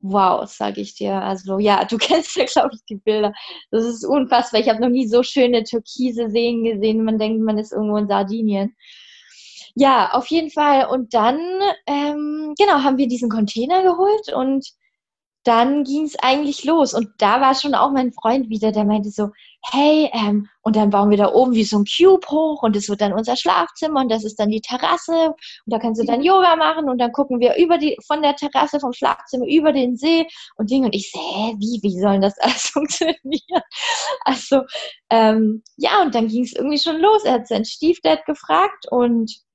wow, 0.00 0.48
sage 0.48 0.80
ich 0.80 0.94
dir. 0.94 1.14
Also 1.22 1.58
ja, 1.58 1.84
du 1.84 1.98
kennst 1.98 2.36
ja, 2.36 2.44
glaube 2.44 2.70
ich, 2.74 2.84
die 2.88 2.96
Bilder. 2.96 3.32
Das 3.70 3.84
ist 3.84 4.04
unfassbar. 4.04 4.60
Ich 4.60 4.68
habe 4.68 4.80
noch 4.80 4.88
nie 4.88 5.06
so 5.06 5.22
schöne 5.22 5.64
türkise 5.64 6.30
Seen 6.30 6.64
gesehen. 6.64 7.04
Man 7.04 7.18
denkt, 7.18 7.42
man 7.42 7.58
ist 7.58 7.72
irgendwo 7.72 7.96
in 7.98 8.08
Sardinien 8.08 8.74
ja, 9.76 10.12
auf 10.12 10.26
jeden 10.28 10.50
Fall. 10.50 10.86
Und 10.86 11.12
dann, 11.12 11.38
ähm, 11.86 12.54
genau, 12.58 12.82
haben 12.82 12.96
wir 12.96 13.08
diesen 13.08 13.28
Container 13.28 13.82
geholt 13.82 14.32
und 14.34 14.66
dann 15.44 15.84
ging 15.84 16.04
es 16.04 16.18
eigentlich 16.18 16.64
los. 16.64 16.94
Und 16.94 17.08
da 17.18 17.42
war 17.42 17.54
schon 17.54 17.74
auch 17.74 17.92
mein 17.92 18.12
Freund 18.12 18.48
wieder, 18.48 18.72
der 18.72 18.84
meinte 18.84 19.10
so, 19.10 19.28
hey, 19.70 20.10
ähm, 20.14 20.48
und 20.62 20.76
dann 20.76 20.90
bauen 20.90 21.10
wir 21.10 21.18
da 21.18 21.32
oben 21.32 21.52
wie 21.52 21.64
so 21.64 21.78
ein 21.78 21.84
Cube 21.84 22.26
hoch 22.28 22.62
und 22.62 22.74
das 22.74 22.88
wird 22.88 23.02
dann 23.02 23.12
unser 23.12 23.36
Schlafzimmer 23.36 24.00
und 24.00 24.10
das 24.10 24.24
ist 24.24 24.36
dann 24.40 24.48
die 24.48 24.62
Terrasse 24.62 25.28
und 25.28 25.36
da 25.66 25.78
kannst 25.78 26.00
du 26.00 26.06
dann 26.06 26.22
Yoga 26.22 26.56
machen 26.56 26.88
und 26.88 26.98
dann 26.98 27.12
gucken 27.12 27.38
wir 27.38 27.56
über 27.56 27.76
die, 27.78 27.96
von 28.06 28.22
der 28.22 28.34
Terrasse 28.34 28.80
vom 28.80 28.92
Schlafzimmer 28.94 29.46
über 29.46 29.72
den 29.72 29.96
See 29.96 30.26
und 30.56 30.70
Ding 30.70 30.84
und 30.84 30.94
ich 30.94 31.10
sehe, 31.10 31.20
hä, 31.20 31.54
wie, 31.58 31.80
wie 31.82 32.00
sollen 32.00 32.22
das 32.22 32.38
alles 32.40 32.68
funktionieren? 32.68 33.62
Also, 34.24 34.62
ähm, 35.10 35.62
ja, 35.76 36.02
und 36.02 36.14
dann 36.14 36.28
ging 36.28 36.44
es 36.44 36.54
irgendwie 36.54 36.78
schon 36.78 36.98
los. 36.98 37.24
Er 37.24 37.34
hat 37.34 37.46
sein 37.46 37.64
Stiefdad 37.64 38.24
gefragt 38.24 38.86
und 38.90 39.45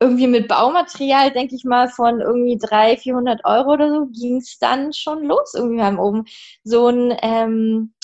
irgendwie 0.00 0.28
mit 0.28 0.48
Baumaterial, 0.48 1.32
denke 1.32 1.56
ich 1.56 1.64
mal, 1.64 1.88
von 1.88 2.20
irgendwie 2.20 2.58
300, 2.58 3.00
400 3.00 3.44
Euro 3.44 3.72
oder 3.72 3.90
so, 3.90 4.06
ging 4.06 4.36
es 4.38 4.58
dann 4.58 4.92
schon 4.92 5.24
los. 5.24 5.54
Irgendwie 5.54 5.82
haben 5.82 5.98
oben 5.98 6.24
so 6.64 6.88
ein, 6.88 7.16
ähm, 7.22 7.94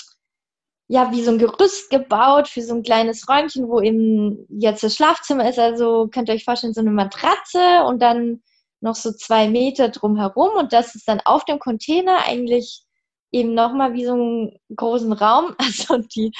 ja, 0.87 1.11
wie 1.11 1.23
so 1.23 1.31
ein 1.31 1.39
Gerüst 1.39 1.89
gebaut 1.89 2.47
für 2.47 2.61
so 2.61 2.75
ein 2.75 2.83
kleines 2.83 3.27
Räumchen, 3.29 3.67
wo 3.69 3.81
eben 3.81 4.45
jetzt 4.49 4.83
das 4.83 4.95
Schlafzimmer 4.95 5.49
ist. 5.49 5.59
Also 5.59 6.07
könnt 6.11 6.29
ihr 6.29 6.35
euch 6.35 6.45
vorstellen, 6.45 6.73
so 6.73 6.81
eine 6.81 6.91
Matratze 6.91 7.83
und 7.87 8.01
dann 8.01 8.43
noch 8.81 8.95
so 8.95 9.11
zwei 9.11 9.49
Meter 9.49 9.89
drumherum 9.89 10.51
und 10.57 10.73
das 10.73 10.95
ist 10.95 11.07
dann 11.07 11.21
auf 11.21 11.45
dem 11.45 11.59
Container 11.59 12.19
eigentlich 12.27 12.84
eben 13.31 13.53
nochmal 13.53 13.93
wie 13.93 14.05
so 14.05 14.13
einen 14.13 14.59
großen 14.75 15.13
Raum. 15.13 15.55
Also 15.65 15.97
die, 15.97 16.31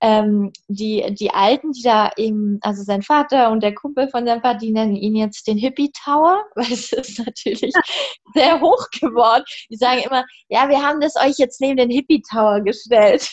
ähm, 0.00 0.52
die, 0.68 1.14
die 1.14 1.30
Alten, 1.30 1.72
die 1.72 1.82
da 1.82 2.10
eben, 2.16 2.58
also 2.62 2.82
sein 2.82 3.02
Vater 3.02 3.50
und 3.50 3.62
der 3.62 3.74
Kumpel 3.74 4.08
von 4.08 4.24
seinem 4.24 4.40
Vater, 4.40 4.58
die 4.58 4.72
nennen 4.72 4.96
ihn 4.96 5.14
jetzt 5.14 5.46
den 5.46 5.58
Hippie 5.58 5.90
Tower, 6.04 6.44
weil 6.54 6.72
es 6.72 6.92
ist 6.92 7.18
natürlich 7.18 7.72
sehr 8.34 8.60
hoch 8.60 8.88
geworden. 9.00 9.44
Die 9.70 9.76
sagen 9.76 10.02
immer, 10.04 10.24
ja, 10.48 10.68
wir 10.68 10.82
haben 10.82 11.00
das 11.00 11.16
euch 11.16 11.38
jetzt 11.38 11.60
neben 11.60 11.76
den 11.76 11.90
Hippie 11.90 12.22
Tower 12.30 12.60
gestellt. 12.60 13.30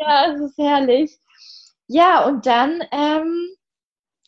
ja, 0.00 0.32
es 0.32 0.40
ist 0.40 0.58
herrlich. 0.58 1.18
Ja, 1.86 2.26
und 2.26 2.46
dann 2.46 2.82
ähm, 2.92 3.48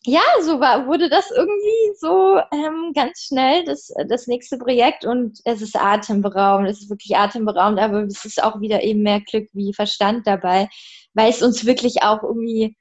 ja, 0.05 0.23
so 0.43 0.61
war, 0.61 0.87
wurde 0.87 1.11
das 1.11 1.31
irgendwie 1.31 1.95
so 1.99 2.39
ähm, 2.53 2.93
ganz 2.95 3.21
schnell 3.21 3.65
das, 3.65 3.93
das 4.09 4.27
nächste 4.27 4.57
Projekt 4.57 5.05
und 5.05 5.41
es 5.45 5.61
ist 5.61 5.77
atemberaubend, 5.77 6.71
es 6.71 6.81
ist 6.83 6.91
wirklich 6.91 7.17
atemberaubend, 7.17 7.79
aber 7.79 8.05
es 8.05 8.25
ist 8.25 8.43
auch 8.43 8.61
wieder 8.61 8.83
eben 8.83 9.03
mehr 9.03 9.21
Glück 9.21 9.49
wie 9.53 9.75
Verstand 9.75 10.27
dabei, 10.27 10.69
weil 11.13 11.31
es 11.31 11.43
uns 11.43 11.67
wirklich 11.67 12.03
auch 12.03 12.23
irgendwie 12.23 12.77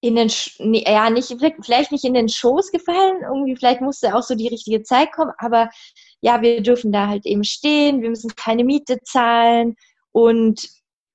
in 0.00 0.16
den, 0.16 0.30
ja, 0.58 1.10
nicht, 1.10 1.34
vielleicht 1.62 1.92
nicht 1.92 2.04
in 2.04 2.14
den 2.14 2.28
Schoß 2.28 2.70
gefallen, 2.72 3.22
irgendwie, 3.22 3.56
vielleicht 3.56 3.80
musste 3.80 4.14
auch 4.14 4.22
so 4.22 4.34
die 4.34 4.48
richtige 4.48 4.82
Zeit 4.82 5.12
kommen, 5.12 5.32
aber 5.38 5.70
ja, 6.20 6.40
wir 6.42 6.62
dürfen 6.62 6.92
da 6.92 7.08
halt 7.08 7.26
eben 7.26 7.44
stehen, 7.44 8.02
wir 8.02 8.10
müssen 8.10 8.34
keine 8.36 8.64
Miete 8.64 8.98
zahlen 9.04 9.76
und 10.12 10.68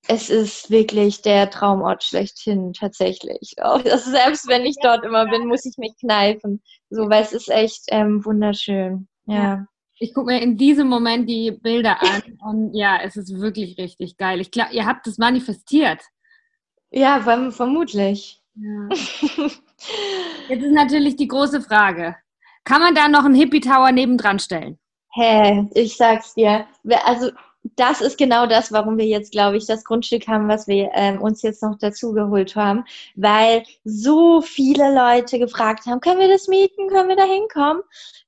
es 0.07 0.29
ist 0.29 0.71
wirklich 0.71 1.21
der 1.21 1.49
Traumort 1.49 2.03
schlechthin 2.03 2.73
tatsächlich. 2.73 3.53
Auch 3.61 3.81
das, 3.81 4.05
selbst 4.05 4.47
wenn 4.47 4.65
ich 4.65 4.75
dort 4.81 5.05
immer 5.05 5.27
bin, 5.27 5.47
muss 5.47 5.65
ich 5.65 5.77
mich 5.77 5.93
kneifen. 5.99 6.61
So, 6.89 7.09
weil 7.09 7.23
es 7.23 7.33
ist 7.33 7.49
echt 7.49 7.83
ähm, 7.89 8.23
wunderschön. 8.25 9.07
Ja. 9.25 9.35
ja. 9.35 9.65
Ich 10.01 10.13
gucke 10.13 10.31
mir 10.31 10.41
in 10.41 10.57
diesem 10.57 10.87
Moment 10.87 11.29
die 11.29 11.51
Bilder 11.51 12.01
an 12.01 12.23
und 12.47 12.73
ja, 12.73 12.99
es 13.03 13.17
ist 13.17 13.39
wirklich 13.39 13.77
richtig 13.77 14.17
geil. 14.17 14.39
Ich 14.39 14.51
glaube, 14.51 14.73
ihr 14.73 14.85
habt 14.85 15.05
es 15.07 15.17
manifestiert. 15.17 16.01
Ja, 16.91 17.21
vermutlich. 17.51 18.41
Ja. 18.55 18.89
Jetzt 20.49 20.63
ist 20.63 20.73
natürlich 20.73 21.15
die 21.15 21.27
große 21.27 21.61
Frage. 21.61 22.15
Kann 22.63 22.81
man 22.81 22.95
da 22.95 23.07
noch 23.07 23.25
einen 23.25 23.35
Hippie 23.35 23.61
Tower 23.61 23.91
nebendran 23.91 24.39
stellen? 24.39 24.79
Hä, 25.13 25.21
hey, 25.21 25.69
ich 25.73 25.95
sag's 25.97 26.33
dir. 26.33 26.65
Also 27.03 27.31
das 27.75 28.01
ist 28.01 28.17
genau 28.17 28.45
das, 28.45 28.71
warum 28.71 28.97
wir 28.97 29.05
jetzt, 29.05 29.31
glaube 29.31 29.57
ich, 29.57 29.65
das 29.65 29.83
Grundstück 29.83 30.27
haben, 30.27 30.47
was 30.47 30.67
wir 30.67 30.91
ähm, 30.93 31.21
uns 31.21 31.41
jetzt 31.41 31.61
noch 31.61 31.77
dazu 31.77 32.13
geholt 32.13 32.55
haben, 32.55 32.85
weil 33.15 33.63
so 33.83 34.41
viele 34.41 34.93
Leute 34.93 35.39
gefragt 35.39 35.85
haben, 35.85 35.99
können 35.99 36.19
wir 36.19 36.29
das 36.29 36.47
mieten, 36.47 36.87
können 36.89 37.09
wir 37.09 37.15
da 37.15 37.25
hinkommen? 37.25 37.81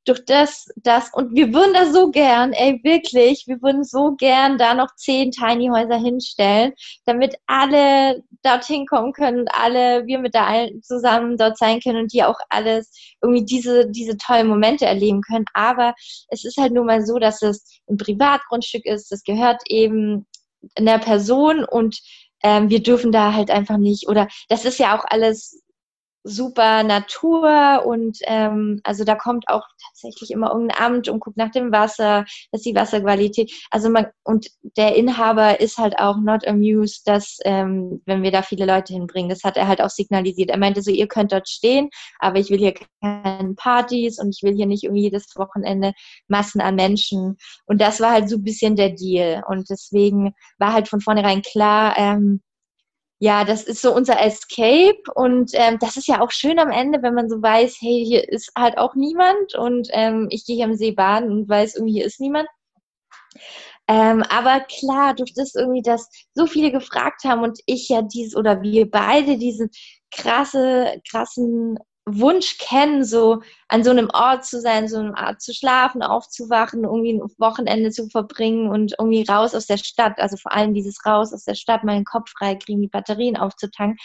Durch 0.06 0.26
das, 0.26 0.68
das, 0.78 1.12
und 1.14 1.36
wir 1.36 1.54
würden 1.54 1.74
das 1.74 1.94
so 1.94 2.10
gern, 2.10 2.54
ey, 2.54 2.80
wirklich, 2.84 3.46
wir 3.48 3.62
würden 3.62 3.84
so 3.84 4.16
gern 4.16 4.58
da 4.58 4.74
noch 4.74 4.96
zehn 4.96 5.32
Tiny 5.32 5.68
Häuser 5.68 5.98
hinstellen, 5.98 6.74
damit 7.06 7.36
alle 7.46 8.24
dorthin 8.44 8.88
kommen 8.88 9.14
können 9.14 9.42
und 9.42 9.50
alle, 9.54 10.08
wir 10.08 10.18
mit 10.18 10.34
da 10.34 10.48
allen 10.48 10.82
zusammen 10.82 11.38
dort 11.38 11.58
sein 11.58 11.80
können 11.80 12.00
und 12.00 12.14
die 12.14 12.24
auch 12.24 12.40
alles 12.50 12.92
irgendwie 13.22 13.46
diese, 13.46 13.88
diese 13.92 14.18
tollen 14.18 14.48
Momente 14.48 14.86
erleben 14.86 15.22
können. 15.22 15.46
Aber 15.54 15.94
es 16.30 16.46
ist 16.46 16.58
halt 16.58 16.74
nun 16.74 16.88
mal 16.88 17.06
so, 17.06 17.20
dass 17.20 17.42
es 17.44 17.80
ein 17.88 17.98
Privatgrundstück 17.98 18.86
ist, 18.86 19.12
das 19.26 19.36
gehört 19.36 19.62
eben 19.68 20.26
einer 20.76 21.00
Person 21.00 21.64
und 21.64 22.00
ähm, 22.44 22.70
wir 22.70 22.82
dürfen 22.82 23.12
da 23.12 23.34
halt 23.34 23.52
einfach 23.52 23.78
nicht, 23.78 24.08
oder 24.08 24.28
das 24.50 24.66
ist 24.66 24.80
ja 24.80 24.98
auch 24.98 25.06
alles 25.08 25.64
super 26.24 26.84
Natur 26.84 27.84
und 27.86 28.20
ähm, 28.24 28.80
also 28.84 29.04
da 29.04 29.16
kommt 29.16 29.48
auch 29.48 29.66
tatsächlich 29.88 30.32
immer 30.32 30.52
irgendein 30.52 30.80
Amt 30.80 31.10
und 31.10 31.20
guckt 31.20 31.38
nach 31.38 31.52
dem 31.52 31.72
Wasser, 31.72 32.26
dass 32.52 32.62
die 32.62 32.76
Wasserqualität, 32.76 33.52
also 33.72 33.90
man 33.90 34.08
und 34.24 34.48
der 34.78 34.96
Inhaber 34.96 35.60
ist 35.60 35.78
halt 35.78 35.98
auch 36.00 36.18
not 36.18 36.48
amused, 36.48 37.08
dass 37.08 37.40
ähm, 37.46 38.02
wenn 38.06 38.24
wir 38.24 38.32
da 38.32 38.42
viele 38.42 38.66
Leute 38.66 38.94
hinbringen, 38.94 39.30
das 39.30 39.44
hat 39.44 39.58
er 39.58 39.68
halt 39.68 39.82
auch 39.82 39.90
signalisiert. 39.90 40.50
Er 40.50 40.58
meinte 40.58 40.82
so, 40.82 40.92
ihr 40.92 41.08
könnt 41.08 41.32
dort 41.32 41.50
stehen, 41.50 41.90
aber 42.20 42.40
ich 42.40 42.50
will 42.50 42.60
hier 42.60 42.74
keine 43.02 43.54
Partys 43.56 44.20
und 44.20 44.36
ich 44.36 44.44
will 44.44 44.56
hier 44.56 44.68
nicht 44.68 44.84
irgendwie 44.84 45.04
jedes 45.04 45.36
Wochenende 45.36 45.94
Massen 46.28 46.62
an 46.62 46.76
Menschen. 46.76 47.38
Und 47.66 47.82
das 47.82 48.00
war 48.00 48.12
halt 48.12 48.30
so 48.30 48.38
ein 48.38 48.44
bisschen 48.44 48.76
der 48.76 48.92
Deal. 48.92 49.44
Und 49.48 49.70
deswegen 49.70 50.34
war 50.58 50.74
halt 50.74 50.88
von 50.88 51.02
vornherein 51.02 51.42
klar, 51.42 51.98
ähm, 51.98 52.42
ja, 53.24 53.44
das 53.44 53.62
ist 53.62 53.84
so 53.84 53.94
unser 53.94 54.20
Escape 54.20 55.04
und 55.14 55.52
ähm, 55.54 55.78
das 55.80 55.96
ist 55.96 56.08
ja 56.08 56.22
auch 56.22 56.32
schön 56.32 56.58
am 56.58 56.72
Ende, 56.72 57.04
wenn 57.04 57.14
man 57.14 57.30
so 57.30 57.40
weiß, 57.40 57.78
hey, 57.80 58.04
hier 58.04 58.28
ist 58.28 58.52
halt 58.58 58.80
auch 58.80 58.96
niemand 58.96 59.54
und 59.54 59.90
ähm, 59.92 60.26
ich 60.32 60.44
gehe 60.44 60.56
hier 60.56 60.66
am 60.66 60.74
See 60.74 60.92
baden 60.92 61.30
und 61.30 61.48
weiß, 61.48 61.76
irgendwie 61.76 61.94
hier 61.94 62.06
ist 62.06 62.20
niemand. 62.20 62.48
Ähm, 63.88 64.24
aber 64.24 64.62
klar, 64.62 65.14
durch 65.14 65.36
das 65.36 65.54
irgendwie, 65.54 65.84
dass 65.84 66.10
so 66.34 66.48
viele 66.48 66.72
gefragt 66.72 67.24
haben 67.24 67.44
und 67.44 67.60
ich 67.68 67.90
ja 67.90 68.02
dies 68.02 68.36
oder 68.36 68.64
wir 68.64 68.90
beide 68.90 69.38
diesen 69.38 69.70
krasse, 70.10 71.00
krassen 71.08 71.78
Wunsch 72.06 72.58
kennen, 72.58 73.04
so 73.04 73.42
an 73.68 73.84
so 73.84 73.92
einem 73.92 74.10
Ort 74.12 74.46
zu 74.46 74.60
sein, 74.60 74.88
so 74.88 74.98
einem 74.98 75.14
Ort 75.14 75.42
zu 75.42 75.54
schlafen, 75.54 76.02
aufzuwachen, 76.02 76.84
irgendwie 76.84 77.14
ein 77.14 77.22
Wochenende 77.38 77.92
zu 77.92 78.08
verbringen 78.10 78.70
und 78.70 78.96
irgendwie 78.98 79.24
raus 79.24 79.54
aus 79.54 79.68
der 79.68 79.78
Stadt, 79.78 80.18
also 80.20 80.36
vor 80.38 80.52
allem 80.52 80.74
dieses 80.74 81.06
raus 81.06 81.34
aus 81.34 81.46
der 81.46 81.56
Stadt, 81.56 81.84
meinen 81.84 82.06
Kopf 82.06 82.32
frei 82.32 82.56
kriegen, 82.56 82.82
die 82.82 82.88
Batterien 82.88 83.38
aufzutanken, 83.38 83.98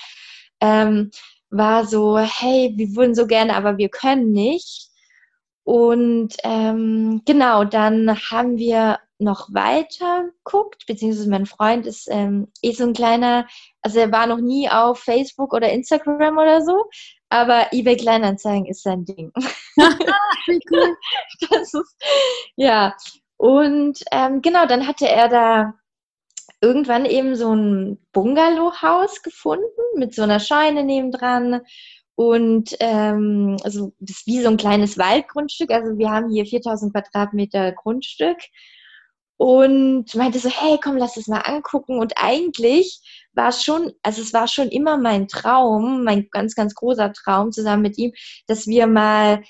ähm, 0.60 1.10
war 1.50 1.86
so, 1.86 2.18
hey, 2.18 2.72
wir 2.76 2.94
würden 2.96 3.14
so 3.14 3.26
gerne, 3.26 3.56
aber 3.56 3.78
wir 3.78 3.88
können 3.88 4.32
nicht. 4.32 4.90
Und 5.64 6.34
ähm, 6.44 7.22
genau, 7.24 7.64
dann 7.64 8.16
haben 8.30 8.58
wir 8.58 8.98
noch 9.18 9.52
weiter 9.52 10.28
geguckt, 10.44 10.84
beziehungsweise 10.86 11.30
mein 11.30 11.46
Freund 11.46 11.86
ist 11.86 12.08
ähm, 12.10 12.48
eh 12.62 12.72
so 12.72 12.84
ein 12.84 12.92
kleiner, 12.92 13.46
also 13.82 13.98
er 13.98 14.12
war 14.12 14.26
noch 14.26 14.40
nie 14.40 14.68
auf 14.68 15.00
Facebook 15.00 15.54
oder 15.54 15.70
Instagram 15.72 16.38
oder 16.38 16.62
so, 16.62 16.84
aber 17.28 17.72
eBay 17.72 17.96
Kleinanzeigen 17.96 18.66
ist 18.66 18.82
sein 18.82 19.04
Ding. 19.04 19.32
das 21.50 21.74
ist, 21.74 21.96
ja, 22.56 22.94
und 23.36 24.02
ähm, 24.12 24.42
genau, 24.42 24.66
dann 24.66 24.86
hatte 24.86 25.08
er 25.08 25.28
da 25.28 25.74
irgendwann 26.60 27.04
eben 27.04 27.36
so 27.36 27.54
ein 27.54 27.98
Bungalow-Haus 28.12 29.22
gefunden 29.22 29.64
mit 29.96 30.14
so 30.14 30.22
einer 30.22 30.40
Scheune 30.40 30.84
nebendran. 30.84 31.60
Und 32.14 32.74
ähm, 32.80 33.58
also 33.62 33.92
das 34.00 34.18
ist 34.18 34.26
wie 34.26 34.40
so 34.40 34.48
ein 34.48 34.56
kleines 34.56 34.96
Waldgrundstück. 34.96 35.70
Also 35.70 35.98
wir 35.98 36.10
haben 36.10 36.30
hier 36.30 36.46
4000 36.46 36.92
Quadratmeter 36.92 37.72
Grundstück. 37.72 38.38
Und 39.38 40.14
meinte 40.14 40.38
so, 40.38 40.48
hey, 40.48 40.78
komm, 40.82 40.96
lass 40.96 41.16
es 41.16 41.26
mal 41.26 41.40
angucken. 41.40 41.98
Und 41.98 42.14
eigentlich 42.16 43.00
war 43.34 43.48
es 43.48 43.62
schon, 43.62 43.92
also 44.02 44.22
es 44.22 44.32
war 44.32 44.48
schon 44.48 44.68
immer 44.68 44.96
mein 44.96 45.28
Traum, 45.28 46.04
mein 46.04 46.28
ganz, 46.30 46.54
ganz 46.54 46.74
großer 46.74 47.12
Traum 47.12 47.52
zusammen 47.52 47.82
mit 47.82 47.98
ihm, 47.98 48.12
dass 48.46 48.66
wir 48.66 48.86
mal 48.86 49.42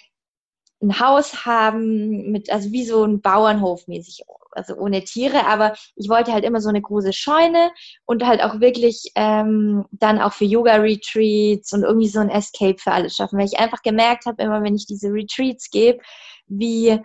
ein 0.82 1.00
Haus 1.00 1.46
haben 1.46 2.30
mit, 2.30 2.50
also 2.50 2.70
wie 2.72 2.84
so 2.84 3.04
ein 3.04 3.20
Bauernhof 3.20 3.86
mäßig, 3.88 4.22
also 4.52 4.74
ohne 4.74 5.04
Tiere, 5.04 5.46
aber 5.46 5.74
ich 5.96 6.08
wollte 6.08 6.32
halt 6.32 6.44
immer 6.44 6.60
so 6.60 6.68
eine 6.68 6.82
große 6.82 7.12
Scheune 7.12 7.70
und 8.04 8.24
halt 8.26 8.42
auch 8.42 8.60
wirklich 8.60 9.12
ähm, 9.14 9.86
dann 9.90 10.20
auch 10.20 10.32
für 10.32 10.44
Yoga-Retreats 10.44 11.72
und 11.72 11.82
irgendwie 11.82 12.08
so 12.08 12.20
ein 12.20 12.30
Escape 12.30 12.78
für 12.78 12.92
alles 12.92 13.16
schaffen, 13.16 13.38
weil 13.38 13.46
ich 13.46 13.58
einfach 13.58 13.82
gemerkt 13.82 14.26
habe, 14.26 14.42
immer 14.42 14.62
wenn 14.62 14.76
ich 14.76 14.86
diese 14.86 15.08
Retreats 15.08 15.70
gebe, 15.70 16.00
wie 16.46 16.98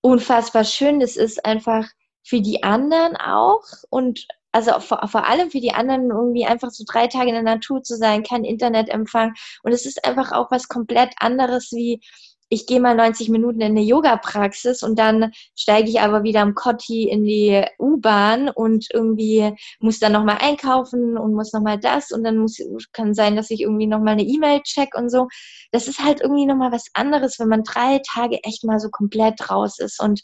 unfassbar 0.00 0.64
schön 0.64 1.00
das 1.00 1.16
ist, 1.16 1.44
einfach 1.44 1.88
für 2.26 2.40
die 2.40 2.62
anderen 2.64 3.16
auch 3.16 3.62
und 3.88 4.26
also 4.50 4.80
vor, 4.80 5.06
vor 5.06 5.26
allem 5.28 5.50
für 5.50 5.60
die 5.60 5.72
anderen 5.72 6.10
irgendwie 6.10 6.46
einfach 6.46 6.70
so 6.70 6.84
drei 6.86 7.06
Tage 7.06 7.28
in 7.28 7.34
der 7.34 7.42
Natur 7.42 7.82
zu 7.82 7.96
sein, 7.96 8.22
kein 8.22 8.44
Internetempfang 8.44 9.34
und 9.62 9.72
es 9.72 9.86
ist 9.86 10.04
einfach 10.04 10.32
auch 10.32 10.50
was 10.50 10.68
komplett 10.68 11.12
anderes 11.18 11.70
wie 11.72 12.00
ich 12.48 12.66
gehe 12.66 12.80
mal 12.80 12.94
90 12.94 13.28
Minuten 13.28 13.60
in 13.60 13.72
eine 13.72 13.82
Yoga-Praxis 13.82 14.82
und 14.82 14.98
dann 14.98 15.32
steige 15.56 15.88
ich 15.88 16.00
aber 16.00 16.22
wieder 16.22 16.42
am 16.42 16.54
Kotti 16.54 17.08
in 17.08 17.24
die 17.24 17.64
U-Bahn 17.78 18.48
und 18.48 18.86
irgendwie 18.92 19.52
muss 19.80 19.98
dann 19.98 20.12
nochmal 20.12 20.38
einkaufen 20.40 21.18
und 21.18 21.34
muss 21.34 21.52
nochmal 21.52 21.78
das 21.78 22.12
und 22.12 22.22
dann 22.22 22.38
muss, 22.38 22.58
kann 22.92 23.14
sein, 23.14 23.34
dass 23.34 23.50
ich 23.50 23.62
irgendwie 23.62 23.88
nochmal 23.88 24.12
eine 24.12 24.22
E-Mail 24.22 24.60
check 24.62 24.94
und 24.94 25.10
so. 25.10 25.26
Das 25.72 25.88
ist 25.88 26.04
halt 26.04 26.20
irgendwie 26.20 26.46
nochmal 26.46 26.70
was 26.70 26.86
anderes, 26.94 27.38
wenn 27.40 27.48
man 27.48 27.64
drei 27.64 28.00
Tage 28.08 28.38
echt 28.44 28.62
mal 28.62 28.78
so 28.78 28.90
komplett 28.90 29.50
raus 29.50 29.80
ist 29.80 30.00
und 30.00 30.22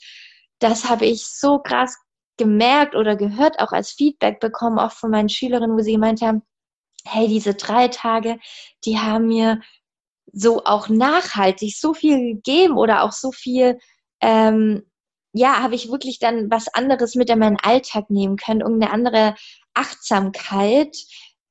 das 0.62 0.88
habe 0.88 1.06
ich 1.06 1.26
so 1.26 1.58
krass 1.58 1.98
gemerkt 2.38 2.94
oder 2.94 3.16
gehört, 3.16 3.58
auch 3.58 3.72
als 3.72 3.92
Feedback 3.92 4.40
bekommen, 4.40 4.78
auch 4.78 4.92
von 4.92 5.10
meinen 5.10 5.28
Schülerinnen, 5.28 5.76
wo 5.76 5.82
sie 5.82 5.92
gemeint 5.92 6.22
haben, 6.22 6.42
hey, 7.04 7.28
diese 7.28 7.54
drei 7.54 7.88
Tage, 7.88 8.38
die 8.84 8.98
haben 8.98 9.26
mir 9.26 9.60
so 10.32 10.64
auch 10.64 10.88
nachhaltig 10.88 11.76
so 11.76 11.94
viel 11.94 12.34
gegeben 12.34 12.76
oder 12.76 13.02
auch 13.02 13.12
so 13.12 13.32
viel, 13.32 13.78
ähm, 14.20 14.82
ja, 15.32 15.62
habe 15.62 15.74
ich 15.74 15.90
wirklich 15.90 16.18
dann 16.18 16.50
was 16.50 16.68
anderes 16.68 17.14
mit 17.14 17.30
in 17.30 17.38
meinen 17.38 17.58
Alltag 17.60 18.10
nehmen 18.10 18.36
können, 18.36 18.60
irgendeine 18.60 18.92
andere 18.92 19.34
Achtsamkeit. 19.74 20.96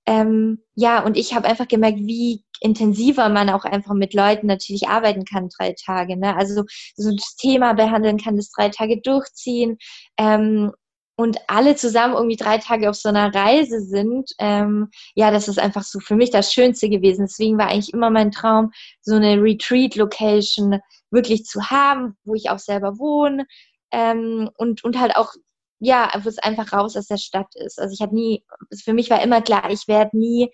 Ähm, 0.05 0.63
ja, 0.75 1.03
und 1.03 1.17
ich 1.17 1.33
habe 1.33 1.47
einfach 1.47 1.67
gemerkt, 1.67 1.99
wie 1.99 2.43
intensiver 2.61 3.27
man 3.27 3.49
auch 3.49 3.65
einfach 3.65 3.93
mit 3.93 4.13
Leuten 4.13 4.47
natürlich 4.47 4.87
arbeiten 4.87 5.25
kann, 5.25 5.49
drei 5.49 5.73
Tage. 5.73 6.17
Ne? 6.17 6.35
Also 6.37 6.63
so 6.95 7.11
das 7.11 7.35
Thema 7.35 7.73
behandeln 7.73 8.17
kann, 8.17 8.37
das 8.37 8.51
drei 8.51 8.69
Tage 8.69 9.01
durchziehen. 9.01 9.77
Ähm, 10.17 10.71
und 11.17 11.37
alle 11.47 11.75
zusammen 11.75 12.15
irgendwie 12.15 12.37
drei 12.37 12.57
Tage 12.57 12.89
auf 12.89 12.95
so 12.95 13.09
einer 13.09 13.33
Reise 13.33 13.81
sind, 13.81 14.31
ähm, 14.39 14.89
ja, 15.13 15.29
das 15.29 15.47
ist 15.47 15.59
einfach 15.59 15.83
so 15.83 15.99
für 15.99 16.15
mich 16.15 16.31
das 16.31 16.53
Schönste 16.53 16.89
gewesen. 16.89 17.25
Deswegen 17.27 17.57
war 17.57 17.67
eigentlich 17.67 17.93
immer 17.93 18.09
mein 18.09 18.31
Traum, 18.31 18.71
so 19.01 19.15
eine 19.15 19.41
Retreat-Location 19.41 20.79
wirklich 21.11 21.43
zu 21.45 21.69
haben, 21.69 22.15
wo 22.23 22.33
ich 22.33 22.49
auch 22.49 22.59
selber 22.59 22.97
wohne 22.97 23.45
ähm, 23.91 24.49
und, 24.57 24.83
und 24.83 24.99
halt 24.99 25.15
auch, 25.15 25.33
ja, 25.79 26.09
wo 26.23 26.29
es 26.29 26.39
einfach 26.39 26.73
raus 26.73 26.95
aus 26.95 27.07
der 27.07 27.17
Stadt 27.17 27.53
ist. 27.55 27.79
Also 27.79 27.93
ich 27.93 28.01
habe 28.01 28.15
nie, 28.15 28.43
für 28.83 28.93
mich 28.93 29.09
war 29.09 29.21
immer 29.21 29.41
klar, 29.41 29.69
ich 29.69 29.87
werde 29.87 30.17
nie 30.17 30.49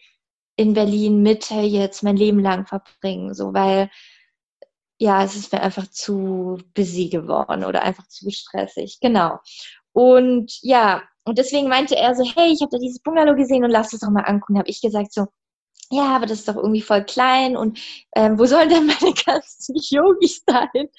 in 0.58 0.74
Berlin 0.74 1.22
Mitte 1.22 1.56
jetzt 1.56 2.04
mein 2.04 2.18
Leben 2.18 2.40
lang 2.40 2.66
verbringen, 2.66 3.34
so 3.34 3.54
weil 3.54 3.90
ja, 5.00 5.24
es 5.24 5.36
ist 5.36 5.54
mir 5.54 5.62
einfach 5.62 5.88
zu 5.90 6.58
busy 6.74 7.10
geworden 7.10 7.64
oder 7.64 7.84
einfach 7.84 8.08
zu 8.08 8.30
stressig. 8.32 8.98
Genau. 9.00 9.40
Und 9.94 10.58
ja, 10.62 11.04
und 11.24 11.38
deswegen 11.38 11.68
meinte 11.68 11.96
er 11.96 12.16
so, 12.16 12.24
hey, 12.36 12.52
ich 12.52 12.62
habe 12.62 12.72
da 12.72 12.78
dieses 12.80 13.00
Bungalow 13.00 13.36
gesehen 13.36 13.64
und 13.64 13.70
lass 13.72 13.94
es 13.94 14.00
doch 14.00 14.10
mal 14.10 14.22
angucken. 14.22 14.58
Habe 14.58 14.70
ich 14.70 14.82
gesagt 14.82 15.14
so, 15.14 15.28
ja, 15.90 16.16
aber 16.16 16.26
das 16.26 16.40
ist 16.40 16.48
doch 16.48 16.56
irgendwie 16.58 16.82
voll 16.82 17.04
klein 17.06 17.56
und 17.56 17.80
ähm, 18.16 18.38
wo 18.38 18.46
sollen 18.46 18.68
denn 18.68 18.88
meine 18.88 19.14
ganzen 19.26 19.76
Yogis 19.90 20.44
sein? 20.46 20.90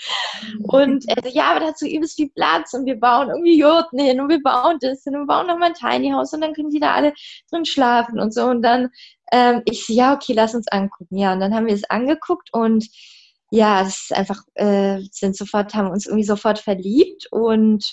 Und 0.63 1.07
er 1.09 1.23
so, 1.23 1.29
ja, 1.37 1.51
aber 1.51 1.61
dazu 1.61 1.87
übelst 1.87 2.17
viel 2.17 2.31
Platz 2.31 2.73
und 2.73 2.87
wir 2.87 2.99
bauen 2.99 3.29
irgendwie 3.29 3.59
Jurten 3.59 3.99
hin 3.99 4.21
und 4.21 4.31
wir 4.31 4.43
bauen 4.43 4.79
das 4.81 5.05
hin 5.05 5.15
und 5.15 5.23
wir 5.23 5.27
bauen 5.27 5.47
nochmal 5.47 5.71
ein 5.71 5.75
Tiny 5.75 6.11
House 6.13 6.33
und 6.33 6.41
dann 6.41 6.55
können 6.55 6.71
die 6.71 6.81
da 6.81 6.95
alle 6.95 7.13
drin 7.51 7.67
schlafen 7.67 8.19
und 8.19 8.33
so. 8.33 8.45
Und 8.45 8.63
dann, 8.63 8.89
ähm, 9.31 9.63
ich 9.67 9.87
so, 9.87 9.93
ja, 9.93 10.15
okay, 10.15 10.33
lass 10.33 10.55
uns 10.55 10.69
angucken. 10.69 11.19
Ja, 11.19 11.35
und 11.35 11.41
dann 11.41 11.55
haben 11.55 11.67
wir 11.67 11.75
es 11.75 11.89
angeguckt 11.91 12.49
und 12.53 12.87
ja, 13.51 13.83
es 13.83 14.05
ist 14.11 14.13
einfach, 14.15 14.43
äh, 14.55 15.01
sind 15.11 15.37
sofort, 15.37 15.75
haben 15.75 15.91
uns 15.91 16.07
irgendwie 16.07 16.25
sofort 16.25 16.59
verliebt 16.59 17.27
und 17.31 17.85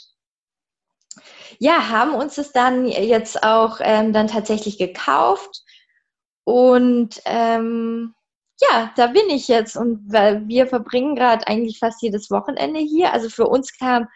ja, 1.60 1.90
haben 1.90 2.14
uns 2.14 2.38
es 2.38 2.52
dann 2.52 2.88
jetzt 2.88 3.44
auch 3.44 3.80
ähm, 3.82 4.14
dann 4.14 4.28
tatsächlich 4.28 4.78
gekauft. 4.78 5.64
Und 6.46 7.22
ähm, 7.26 8.14
ja, 8.62 8.94
da 8.96 9.08
bin 9.08 9.30
ich 9.30 9.50
jetzt 9.50 9.76
und 9.76 10.02
weil 10.08 10.48
wir 10.48 10.68
verbringen 10.68 11.16
gerade 11.16 11.46
eigentlich 11.48 11.80
fast 11.80 12.02
jedes 12.02 12.32
Wochenende 12.32 12.80
hier. 12.80 13.12
Also 13.12 13.30
für 13.30 13.48
uns 13.48 13.78
kam 13.78 14.08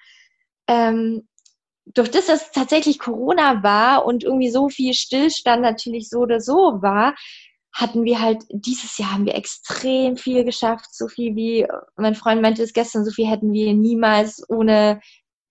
ähm, 0.67 1.27
durch 1.85 2.11
das, 2.11 2.27
dass 2.27 2.51
tatsächlich 2.51 2.99
Corona 2.99 3.63
war 3.63 4.05
und 4.05 4.23
irgendwie 4.23 4.51
so 4.51 4.69
viel 4.69 4.93
Stillstand 4.93 5.61
natürlich 5.61 6.09
so 6.09 6.19
oder 6.19 6.39
so 6.39 6.81
war, 6.81 7.15
hatten 7.73 8.03
wir 8.03 8.21
halt, 8.21 8.43
dieses 8.49 8.97
Jahr 8.97 9.13
haben 9.13 9.25
wir 9.25 9.35
extrem 9.35 10.17
viel 10.17 10.43
geschafft, 10.43 10.93
so 10.93 11.07
viel 11.07 11.35
wie, 11.35 11.67
mein 11.97 12.15
Freund 12.15 12.41
meinte 12.41 12.63
es 12.63 12.73
gestern, 12.73 13.05
so 13.05 13.11
viel 13.11 13.27
hätten 13.27 13.53
wir 13.53 13.73
niemals 13.73 14.43
ohne 14.49 15.01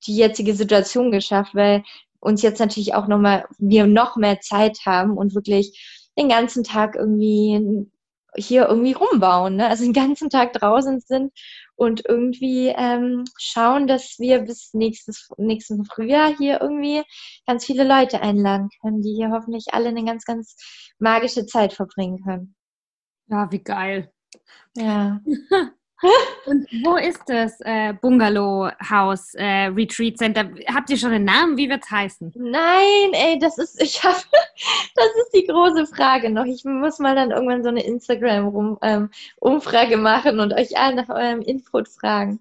die 0.07 0.16
jetzige 0.16 0.55
Situation 0.55 1.11
geschafft, 1.11 1.55
weil 1.55 1.83
uns 2.20 2.43
jetzt 2.43 2.59
natürlich 2.59 2.95
auch 2.95 3.09
nochmal, 3.09 3.47
wir 3.59 3.87
noch 3.87 4.16
mehr 4.16 4.41
Zeit 4.41 4.79
haben 4.87 5.16
und 5.16 5.35
wirklich 5.35 5.98
den 6.19 6.29
ganzen 6.29 6.64
Tag 6.64 6.97
irgendwie 6.97 7.89
hier 8.37 8.69
irgendwie 8.69 8.93
rumbauen, 8.93 9.57
ne? 9.57 9.69
also 9.69 9.85
den 9.85 9.93
ganzen 9.93 10.31
Tag 10.31 10.53
draußen 10.53 11.01
sind 11.01 11.33
und 11.77 12.05
irgendwie 12.07 12.69
ähm, 12.69 13.25
schauen, 13.39 13.87
dass 13.87 14.16
wir 14.19 14.41
bis 14.41 14.75
nächstes, 14.75 15.29
nächsten 15.39 15.85
Frühjahr 15.85 16.37
hier 16.37 16.61
irgendwie 16.61 17.03
ganz 17.47 17.64
viele 17.64 17.85
Leute 17.85 18.21
einladen 18.21 18.69
können, 18.81 19.03
die 19.03 19.14
hier 19.14 19.31
hoffentlich 19.31 19.66
alle 19.73 19.89
eine 19.89 20.05
ganz, 20.05 20.25
ganz 20.25 20.57
magische 20.99 21.47
Zeit 21.47 21.73
verbringen 21.73 22.23
können. 22.23 22.55
Ja, 23.29 23.51
wie 23.51 23.62
geil. 23.62 24.12
Ja. 24.77 25.21
Und 26.47 26.69
wo 26.85 26.97
ist 26.97 27.23
das 27.27 27.61
äh, 27.61 27.93
Bungalow 27.93 28.71
House 28.89 29.35
äh, 29.35 29.67
Retreat 29.67 30.17
Center? 30.17 30.49
Habt 30.73 30.91
ihr 30.91 30.97
schon 30.97 31.11
einen 31.11 31.25
Namen? 31.25 31.57
Wie 31.57 31.69
wird 31.69 31.83
es 31.85 31.91
heißen? 31.91 32.33
Nein, 32.37 33.13
ey, 33.13 33.37
das 33.41 33.59
ist, 33.59 33.83
ich 33.83 34.05
habe, 34.05 34.17
das 34.95 35.09
ist 35.23 35.35
die 35.35 35.47
große 35.47 35.87
Frage 35.87 36.31
noch. 36.31 36.45
Ich 36.45 36.65
muss 36.65 37.01
mal 37.01 37.17
dann 37.17 37.33
irgendwann 37.33 37.65
so 37.65 37.69
eine 37.69 37.85
Instagram-Umfrage 37.85 39.95
ähm, 39.95 40.03
machen 40.03 40.39
und 40.39 40.55
euch 40.55 40.79
allen 40.79 40.95
nach 40.97 41.09
eurem 41.09 41.43
Input 41.43 41.89
fragen. 41.89 42.39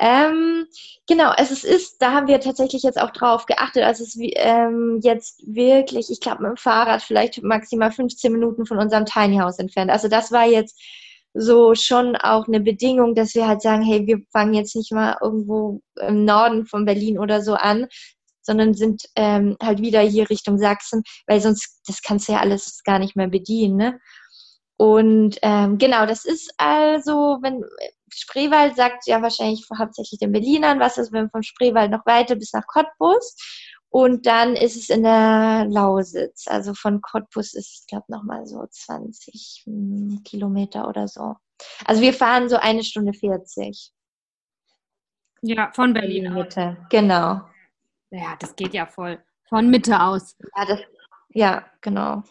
Ähm, 0.00 0.66
genau, 1.08 1.32
es 1.36 1.62
ist, 1.62 2.02
da 2.02 2.10
haben 2.12 2.26
wir 2.26 2.40
tatsächlich 2.40 2.82
jetzt 2.82 3.00
auch 3.00 3.10
drauf 3.10 3.46
geachtet. 3.46 3.84
Also 3.84 4.02
es 4.02 4.16
ist 4.16 4.32
ähm, 4.34 4.98
jetzt 5.02 5.44
wirklich, 5.46 6.10
ich 6.10 6.18
glaube, 6.20 6.42
mit 6.42 6.50
dem 6.50 6.56
Fahrrad 6.56 7.02
vielleicht 7.02 7.40
maximal 7.44 7.92
15 7.92 8.32
Minuten 8.32 8.66
von 8.66 8.78
unserem 8.78 9.06
Tiny 9.06 9.38
House 9.38 9.60
entfernt. 9.60 9.92
Also 9.92 10.08
das 10.08 10.32
war 10.32 10.46
jetzt 10.46 10.76
so 11.36 11.74
schon 11.74 12.16
auch 12.16 12.46
eine 12.48 12.60
Bedingung, 12.60 13.14
dass 13.14 13.34
wir 13.34 13.46
halt 13.46 13.62
sagen, 13.62 13.82
hey, 13.82 14.06
wir 14.06 14.20
fangen 14.32 14.54
jetzt 14.54 14.76
nicht 14.76 14.92
mal 14.92 15.16
irgendwo 15.22 15.80
im 16.00 16.24
Norden 16.24 16.66
von 16.66 16.84
Berlin 16.84 17.18
oder 17.18 17.42
so 17.42 17.54
an, 17.54 17.86
sondern 18.42 18.74
sind 18.74 19.02
ähm, 19.16 19.56
halt 19.62 19.80
wieder 19.80 20.00
hier 20.00 20.30
Richtung 20.30 20.58
Sachsen, 20.58 21.02
weil 21.26 21.40
sonst, 21.40 21.80
das 21.86 22.00
kannst 22.02 22.28
du 22.28 22.32
ja 22.32 22.40
alles 22.40 22.82
gar 22.84 22.98
nicht 22.98 23.16
mehr 23.16 23.28
bedienen, 23.28 23.76
ne? 23.76 24.00
Und 24.78 25.38
ähm, 25.42 25.78
genau, 25.78 26.04
das 26.04 26.26
ist 26.26 26.52
also, 26.58 27.38
wenn 27.40 27.64
Spreewald 28.12 28.76
sagt 28.76 29.06
ja 29.06 29.22
wahrscheinlich 29.22 29.66
hauptsächlich 29.78 30.20
den 30.20 30.32
Berlinern, 30.32 30.80
was 30.80 30.98
ist, 30.98 31.12
wenn 31.12 31.30
vom 31.30 31.42
Spreewald 31.42 31.90
noch 31.90 32.04
weiter 32.06 32.36
bis 32.36 32.52
nach 32.52 32.66
Cottbus. 32.66 33.36
Und 33.88 34.26
dann 34.26 34.56
ist 34.56 34.76
es 34.76 34.90
in 34.90 35.02
der 35.02 35.66
Lausitz. 35.68 36.46
Also 36.48 36.74
von 36.74 37.00
Cottbus 37.00 37.54
ist 37.54 37.80
es, 37.80 37.86
glaube 37.86 38.04
ich, 38.08 38.14
nochmal 38.14 38.46
so 38.46 38.66
20 38.68 39.62
hm, 39.64 40.22
Kilometer 40.24 40.88
oder 40.88 41.08
so. 41.08 41.36
Also 41.84 42.02
wir 42.02 42.12
fahren 42.12 42.48
so 42.48 42.56
eine 42.56 42.84
Stunde 42.84 43.12
40. 43.12 43.92
Ja, 45.42 45.70
von 45.72 45.92
Berlin 45.92 46.32
Mitte. 46.32 46.76
Genau. 46.90 47.40
Ja, 48.10 48.36
das 48.38 48.56
geht 48.56 48.74
ja 48.74 48.86
voll. 48.86 49.22
Von 49.48 49.70
Mitte 49.70 50.00
aus. 50.00 50.36
Ja, 50.56 50.64
das, 50.66 50.80
ja 51.30 51.64
genau. 51.80 52.22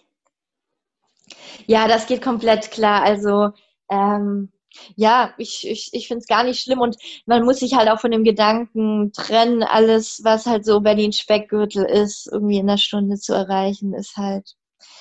Ja, 1.65 1.87
das 1.87 2.07
geht 2.07 2.21
komplett 2.21 2.71
klar. 2.71 3.03
Also 3.03 3.51
ähm, 3.89 4.51
ja, 4.95 5.33
ich, 5.37 5.67
ich, 5.67 5.89
ich 5.93 6.07
finde 6.07 6.19
es 6.19 6.27
gar 6.27 6.43
nicht 6.43 6.61
schlimm 6.61 6.79
und 6.79 6.97
man 7.25 7.43
muss 7.43 7.59
sich 7.59 7.75
halt 7.75 7.89
auch 7.89 7.99
von 7.99 8.11
dem 8.11 8.23
Gedanken 8.23 9.11
trennen, 9.13 9.63
alles, 9.63 10.21
was 10.23 10.45
halt 10.45 10.65
so 10.65 10.81
Berlin-Speckgürtel 10.81 11.85
ist, 11.85 12.27
irgendwie 12.31 12.57
in 12.57 12.69
einer 12.69 12.77
Stunde 12.77 13.17
zu 13.17 13.33
erreichen, 13.33 13.93
ist 13.93 14.17
halt. 14.17 14.55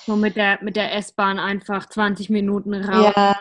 So 0.05 0.15
mit 0.15 0.35
der, 0.35 0.59
mit 0.61 0.75
der 0.75 0.95
S-Bahn 0.95 1.39
einfach 1.39 1.89
20 1.89 2.29
Minuten 2.29 2.73
raus. 2.73 3.13
Ja. 3.15 3.35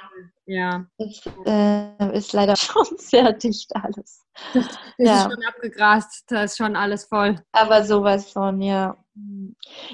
Ja. 0.47 0.85
Das 0.99 1.23
äh, 1.47 2.17
ist 2.17 2.33
leider 2.33 2.57
schon 2.57 2.87
sehr 2.99 3.33
dicht 3.33 3.75
alles. 3.77 4.25
Das, 4.53 4.67
das 4.67 4.79
ja. 4.99 5.17
ist 5.17 5.23
schon 5.23 5.45
abgegrast, 5.45 6.25
da 6.29 6.45
ist 6.45 6.57
schon 6.57 6.77
alles 6.77 7.05
voll. 7.07 7.41
Aber 7.53 7.85
sowas 7.85 8.31
von, 8.31 8.61
ja. 8.61 8.97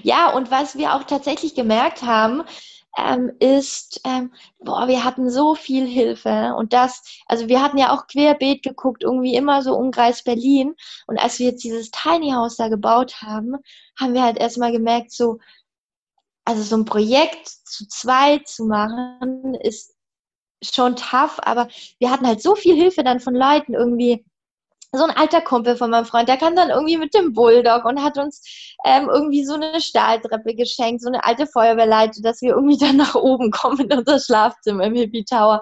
Ja, 0.03 0.31
und 0.33 0.51
was 0.51 0.77
wir 0.77 0.95
auch 0.95 1.05
tatsächlich 1.05 1.55
gemerkt 1.55 2.03
haben, 2.03 2.43
ähm, 2.99 3.33
ist, 3.39 4.01
ähm, 4.05 4.33
boah, 4.59 4.89
wir 4.89 5.05
hatten 5.05 5.31
so 5.31 5.55
viel 5.55 5.87
Hilfe 5.87 6.55
und 6.57 6.73
das, 6.73 7.03
also 7.27 7.49
wir 7.49 7.63
hatten 7.63 7.79
ja 7.79 7.95
auch 7.95 8.07
querbeet 8.07 8.63
geguckt, 8.63 9.03
irgendwie 9.03 9.35
immer 9.35 9.63
so 9.63 9.77
Umkreis 9.77 10.25
Berlin. 10.25 10.75
Und 11.07 11.19
als 11.19 11.39
wir 11.39 11.51
jetzt 11.51 11.65
dieses 11.65 11.91
Tiny 11.91 12.33
House 12.33 12.57
da 12.57 12.69
gebaut 12.69 13.23
haben, 13.23 13.57
haben 13.99 14.15
wir 14.15 14.23
halt 14.23 14.39
erstmal 14.39 14.73
gemerkt, 14.73 15.13
so, 15.13 15.39
also 16.45 16.63
so 16.63 16.77
ein 16.77 16.85
Projekt 16.85 17.49
zu 17.49 17.87
zweit 17.89 18.49
zu 18.49 18.65
machen, 18.65 19.55
ist 19.55 19.95
schon 20.63 20.97
tough, 20.97 21.39
aber 21.43 21.69
wir 21.99 22.11
hatten 22.11 22.27
halt 22.27 22.43
so 22.43 22.55
viel 22.55 22.75
Hilfe 22.75 23.03
dann 23.03 23.21
von 23.21 23.35
Leuten 23.35 23.75
irgendwie, 23.75 24.25
so 24.93 25.05
ein 25.05 25.17
alter 25.17 25.41
Kumpel 25.41 25.77
von 25.77 25.91
meinem 25.91 26.05
Freund, 26.05 26.29
der 26.29 26.37
kann 26.37 26.57
dann 26.57 26.71
irgendwie 26.71 26.97
mit 26.97 27.15
dem 27.15 27.33
Bulldog 27.33 27.85
und 27.85 28.03
hat 28.03 28.19
uns 28.19 28.43
ähm, 28.85 29.09
irgendwie 29.09 29.45
so 29.45 29.55
eine 29.55 29.81
Stahltreppe 29.81 30.55
geschenkt, 30.55 31.03
so 31.03 31.09
eine 31.09 31.25
alte 31.25 31.47
Feuerwehrleite, 31.47 32.23
dass 32.23 32.41
wir 32.41 32.55
irgendwie 32.55 32.79
dann 32.85 32.97
nach 32.97 33.15
oben 33.15 33.51
kommen 33.51 33.91
in 33.91 33.99
unser 33.99 34.19
Schlafzimmer 34.19 34.85
im 34.85 34.95
Hippie 34.95 35.25
Tower. 35.25 35.61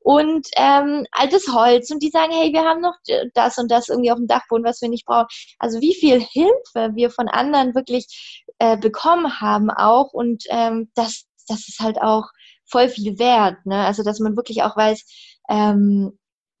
Und 0.00 0.46
ähm, 0.56 1.04
altes 1.10 1.52
Holz 1.52 1.90
und 1.90 2.00
die 2.00 2.10
sagen, 2.10 2.32
hey, 2.32 2.52
wir 2.52 2.62
haben 2.64 2.80
noch 2.80 2.94
das 3.34 3.58
und 3.58 3.70
das 3.70 3.88
irgendwie 3.88 4.12
auf 4.12 4.18
dem 4.18 4.28
Dachboden, 4.28 4.64
was 4.64 4.80
wir 4.80 4.88
nicht 4.88 5.04
brauchen. 5.04 5.26
Also 5.58 5.80
wie 5.80 5.94
viel 5.94 6.20
Hilfe 6.20 6.94
wir 6.94 7.10
von 7.10 7.28
anderen 7.28 7.74
wirklich 7.74 8.44
äh, 8.58 8.76
bekommen 8.76 9.40
haben 9.40 9.68
auch 9.70 10.12
und 10.12 10.44
ähm, 10.50 10.90
das, 10.94 11.24
das 11.48 11.68
ist 11.68 11.80
halt 11.80 12.00
auch 12.00 12.30
voll 12.64 12.88
viel 12.88 13.18
wert. 13.18 13.64
Ne? 13.66 13.84
Also 13.84 14.04
dass 14.04 14.20
man 14.20 14.36
wirklich 14.36 14.62
auch 14.62 14.76
weiß, 14.76 15.04
ähm, 15.48 16.16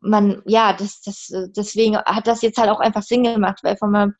man, 0.08 0.42
ja, 0.46 0.72
das, 0.72 1.00
das, 1.02 1.32
deswegen 1.56 1.96
hat 1.98 2.26
das 2.26 2.42
jetzt 2.42 2.58
halt 2.58 2.70
auch 2.70 2.80
einfach 2.80 3.02
Sinn 3.02 3.24
gemacht, 3.24 3.60
weil 3.62 3.76
von 3.76 3.90
meinem 3.90 4.14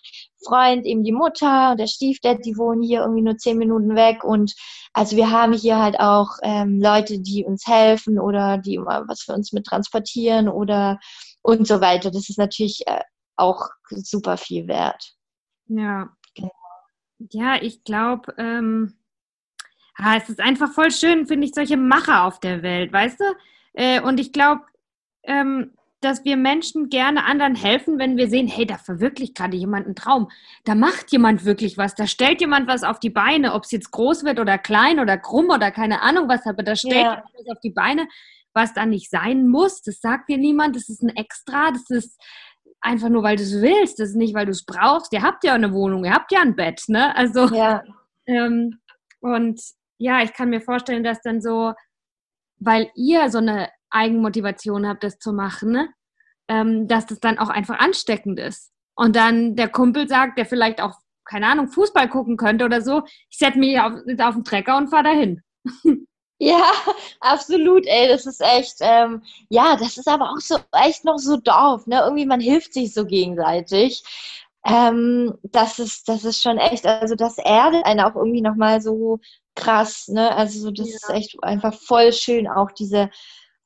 Freund 0.45 0.85
eben 0.85 1.03
die 1.03 1.13
Mutter 1.13 1.73
und 1.73 1.81
der 1.81 1.87
Stiefdad, 1.87 2.45
die 2.45 2.57
wohnen 2.57 2.83
hier 2.83 3.01
irgendwie 3.01 3.23
nur 3.23 3.37
zehn 3.37 3.59
Minuten 3.59 3.95
weg 3.95 4.25
und 4.25 4.55
also 4.93 5.17
wir 5.17 5.31
haben 5.31 5.53
hier 5.53 5.79
halt 5.79 6.01
auch 6.01 6.31
ähm, 6.43 6.81
Leute, 6.81 7.19
die 7.21 7.45
uns 7.45 7.67
helfen 7.67 8.19
oder 8.19 8.59
die 8.59 8.79
mal 8.79 9.05
was 9.09 9.23
für 9.23 9.35
uns 9.35 9.53
mit 9.53 9.67
transportieren 9.67 10.49
oder 10.49 10.99
und 11.43 11.67
so 11.67 11.81
weiter. 11.81 12.11
Das 12.11 12.29
ist 12.29 12.39
natürlich 12.39 12.87
äh, 12.87 13.01
auch 13.37 13.69
super 13.91 14.37
viel 14.37 14.67
wert. 14.69 15.13
Ja. 15.69 16.09
Genau. 16.35 16.51
Ja, 17.31 17.57
ich 17.61 17.85
glaube, 17.85 18.35
ähm, 18.39 18.99
ah, 19.97 20.17
es 20.17 20.29
ist 20.29 20.41
einfach 20.41 20.73
voll 20.73 20.91
schön, 20.91 21.27
finde 21.27 21.47
ich, 21.47 21.55
solche 21.55 21.77
Macher 21.77 22.25
auf 22.25 22.41
der 22.41 22.63
Welt, 22.63 22.93
weißt 22.93 23.21
du? 23.21 23.25
Äh, 23.75 24.01
und 24.01 24.19
ich 24.19 24.33
glaube, 24.33 24.63
ähm, 25.27 25.73
dass 26.01 26.25
wir 26.25 26.37
Menschen 26.37 26.89
gerne 26.89 27.25
anderen 27.25 27.55
helfen, 27.55 27.99
wenn 27.99 28.17
wir 28.17 28.29
sehen, 28.29 28.49
hey, 28.49 28.67
da 28.67 28.77
verwirklicht 28.77 29.35
gerade 29.35 29.57
jemand 29.57 29.87
einen 29.87 29.95
Traum. 29.95 30.29
Da 30.65 30.75
macht 30.75 31.11
jemand 31.11 31.45
wirklich 31.45 31.79
was. 31.79 31.95
Da 31.95 32.07
stellt 32.07 32.41
jemand 32.41 32.69
was 32.69 32.85
auf 32.85 33.01
die 33.01 33.11
Beine, 33.11 33.55
ob 33.55 33.65
es 33.65 33.71
jetzt 33.71 33.91
groß 33.91 34.25
wird 34.25 34.39
oder 34.39 34.59
klein 34.59 35.01
oder 35.01 35.17
krumm 35.17 35.49
oder 35.51 35.71
keine 35.71 36.03
Ahnung 36.03 36.29
was, 36.29 36.47
aber 36.47 36.63
da 36.63 36.77
stellt 36.77 36.95
ja. 36.95 37.15
jemand 37.15 37.25
was 37.35 37.57
auf 37.57 37.61
die 37.61 37.71
Beine, 37.71 38.07
was 38.53 38.75
da 38.75 38.87
nicht 38.87 39.11
sein 39.11 39.49
muss. 39.49 39.83
Das 39.83 40.01
sagt 40.01 40.29
dir 40.29 40.39
niemand. 40.39 40.77
Das 40.77 40.89
ist 40.89 41.03
ein 41.03 41.17
Extra. 41.17 41.71
Das 41.71 41.89
ist 41.91 42.21
einfach 42.81 43.09
nur, 43.09 43.23
weil 43.23 43.37
du 43.37 43.43
es 43.43 43.61
willst. 43.61 43.99
Das 43.99 44.11
ist 44.11 44.17
nicht, 44.17 44.35
weil 44.35 44.47
du 44.47 44.53
es 44.53 44.65
brauchst. 44.65 45.13
Ihr 45.13 45.23
habt 45.23 45.45
ja 45.45 45.55
eine 45.55 45.73
Wohnung, 45.73 46.05
ihr 46.05 46.13
habt 46.13 46.31
ja 46.31 46.41
ein 46.41 46.57
Bett, 46.57 46.83
ne? 46.89 47.17
Also, 47.17 47.47
ja. 47.55 47.83
Ähm, 48.27 48.81
und 49.21 49.61
ja, 49.99 50.23
ich 50.23 50.33
kann 50.35 50.51
mir 50.51 50.61
vorstellen, 50.61 51.03
dass 51.03 51.21
dann 51.23 51.41
so, 51.41 51.73
weil 52.59 52.91
ihr 52.95 53.31
so 53.31 53.39
eine 53.39 53.69
Eigenmotivation 53.91 54.87
habt, 54.87 55.05
das 55.05 55.19
zu 55.19 55.33
machen, 55.33 55.73
ne? 55.73 55.89
ähm, 56.49 56.89
dass 56.89 57.07
das 57.07 57.21
dann 57.21 57.39
auch 57.39 57.49
einfach 57.49 57.79
ansteckend 57.79 58.39
ist. 58.39 58.73
Und 58.95 59.17
dann 59.17 59.57
der 59.57 59.69
Kumpel 59.69 60.09
sagt, 60.09 60.39
der 60.39 60.47
vielleicht 60.47 60.81
auch, 60.81 60.95
keine 61.25 61.49
Ahnung, 61.49 61.69
Fußball 61.69 62.09
gucken 62.09 62.37
könnte 62.37 62.65
oder 62.65 62.81
so, 62.81 63.03
ich 63.31 63.39
setze 63.39 63.59
mich 63.59 63.79
auf, 63.79 63.93
auf 63.93 64.35
den 64.35 64.45
Trecker 64.45 64.77
und 64.77 64.89
fahre 64.89 65.05
dahin. 65.05 65.43
Ja, 66.39 66.71
absolut, 67.21 67.87
ey, 67.87 68.09
das 68.09 68.27
ist 68.27 68.43
echt, 68.43 68.77
ähm, 68.81 69.23
ja, 69.49 69.75
das 69.77 69.97
ist 69.97 70.07
aber 70.07 70.31
auch 70.31 70.41
so 70.41 70.59
echt 70.73 71.03
noch 71.03 71.17
so 71.17 71.39
Dorf, 71.39 71.87
ne? 71.87 72.01
Irgendwie 72.05 72.27
man 72.27 72.41
hilft 72.41 72.75
sich 72.75 72.93
so 72.93 73.07
gegenseitig. 73.07 74.03
Ähm, 74.67 75.39
das 75.45 75.79
ist, 75.79 76.09
das 76.11 76.25
ist 76.25 76.43
schon 76.43 76.59
echt, 76.59 76.87
also 76.87 77.15
das 77.15 77.39
erdet 77.39 77.87
einen 77.87 78.01
auch 78.01 78.17
irgendwie 78.17 78.43
nochmal 78.43 78.83
so 78.83 79.19
krass, 79.55 80.09
ne? 80.09 80.31
Also 80.37 80.71
das 80.73 80.91
ja. 80.91 80.97
ist 80.97 81.11
echt 81.11 81.43
einfach 81.43 81.73
voll 81.73 82.13
schön, 82.13 82.47
auch 82.49 82.71
diese 82.73 83.09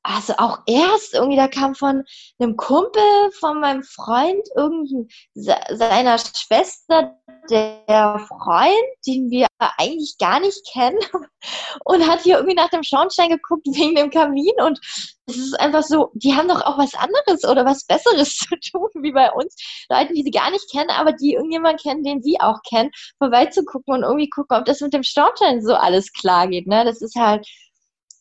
also 0.03 0.33
auch 0.37 0.59
erst 0.65 1.13
irgendwie, 1.13 1.37
da 1.37 1.47
kam 1.47 1.75
von 1.75 2.03
einem 2.39 2.57
Kumpel 2.57 3.31
von 3.39 3.59
meinem 3.59 3.83
Freund 3.83 4.47
irgendwie 4.55 5.07
seiner 5.35 6.17
Schwester 6.17 7.15
der 7.49 8.25
Freund, 8.27 8.73
den 9.05 9.29
wir 9.29 9.47
eigentlich 9.77 10.15
gar 10.19 10.39
nicht 10.39 10.67
kennen 10.71 10.99
und 11.85 12.07
hat 12.07 12.21
hier 12.21 12.37
irgendwie 12.37 12.55
nach 12.55 12.69
dem 12.69 12.83
Schornstein 12.83 13.29
geguckt 13.29 13.65
wegen 13.67 13.95
dem 13.95 14.09
Kamin 14.09 14.53
und 14.63 14.79
es 15.27 15.37
ist 15.37 15.59
einfach 15.59 15.83
so, 15.83 16.11
die 16.13 16.35
haben 16.35 16.47
doch 16.47 16.61
auch 16.61 16.77
was 16.77 16.93
anderes 16.95 17.45
oder 17.45 17.65
was 17.65 17.85
Besseres 17.85 18.35
zu 18.37 18.55
tun 18.59 18.89
wie 19.01 19.11
bei 19.11 19.31
uns, 19.31 19.55
Leuten, 19.89 20.13
die 20.13 20.23
sie 20.23 20.31
gar 20.31 20.51
nicht 20.51 20.69
kennen, 20.71 20.89
aber 20.89 21.13
die 21.13 21.33
irgendjemand 21.33 21.81
kennen, 21.81 22.03
den 22.03 22.21
sie 22.21 22.39
auch 22.39 22.59
kennen, 22.67 22.91
vorbeizugucken 23.17 23.93
und 23.93 24.03
irgendwie 24.03 24.29
gucken, 24.29 24.57
ob 24.57 24.65
das 24.65 24.81
mit 24.81 24.93
dem 24.93 25.03
Schornstein 25.03 25.61
so 25.61 25.75
alles 25.75 26.11
klar 26.11 26.47
geht, 26.47 26.67
ne? 26.67 26.83
Das 26.85 27.01
ist 27.01 27.15
halt 27.15 27.47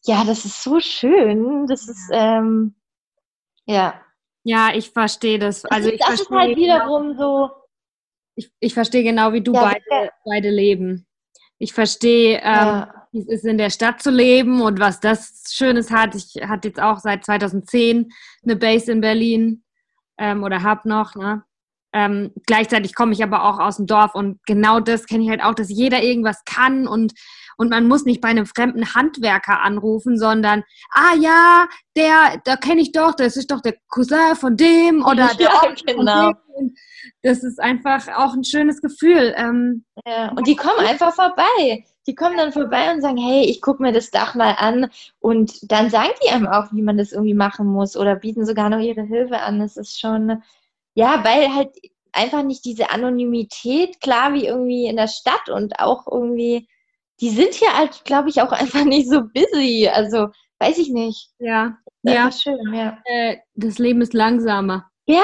ja, 0.04 0.24
das 0.24 0.44
ist 0.44 0.62
so 0.62 0.80
schön. 0.80 1.66
Das 1.66 1.88
ist, 1.88 2.10
ähm, 2.12 2.74
ja. 3.66 4.00
Ja, 4.42 4.70
ich 4.74 4.90
verstehe 4.90 5.38
das. 5.38 5.64
Also 5.66 5.90
das 5.90 5.94
ich 5.94 6.06
das 6.06 6.20
ist 6.20 6.30
halt 6.30 6.56
wiederum 6.56 7.12
genau, 7.12 7.18
so. 7.18 7.50
Ich, 8.36 8.50
ich 8.60 8.74
verstehe 8.74 9.02
genau, 9.02 9.32
wie 9.32 9.42
du 9.42 9.52
ja, 9.52 9.62
beide, 9.62 9.84
ja. 9.90 10.10
beide 10.24 10.50
leben. 10.50 11.06
Ich 11.58 11.74
verstehe, 11.74 12.38
ähm, 12.38 12.42
ja. 12.42 13.06
wie 13.12 13.20
es 13.20 13.28
ist, 13.28 13.44
in 13.44 13.58
der 13.58 13.68
Stadt 13.68 14.02
zu 14.02 14.10
leben 14.10 14.62
und 14.62 14.80
was 14.80 15.00
das 15.00 15.44
Schönes 15.50 15.90
hat. 15.90 16.14
Ich 16.14 16.36
hatte 16.42 16.68
jetzt 16.68 16.80
auch 16.80 16.98
seit 16.98 17.24
2010 17.24 18.10
eine 18.42 18.56
Base 18.56 18.90
in 18.90 19.02
Berlin 19.02 19.62
ähm, 20.16 20.42
oder 20.42 20.62
habe 20.62 20.88
noch. 20.88 21.14
Ne? 21.16 21.44
Ähm, 21.92 22.32
gleichzeitig 22.46 22.94
komme 22.94 23.12
ich 23.12 23.22
aber 23.22 23.44
auch 23.44 23.58
aus 23.58 23.76
dem 23.76 23.86
Dorf 23.86 24.14
und 24.14 24.40
genau 24.46 24.80
das 24.80 25.04
kenne 25.06 25.24
ich 25.24 25.28
halt 25.28 25.42
auch, 25.42 25.54
dass 25.54 25.68
jeder 25.68 26.02
irgendwas 26.02 26.44
kann 26.46 26.86
und 26.88 27.12
und 27.60 27.68
man 27.68 27.86
muss 27.86 28.06
nicht 28.06 28.22
bei 28.22 28.28
einem 28.28 28.46
fremden 28.46 28.94
Handwerker 28.94 29.60
anrufen, 29.60 30.18
sondern, 30.18 30.64
ah 30.92 31.14
ja, 31.20 31.68
der, 31.94 32.40
da 32.42 32.56
kenne 32.56 32.80
ich 32.80 32.92
doch, 32.92 33.14
das 33.14 33.36
ist 33.36 33.50
doch 33.50 33.60
der 33.60 33.74
Cousin 33.88 34.34
von 34.34 34.56
dem 34.56 35.04
oder 35.06 35.28
der 35.38 35.50
ja, 35.50 35.74
genau. 35.86 36.32
Das 37.22 37.44
ist 37.44 37.60
einfach 37.60 38.08
auch 38.16 38.32
ein 38.32 38.44
schönes 38.44 38.80
Gefühl. 38.80 39.34
Ähm, 39.36 39.84
ja, 40.06 40.30
und 40.30 40.46
die 40.46 40.56
kommen 40.56 40.86
einfach 40.86 41.14
vorbei. 41.14 41.84
Die 42.06 42.14
kommen 42.14 42.38
dann 42.38 42.52
vorbei 42.52 42.94
und 42.94 43.02
sagen, 43.02 43.18
hey, 43.18 43.44
ich 43.44 43.60
gucke 43.60 43.82
mir 43.82 43.92
das 43.92 44.10
Dach 44.10 44.34
mal 44.34 44.54
an. 44.56 44.90
Und 45.18 45.70
dann 45.70 45.90
sagen 45.90 46.14
die 46.24 46.30
einem 46.30 46.46
auch, 46.46 46.72
wie 46.72 46.80
man 46.80 46.96
das 46.96 47.12
irgendwie 47.12 47.34
machen 47.34 47.66
muss 47.66 47.94
oder 47.94 48.16
bieten 48.16 48.46
sogar 48.46 48.70
noch 48.70 48.80
ihre 48.80 49.02
Hilfe 49.02 49.38
an. 49.38 49.60
Das 49.60 49.76
ist 49.76 50.00
schon, 50.00 50.42
ja, 50.94 51.22
weil 51.24 51.54
halt 51.54 51.76
einfach 52.12 52.42
nicht 52.42 52.64
diese 52.64 52.90
Anonymität, 52.90 54.00
klar 54.00 54.32
wie 54.32 54.46
irgendwie 54.46 54.86
in 54.86 54.96
der 54.96 55.08
Stadt 55.08 55.50
und 55.50 55.78
auch 55.78 56.06
irgendwie 56.10 56.66
die 57.20 57.30
sind 57.30 57.54
hier 57.54 57.76
halt, 57.76 58.04
glaube 58.04 58.28
ich, 58.28 58.40
auch 58.40 58.52
einfach 58.52 58.84
nicht 58.84 59.08
so 59.08 59.22
busy. 59.22 59.88
Also, 59.88 60.28
weiß 60.58 60.78
ich 60.78 60.90
nicht. 60.90 61.30
Ja. 61.38 61.76
Das 62.02 62.14
ja. 62.14 62.28
ist 62.28 62.42
schön, 62.42 62.74
ja. 62.74 62.98
Äh, 63.04 63.36
das 63.54 63.78
Leben 63.78 64.00
ist 64.00 64.14
langsamer. 64.14 64.90
Ja, 65.06 65.22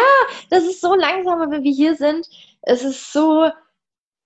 das 0.51 0.65
ist 0.65 0.81
so 0.81 0.95
langsamer, 0.95 1.51
wenn 1.51 1.63
wir 1.63 1.73
hier 1.73 1.95
sind. 1.95 2.27
Es 2.63 2.83
ist 2.85 3.13
so, 3.13 3.49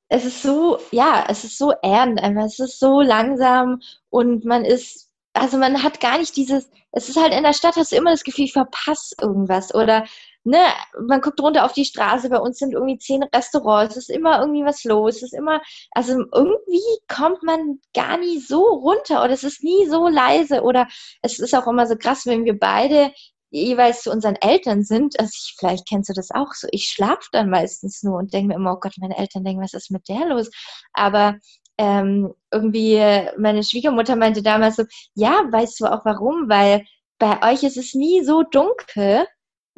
es 0.09 0.25
ist 0.25 0.43
so, 0.43 0.79
ja, 0.91 1.27
es 1.29 1.45
ist 1.45 1.59
so 1.59 1.73
ernst 1.83 2.23
einfach. 2.23 2.45
Es 2.45 2.59
ist 2.59 2.81
so 2.81 3.01
langsam 3.01 3.81
und 4.09 4.45
man 4.45 4.65
ist, 4.65 5.11
also 5.35 5.59
man 5.59 5.83
hat 5.83 6.01
gar 6.01 6.19
nicht 6.19 6.37
dieses, 6.37 6.69
es 6.93 7.09
ist 7.09 7.21
halt 7.21 7.33
in 7.33 7.45
der 7.45 7.53
Stadt, 7.53 7.77
hast 7.77 7.93
du 7.93 7.97
immer 7.97 8.11
das 8.11 8.25
Gefühl, 8.25 8.47
ich 8.47 8.53
verpasse 8.53 9.15
irgendwas 9.21 9.73
oder 9.75 10.07
ne, 10.45 10.59
man 11.07 11.21
guckt 11.21 11.41
runter 11.41 11.65
auf 11.65 11.73
die 11.73 11.85
Straße, 11.85 12.31
bei 12.31 12.39
uns 12.39 12.59
sind 12.59 12.73
irgendwie 12.73 12.99
zehn 12.99 13.23
Restaurants, 13.23 13.97
es 13.97 14.09
ist 14.09 14.15
immer 14.15 14.41
irgendwie 14.41 14.65
was 14.65 14.85
los, 14.85 15.17
es 15.17 15.25
ist 15.25 15.35
immer, 15.35 15.61
also 15.93 16.25
irgendwie 16.33 16.81
kommt 17.09 17.43
man 17.43 17.81
gar 17.95 18.19
nie 18.19 18.39
so 18.39 18.63
runter 18.65 19.23
oder 19.23 19.33
es 19.33 19.45
ist 19.45 19.63
nie 19.63 19.87
so 19.87 20.09
leise 20.09 20.63
oder 20.63 20.89
es 21.23 21.39
ist 21.39 21.55
auch 21.55 21.67
immer 21.67 21.87
so 21.87 21.97
krass, 21.97 22.27
wenn 22.27 22.45
wir 22.45 22.59
beide 22.59 23.13
jeweils 23.51 24.03
zu 24.03 24.11
unseren 24.13 24.37
Eltern 24.37 24.85
sind, 24.85 25.19
also 25.19 25.31
ich, 25.35 25.57
vielleicht 25.59 25.89
kennst 25.89 26.09
du 26.09 26.15
das 26.15 26.31
auch 26.31 26.53
so, 26.55 26.69
ich 26.71 26.87
schlafe 26.87 27.29
dann 27.33 27.51
meistens 27.51 28.03
nur 28.03 28.19
und 28.19 28.33
denke 28.33 28.49
mir 28.49 28.55
immer, 28.55 28.75
oh 28.75 28.81
Gott, 28.81 28.95
meine 28.99 29.19
Eltern 29.19 29.45
denken, 29.45 29.63
was 29.63 29.75
ist 29.75 29.91
mit 29.91 30.09
der 30.09 30.27
los? 30.27 30.51
Aber 30.93 31.37
ähm, 31.79 32.33
irgendwie, 32.53 33.01
meine 33.39 33.65
Schwiegermutter 33.65 34.15
meinte 34.17 34.43
damals 34.43 34.77
so, 34.77 34.85
ja, 35.15 35.43
weißt 35.51 35.81
du 35.81 35.87
auch 35.87 36.05
warum? 36.05 36.49
Weil 36.49 36.85
bei 37.19 37.53
euch 37.53 37.65
ist 37.65 37.77
es 37.77 37.95
nie 37.95 38.23
so 38.23 38.43
dunkel, 38.43 39.27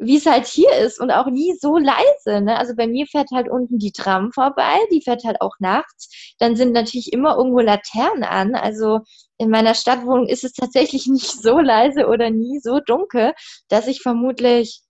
wie 0.05 0.17
es 0.17 0.25
halt 0.25 0.45
hier 0.45 0.71
ist 0.77 0.99
und 0.99 1.11
auch 1.11 1.27
nie 1.27 1.53
so 1.59 1.77
leise. 1.77 2.41
Ne? 2.41 2.57
Also 2.57 2.75
bei 2.75 2.87
mir 2.87 3.05
fährt 3.07 3.29
halt 3.33 3.49
unten 3.49 3.79
die 3.79 3.91
Tram 3.91 4.31
vorbei, 4.31 4.77
die 4.91 5.01
fährt 5.01 5.23
halt 5.23 5.41
auch 5.41 5.55
nachts. 5.59 6.35
Dann 6.39 6.55
sind 6.55 6.73
natürlich 6.73 7.13
immer 7.13 7.37
irgendwo 7.37 7.59
Laternen 7.59 8.23
an. 8.23 8.55
Also 8.55 8.99
in 9.37 9.49
meiner 9.49 9.75
Stadtwohnung 9.75 10.27
ist 10.27 10.43
es 10.43 10.53
tatsächlich 10.53 11.07
nicht 11.07 11.31
so 11.31 11.59
leise 11.59 12.07
oder 12.07 12.29
nie 12.29 12.59
so 12.59 12.79
dunkel, 12.79 13.33
dass 13.69 13.87
ich 13.87 14.01
vermutlich 14.01 14.81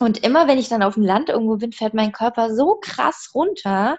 und 0.00 0.24
immer 0.24 0.46
wenn 0.46 0.58
ich 0.58 0.68
dann 0.68 0.82
auf 0.82 0.94
dem 0.94 1.02
Land 1.02 1.28
irgendwo 1.28 1.56
bin, 1.56 1.72
fährt 1.72 1.94
mein 1.94 2.12
Körper 2.12 2.54
so 2.54 2.78
krass 2.80 3.30
runter, 3.34 3.98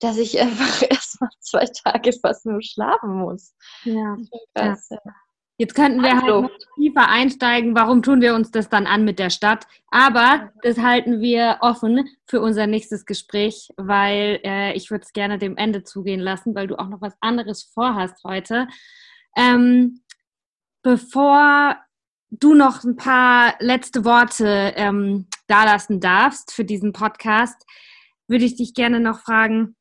dass 0.00 0.16
ich 0.16 0.40
einfach 0.40 0.82
erstmal 0.88 1.30
zwei 1.40 1.66
Tage 1.66 2.12
fast 2.12 2.46
nur 2.46 2.62
schlafen 2.62 3.18
muss. 3.18 3.54
Ja. 3.84 4.16
Krass, 4.54 4.88
ja. 4.90 4.98
Jetzt 5.56 5.74
könnten 5.76 6.02
wir 6.02 6.16
halt 6.16 6.26
noch 6.26 6.50
tiefer 6.74 7.08
einsteigen, 7.08 7.76
warum 7.76 8.02
tun 8.02 8.20
wir 8.20 8.34
uns 8.34 8.50
das 8.50 8.68
dann 8.68 8.88
an 8.88 9.04
mit 9.04 9.20
der 9.20 9.30
Stadt? 9.30 9.66
Aber 9.88 10.52
das 10.62 10.78
halten 10.78 11.20
wir 11.20 11.58
offen 11.60 12.08
für 12.26 12.40
unser 12.40 12.66
nächstes 12.66 13.06
Gespräch, 13.06 13.68
weil 13.76 14.40
äh, 14.42 14.72
ich 14.72 14.90
würde 14.90 15.04
es 15.04 15.12
gerne 15.12 15.38
dem 15.38 15.56
Ende 15.56 15.84
zugehen 15.84 16.18
lassen, 16.18 16.56
weil 16.56 16.66
du 16.66 16.76
auch 16.76 16.88
noch 16.88 17.00
was 17.00 17.14
anderes 17.20 17.62
vorhast 17.62 18.24
heute. 18.24 18.66
Ähm, 19.36 20.00
bevor 20.82 21.76
du 22.30 22.54
noch 22.54 22.82
ein 22.82 22.96
paar 22.96 23.54
letzte 23.60 24.04
Worte 24.04 24.72
ähm, 24.76 25.28
dalassen 25.46 26.00
darfst 26.00 26.52
für 26.52 26.64
diesen 26.64 26.92
Podcast, 26.92 27.64
würde 28.26 28.44
ich 28.44 28.56
dich 28.56 28.74
gerne 28.74 28.98
noch 28.98 29.20
fragen, 29.20 29.76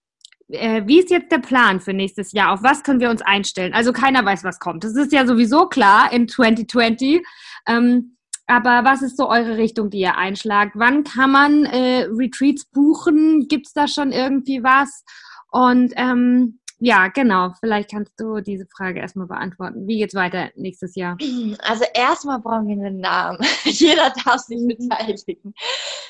äh, 0.53 0.83
wie 0.85 0.99
ist 0.99 1.09
jetzt 1.09 1.31
der 1.31 1.39
Plan 1.39 1.79
für 1.79 1.93
nächstes 1.93 2.31
Jahr? 2.31 2.53
Auf 2.53 2.63
was 2.63 2.83
können 2.83 2.99
wir 2.99 3.09
uns 3.09 3.21
einstellen? 3.21 3.73
Also 3.73 3.93
keiner 3.93 4.23
weiß, 4.23 4.43
was 4.43 4.59
kommt. 4.59 4.83
Das 4.83 4.95
ist 4.95 5.11
ja 5.11 5.25
sowieso 5.25 5.67
klar 5.67 6.11
in 6.11 6.27
2020. 6.27 7.21
Ähm, 7.67 8.17
aber 8.47 8.83
was 8.83 9.01
ist 9.01 9.17
so 9.17 9.29
eure 9.29 9.57
Richtung, 9.57 9.89
die 9.89 9.99
ihr 9.99 10.17
einschlagt? 10.17 10.73
Wann 10.75 11.03
kann 11.03 11.31
man 11.31 11.65
äh, 11.65 12.07
Retreats 12.09 12.65
buchen? 12.65 13.47
Gibt 13.47 13.67
es 13.67 13.73
da 13.73 13.87
schon 13.87 14.11
irgendwie 14.11 14.63
was? 14.63 15.03
Und 15.49 15.93
ähm, 15.95 16.59
ja, 16.79 17.07
genau. 17.07 17.53
Vielleicht 17.61 17.91
kannst 17.91 18.11
du 18.17 18.41
diese 18.41 18.65
Frage 18.67 18.99
erstmal 18.99 19.27
beantworten. 19.27 19.87
Wie 19.87 19.99
geht's 19.99 20.15
weiter 20.15 20.49
nächstes 20.55 20.95
Jahr? 20.95 21.17
Also 21.59 21.85
erstmal 21.93 22.39
brauchen 22.39 22.67
wir 22.67 22.75
einen 22.75 22.99
Namen. 22.99 23.39
Jeder 23.63 24.13
darf 24.25 24.41
sich 24.41 24.59
beteiligen. 24.67 25.53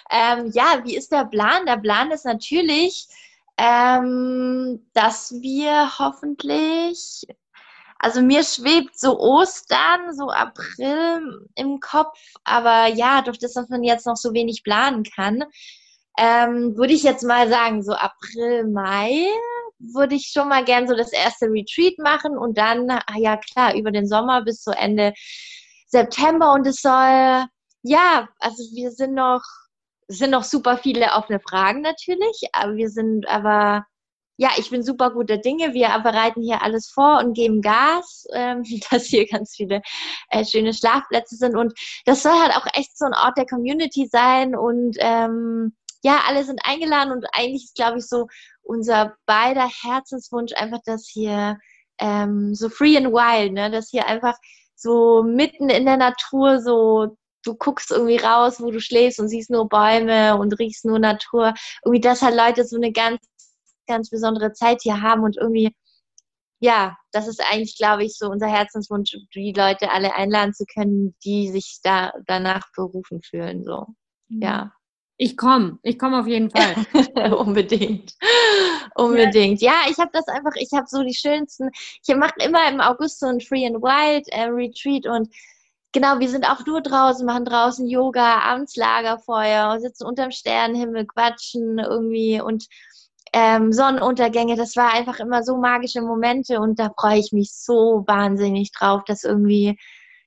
Ähm, 0.09 0.51
ja, 0.51 0.81
wie 0.83 0.95
ist 0.95 1.11
der 1.11 1.25
Plan? 1.25 1.67
Der 1.67 1.77
Plan 1.77 2.09
ist 2.09 2.25
natürlich, 2.25 3.07
ähm, 3.57 4.85
dass 4.93 5.31
wir 5.41 5.97
hoffentlich, 5.99 7.23
also 7.99 8.21
mir 8.21 8.43
schwebt 8.43 8.99
so 8.99 9.19
Ostern, 9.19 10.13
so 10.13 10.29
April 10.29 11.47
im 11.55 11.79
Kopf, 11.79 12.17
aber 12.43 12.87
ja, 12.87 13.21
durch 13.21 13.39
das, 13.39 13.53
dass 13.53 13.69
man 13.69 13.83
jetzt 13.83 14.05
noch 14.05 14.17
so 14.17 14.33
wenig 14.33 14.63
planen 14.63 15.03
kann, 15.03 15.43
ähm, 16.17 16.75
würde 16.77 16.93
ich 16.93 17.03
jetzt 17.03 17.23
mal 17.23 17.49
sagen, 17.49 17.83
so 17.83 17.93
April, 17.93 18.67
Mai 18.67 19.25
würde 19.79 20.15
ich 20.15 20.31
schon 20.33 20.47
mal 20.47 20.63
gern 20.63 20.87
so 20.87 20.95
das 20.95 21.11
erste 21.11 21.47
Retreat 21.47 21.97
machen 21.97 22.37
und 22.37 22.57
dann, 22.57 22.89
ah 22.89 23.17
ja 23.17 23.37
klar, 23.37 23.75
über 23.75 23.91
den 23.91 24.07
Sommer 24.07 24.43
bis 24.43 24.61
zu 24.61 24.71
Ende 24.71 25.13
September 25.87 26.53
und 26.53 26.65
es 26.67 26.81
soll, 26.81 27.45
ja, 27.83 28.27
also 28.39 28.63
wir 28.75 28.91
sind 28.91 29.13
noch 29.13 29.41
es 30.07 30.17
sind 30.19 30.31
noch 30.31 30.43
super 30.43 30.77
viele 30.77 31.11
offene 31.13 31.39
Fragen 31.39 31.81
natürlich, 31.81 32.41
aber 32.53 32.75
wir 32.75 32.89
sind 32.89 33.27
aber, 33.27 33.85
ja, 34.37 34.49
ich 34.57 34.69
bin 34.69 34.83
super 34.83 35.11
guter 35.11 35.37
Dinge. 35.37 35.73
Wir 35.73 35.87
bereiten 35.99 36.41
hier 36.41 36.61
alles 36.61 36.89
vor 36.89 37.19
und 37.19 37.33
geben 37.33 37.61
Gas, 37.61 38.25
ähm, 38.33 38.63
dass 38.91 39.05
hier 39.05 39.27
ganz 39.27 39.55
viele 39.55 39.81
äh, 40.29 40.45
schöne 40.45 40.73
Schlafplätze 40.73 41.35
sind. 41.35 41.55
Und 41.55 41.73
das 42.05 42.23
soll 42.23 42.33
halt 42.33 42.55
auch 42.55 42.65
echt 42.73 42.97
so 42.97 43.05
ein 43.05 43.13
Ort 43.13 43.37
der 43.37 43.45
Community 43.45 44.07
sein. 44.11 44.55
Und 44.55 44.97
ähm, 44.99 45.75
ja, 46.03 46.21
alle 46.27 46.43
sind 46.43 46.61
eingeladen 46.65 47.11
und 47.11 47.25
eigentlich 47.33 47.65
ist, 47.65 47.75
glaube 47.75 47.99
ich, 47.99 48.07
so 48.07 48.27
unser 48.61 49.15
beider 49.25 49.67
Herzenswunsch 49.83 50.53
einfach, 50.55 50.79
dass 50.85 51.07
hier 51.07 51.57
ähm, 51.99 52.53
so 52.55 52.69
free 52.69 52.97
and 52.97 53.07
wild, 53.07 53.53
ne, 53.53 53.71
dass 53.71 53.89
hier 53.89 54.07
einfach 54.07 54.35
so 54.75 55.23
mitten 55.23 55.69
in 55.69 55.85
der 55.85 55.97
Natur 55.97 56.59
so 56.59 57.17
du 57.43 57.55
guckst 57.55 57.91
irgendwie 57.91 58.17
raus, 58.17 58.61
wo 58.61 58.71
du 58.71 58.79
schläfst 58.79 59.19
und 59.19 59.27
siehst 59.27 59.49
nur 59.49 59.69
Bäume 59.69 60.37
und 60.37 60.57
riechst 60.59 60.85
nur 60.85 60.99
Natur. 60.99 61.53
Irgendwie, 61.83 62.01
dass 62.01 62.21
halt 62.21 62.35
Leute 62.35 62.65
so 62.65 62.77
eine 62.77 62.91
ganz, 62.91 63.19
ganz 63.87 64.09
besondere 64.09 64.53
Zeit 64.53 64.81
hier 64.81 65.01
haben 65.01 65.23
und 65.23 65.37
irgendwie, 65.37 65.75
ja, 66.59 66.97
das 67.11 67.27
ist 67.27 67.41
eigentlich, 67.51 67.77
glaube 67.77 68.05
ich, 68.05 68.17
so 68.17 68.29
unser 68.29 68.47
Herzenswunsch, 68.47 69.17
die 69.35 69.53
Leute 69.55 69.91
alle 69.91 70.15
einladen 70.15 70.53
zu 70.53 70.65
können, 70.65 71.15
die 71.23 71.49
sich 71.49 71.79
da 71.83 72.13
danach 72.25 72.71
berufen 72.75 73.21
fühlen, 73.21 73.63
so. 73.63 73.87
Mhm. 74.29 74.41
Ja. 74.41 74.73
Ich 75.17 75.37
komme, 75.37 75.77
ich 75.83 75.99
komme 75.99 76.19
auf 76.19 76.27
jeden 76.27 76.49
Fall. 76.49 76.73
Unbedingt. 77.37 78.15
Unbedingt. 78.95 79.61
Ja, 79.61 79.71
ja 79.71 79.91
ich 79.91 79.97
habe 79.99 80.09
das 80.11 80.27
einfach, 80.27 80.53
ich 80.55 80.71
habe 80.73 80.87
so 80.87 81.03
die 81.03 81.13
schönsten, 81.13 81.69
ich 82.05 82.15
mache 82.15 82.33
immer 82.43 82.67
im 82.67 82.81
August 82.81 83.19
so 83.19 83.27
ein 83.27 83.39
Free 83.39 83.65
and 83.67 83.81
Wild 83.81 84.27
äh, 84.29 84.45
Retreat 84.45 85.05
und 85.05 85.29
genau, 85.93 86.19
wir 86.19 86.29
sind 86.29 86.45
auch 86.49 86.65
nur 86.65 86.81
draußen, 86.81 87.25
machen 87.25 87.45
draußen 87.45 87.87
Yoga, 87.87 88.39
abends 88.39 88.75
Lagerfeuer, 88.75 89.79
sitzen 89.79 90.05
unterm 90.05 90.31
Sternenhimmel, 90.31 91.05
quatschen 91.05 91.79
irgendwie 91.79 92.41
und 92.41 92.65
ähm, 93.31 93.71
Sonnenuntergänge. 93.71 94.57
Das 94.57 94.75
war 94.75 94.93
einfach 94.93 95.19
immer 95.19 95.43
so 95.43 95.57
magische 95.57 96.01
Momente 96.01 96.59
und 96.59 96.79
da 96.79 96.91
freue 96.99 97.19
ich 97.19 97.31
mich 97.31 97.53
so 97.53 98.03
wahnsinnig 98.07 98.71
drauf, 98.71 99.03
dass 99.05 99.23
irgendwie 99.23 99.77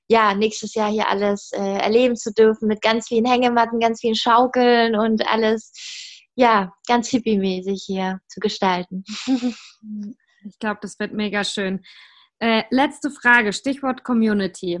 ja, 0.09 0.33
nächstes 0.33 0.73
Jahr 0.73 0.89
hier 0.89 1.09
alles 1.09 1.51
äh, 1.51 1.77
erleben 1.77 2.15
zu 2.15 2.33
dürfen 2.33 2.67
mit 2.67 2.81
ganz 2.81 3.09
vielen 3.09 3.25
Hängematten, 3.25 3.79
ganz 3.79 3.99
vielen 3.99 4.15
Schaukeln 4.15 4.95
und 4.95 5.27
alles, 5.27 5.73
ja, 6.35 6.73
ganz 6.87 7.09
hippie-mäßig 7.09 7.83
hier 7.85 8.19
zu 8.27 8.39
gestalten. 8.39 9.03
Ich 10.49 10.59
glaube, 10.59 10.79
das 10.81 10.97
wird 10.97 11.11
mega 11.11 11.43
schön. 11.43 11.83
Äh, 12.39 12.63
letzte 12.69 13.09
Frage, 13.11 13.51
Stichwort 13.51 14.05
Community. 14.05 14.79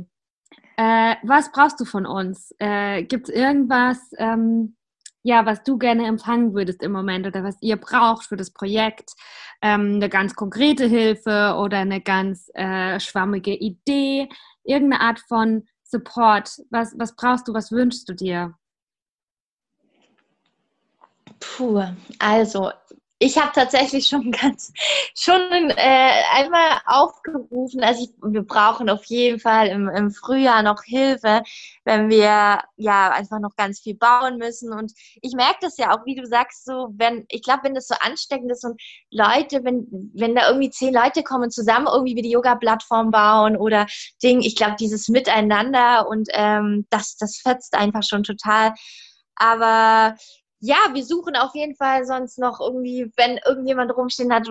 Äh, 0.77 1.15
was 1.23 1.51
brauchst 1.51 1.79
du 1.79 1.85
von 1.85 2.05
uns? 2.05 2.53
Äh, 2.59 3.03
Gibt 3.03 3.29
es 3.29 3.35
irgendwas, 3.35 3.99
ähm, 4.17 4.75
ja, 5.23 5.45
was 5.45 5.63
du 5.63 5.77
gerne 5.77 6.05
empfangen 6.05 6.53
würdest 6.53 6.83
im 6.83 6.91
Moment 6.91 7.25
oder 7.25 7.43
was 7.43 7.57
ihr 7.61 7.77
braucht 7.77 8.25
für 8.27 8.37
das 8.37 8.51
Projekt? 8.51 9.11
Ähm, 9.61 9.95
eine 9.95 10.07
ganz 10.07 10.35
konkrete 10.35 10.85
Hilfe 10.85 11.55
oder 11.57 11.79
eine 11.79 11.99
ganz 11.99 12.49
äh, 12.53 12.99
schwammige 12.99 13.55
Idee? 13.55 14.29
Irgendeine 14.63 15.01
Art 15.01 15.19
von 15.27 15.67
Support? 15.83 16.61
Was, 16.69 16.93
was 16.97 17.15
brauchst 17.15 17.47
du? 17.47 17.53
Was 17.55 17.71
wünschst 17.71 18.07
du 18.07 18.13
dir? 18.13 18.53
Puh, 21.39 21.83
also 22.19 22.71
ich 23.19 23.37
habe 23.37 23.51
tatsächlich 23.53 24.07
schon 24.07 24.31
ganz 24.31 24.71
schon 25.15 25.41
äh, 25.51 26.23
einmal 26.33 26.79
aufgerufen, 26.85 27.83
also 27.83 28.03
ich, 28.03 28.11
wir 28.21 28.43
brauchen 28.43 28.89
auf 28.89 29.05
jeden 29.05 29.39
Fall 29.39 29.67
im, 29.67 29.89
im 29.89 30.11
Frühjahr 30.11 30.61
noch 30.61 30.83
Hilfe, 30.83 31.41
wenn 31.83 32.09
wir 32.09 32.61
ja 32.75 33.11
einfach 33.11 33.39
noch 33.39 33.55
ganz 33.55 33.79
viel 33.79 33.95
bauen 33.95 34.37
müssen. 34.37 34.71
Und 34.71 34.93
ich 35.21 35.33
merke 35.33 35.57
das 35.61 35.77
ja 35.77 35.91
auch, 35.91 36.05
wie 36.05 36.15
du 36.15 36.25
sagst, 36.25 36.65
so 36.65 36.89
wenn 36.91 37.25
ich 37.29 37.41
glaube, 37.41 37.63
wenn 37.63 37.73
das 37.75 37.87
so 37.87 37.95
ansteckend 37.99 38.51
ist 38.51 38.63
und 38.63 38.79
Leute, 39.11 39.63
wenn 39.63 40.11
wenn 40.13 40.35
da 40.35 40.47
irgendwie 40.47 40.69
zehn 40.69 40.93
Leute 40.93 41.23
kommen 41.23 41.49
zusammen 41.49 41.87
irgendwie 41.91 42.15
wie 42.15 42.21
die 42.21 42.31
Yoga-Plattform 42.31 43.11
bauen 43.11 43.57
oder 43.57 43.87
Ding, 44.21 44.41
ich 44.41 44.55
glaube 44.55 44.75
dieses 44.79 45.07
Miteinander 45.07 46.07
und 46.07 46.27
ähm, 46.33 46.85
das 46.89 47.17
das 47.17 47.37
fetzt 47.37 47.75
einfach 47.75 48.03
schon 48.03 48.23
total. 48.23 48.73
Aber 49.35 50.15
ja, 50.59 50.77
wir 50.93 51.05
suchen 51.05 51.35
auf 51.35 51.53
jeden 51.55 51.75
Fall 51.75 52.05
sonst 52.05 52.39
noch 52.39 52.59
irgendwie, 52.59 53.11
wenn 53.15 53.37
irgendjemand 53.45 53.95
rumstehen 53.95 54.33
hat, 54.33 54.49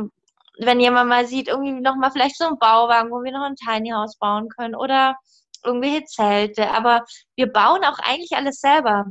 wenn 0.59 0.81
jemand 0.81 1.09
mal 1.09 1.27
sieht, 1.27 1.49
irgendwie 1.49 1.81
nochmal 1.81 2.11
vielleicht 2.11 2.39
so 2.39 2.47
ein 2.47 2.59
Bauwagen, 2.59 3.11
wo 3.11 3.23
wir 3.23 3.33
noch 3.33 3.43
ein 3.45 3.57
Tiny 3.57 3.91
House 3.91 4.17
bauen 4.19 4.49
können 4.49 4.75
oder 4.75 5.17
irgendwelche 5.65 6.05
Zelte. 6.05 6.71
Aber 6.71 7.05
wir 7.35 7.53
bauen 7.53 7.85
auch 7.85 7.99
eigentlich 7.99 8.33
alles 8.37 8.61
selber. 8.61 9.07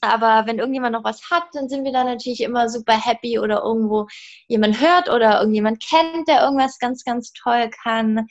Aber 0.00 0.46
wenn 0.46 0.58
irgendjemand 0.58 0.94
noch 0.94 1.04
was 1.04 1.30
hat, 1.30 1.44
dann 1.52 1.68
sind 1.68 1.84
wir 1.84 1.92
da 1.92 2.02
natürlich 2.02 2.40
immer 2.40 2.68
super 2.68 2.94
happy 2.94 3.38
oder 3.38 3.62
irgendwo 3.62 4.08
jemand 4.48 4.80
hört 4.80 5.08
oder 5.08 5.38
irgendjemand 5.38 5.80
kennt, 5.82 6.26
der 6.26 6.42
irgendwas 6.42 6.78
ganz, 6.80 7.04
ganz 7.04 7.32
toll 7.32 7.70
kann. 7.84 8.26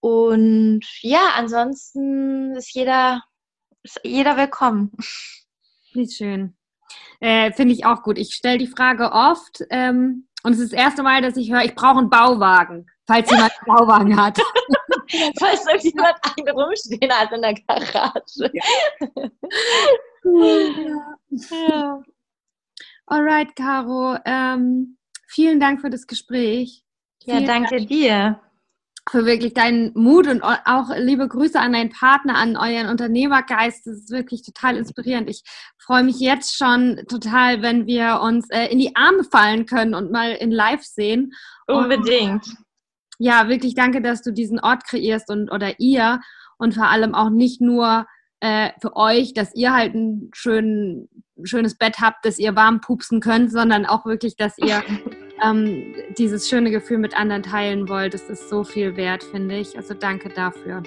Und 0.00 0.84
ja, 1.02 1.30
ansonsten 1.36 2.56
ist 2.56 2.74
jeder, 2.74 3.22
ist 3.82 4.00
jeder 4.02 4.36
willkommen. 4.36 4.90
Wie 5.92 6.10
schön. 6.10 6.56
Äh, 7.26 7.50
Finde 7.50 7.74
ich 7.74 7.84
auch 7.84 8.04
gut. 8.04 8.18
Ich 8.18 8.34
stelle 8.34 8.58
die 8.58 8.68
Frage 8.68 9.10
oft 9.10 9.64
ähm, 9.70 10.28
und 10.44 10.52
es 10.52 10.60
ist 10.60 10.72
das 10.72 10.78
erste 10.78 11.02
Mal, 11.02 11.22
dass 11.22 11.36
ich 11.36 11.50
höre, 11.52 11.64
ich 11.64 11.74
brauche 11.74 11.98
einen 11.98 12.08
Bauwagen, 12.08 12.86
falls 13.04 13.28
jemand 13.28 13.50
einen 13.50 13.76
Bauwagen 13.76 14.16
hat. 14.16 14.38
falls 15.40 15.66
irgendjemand 15.66 16.14
einen 16.22 16.56
rumstehen 16.56 17.12
hat 17.12 17.32
in 17.32 17.42
der 17.42 17.54
Garage. 17.54 18.52
Ja. 18.52 18.62
ja. 21.68 22.02
Alright, 23.06 23.56
Caro. 23.56 24.18
Ähm, 24.24 24.96
vielen 25.26 25.58
Dank 25.58 25.80
für 25.80 25.90
das 25.90 26.06
Gespräch. 26.06 26.84
Ja, 27.24 27.40
danke 27.40 27.78
Dank. 27.78 27.88
dir 27.88 28.40
für 29.08 29.24
wirklich 29.24 29.54
deinen 29.54 29.92
Mut 29.94 30.26
und 30.26 30.42
auch 30.42 30.90
liebe 30.96 31.28
Grüße 31.28 31.58
an 31.60 31.72
deinen 31.72 31.90
Partner, 31.90 32.36
an 32.36 32.56
euren 32.56 32.88
Unternehmergeist. 32.88 33.86
Das 33.86 33.94
ist 33.94 34.10
wirklich 34.10 34.42
total 34.42 34.76
inspirierend. 34.76 35.30
Ich 35.30 35.42
freue 35.78 36.02
mich 36.02 36.18
jetzt 36.18 36.56
schon 36.56 37.02
total, 37.08 37.62
wenn 37.62 37.86
wir 37.86 38.20
uns 38.20 38.50
äh, 38.50 38.66
in 38.66 38.78
die 38.78 38.96
Arme 38.96 39.22
fallen 39.22 39.66
können 39.66 39.94
und 39.94 40.10
mal 40.10 40.32
in 40.32 40.50
Live 40.50 40.82
sehen. 40.82 41.32
Unbedingt. 41.68 42.46
Und, 42.46 42.56
ja, 43.18 43.48
wirklich 43.48 43.74
danke, 43.74 44.02
dass 44.02 44.22
du 44.22 44.32
diesen 44.32 44.58
Ort 44.58 44.84
kreierst 44.84 45.30
und 45.30 45.50
oder 45.50 45.78
ihr 45.78 46.20
und 46.58 46.74
vor 46.74 46.88
allem 46.88 47.14
auch 47.14 47.30
nicht 47.30 47.60
nur 47.60 48.06
äh, 48.40 48.70
für 48.80 48.96
euch, 48.96 49.34
dass 49.34 49.54
ihr 49.54 49.72
halt 49.72 49.94
ein 49.94 50.30
schön, 50.34 51.08
schönes 51.44 51.76
Bett 51.76 52.00
habt, 52.00 52.24
dass 52.24 52.38
ihr 52.38 52.56
warm 52.56 52.80
pupsen 52.80 53.20
könnt, 53.20 53.52
sondern 53.52 53.86
auch 53.86 54.04
wirklich, 54.04 54.36
dass 54.36 54.58
ihr 54.58 54.82
ähm, 55.42 55.94
dieses 56.16 56.48
schöne 56.48 56.70
Gefühl 56.70 56.98
mit 56.98 57.16
anderen 57.16 57.42
teilen 57.42 57.88
wollt. 57.88 58.14
Das 58.14 58.28
ist 58.30 58.48
so 58.48 58.64
viel 58.64 58.96
wert, 58.96 59.24
finde 59.24 59.56
ich. 59.56 59.76
Also 59.76 59.94
danke 59.94 60.28
dafür. 60.28 60.82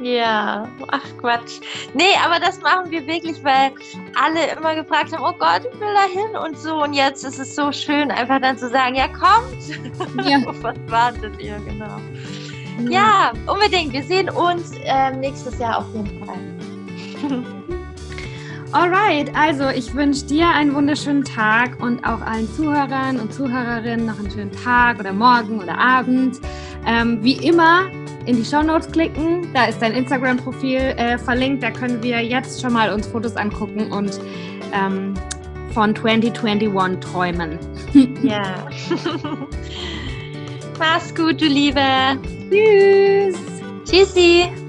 Ja, 0.00 0.68
ach 0.88 1.04
Quatsch. 1.20 1.60
Nee, 1.94 2.14
aber 2.24 2.40
das 2.40 2.60
machen 2.60 2.90
wir 2.90 3.06
wirklich, 3.06 3.42
weil 3.44 3.70
alle 4.16 4.52
immer 4.56 4.74
gefragt 4.74 5.12
haben, 5.12 5.22
oh 5.22 5.36
Gott, 5.38 5.62
ich 5.72 5.80
will 5.80 5.94
da 5.94 6.04
hin 6.04 6.36
und 6.36 6.58
so. 6.58 6.82
Und 6.82 6.94
jetzt 6.94 7.24
ist 7.24 7.38
es 7.38 7.54
so 7.54 7.70
schön, 7.70 8.10
einfach 8.10 8.40
dann 8.40 8.58
zu 8.58 8.68
sagen, 8.68 8.96
ja, 8.96 9.06
kommt. 9.08 10.26
Ja. 10.26 10.40
Was 10.62 10.76
wartet 10.88 11.40
ihr, 11.40 11.60
genau. 11.64 12.00
Ja. 12.90 12.90
ja, 12.90 13.32
unbedingt. 13.52 13.92
Wir 13.92 14.02
sehen 14.02 14.28
uns 14.30 14.72
ähm, 14.84 15.20
nächstes 15.20 15.58
Jahr 15.58 15.78
auf 15.78 15.86
jeden 15.94 16.24
Fall. 16.24 17.54
Alright, 18.74 19.30
also 19.36 19.68
ich 19.68 19.94
wünsche 19.94 20.24
dir 20.24 20.48
einen 20.48 20.74
wunderschönen 20.74 21.22
Tag 21.22 21.80
und 21.80 22.04
auch 22.04 22.20
allen 22.20 22.52
Zuhörern 22.54 23.20
und 23.20 23.32
Zuhörerinnen 23.32 24.04
noch 24.04 24.18
einen 24.18 24.28
schönen 24.28 24.50
Tag 24.50 24.98
oder 24.98 25.12
Morgen 25.12 25.62
oder 25.62 25.78
Abend. 25.78 26.40
Ähm, 26.84 27.22
wie 27.22 27.34
immer 27.34 27.82
in 28.26 28.34
die 28.34 28.44
Show 28.44 28.62
Notes 28.62 28.90
klicken, 28.90 29.46
da 29.54 29.66
ist 29.66 29.80
dein 29.80 29.92
Instagram-Profil 29.92 30.80
äh, 30.96 31.18
verlinkt, 31.18 31.62
da 31.62 31.70
können 31.70 32.02
wir 32.02 32.20
jetzt 32.20 32.60
schon 32.60 32.72
mal 32.72 32.92
uns 32.92 33.06
Fotos 33.06 33.36
angucken 33.36 33.92
und 33.92 34.18
ähm, 34.72 35.14
von 35.72 35.94
2021 35.94 36.98
träumen. 36.98 37.56
ja. 38.24 38.42
Mach's 40.80 41.14
gut, 41.14 41.40
du 41.40 41.46
Liebe. 41.46 41.80
Tschüss. 42.50 43.38
Tschüssi. 43.84 44.63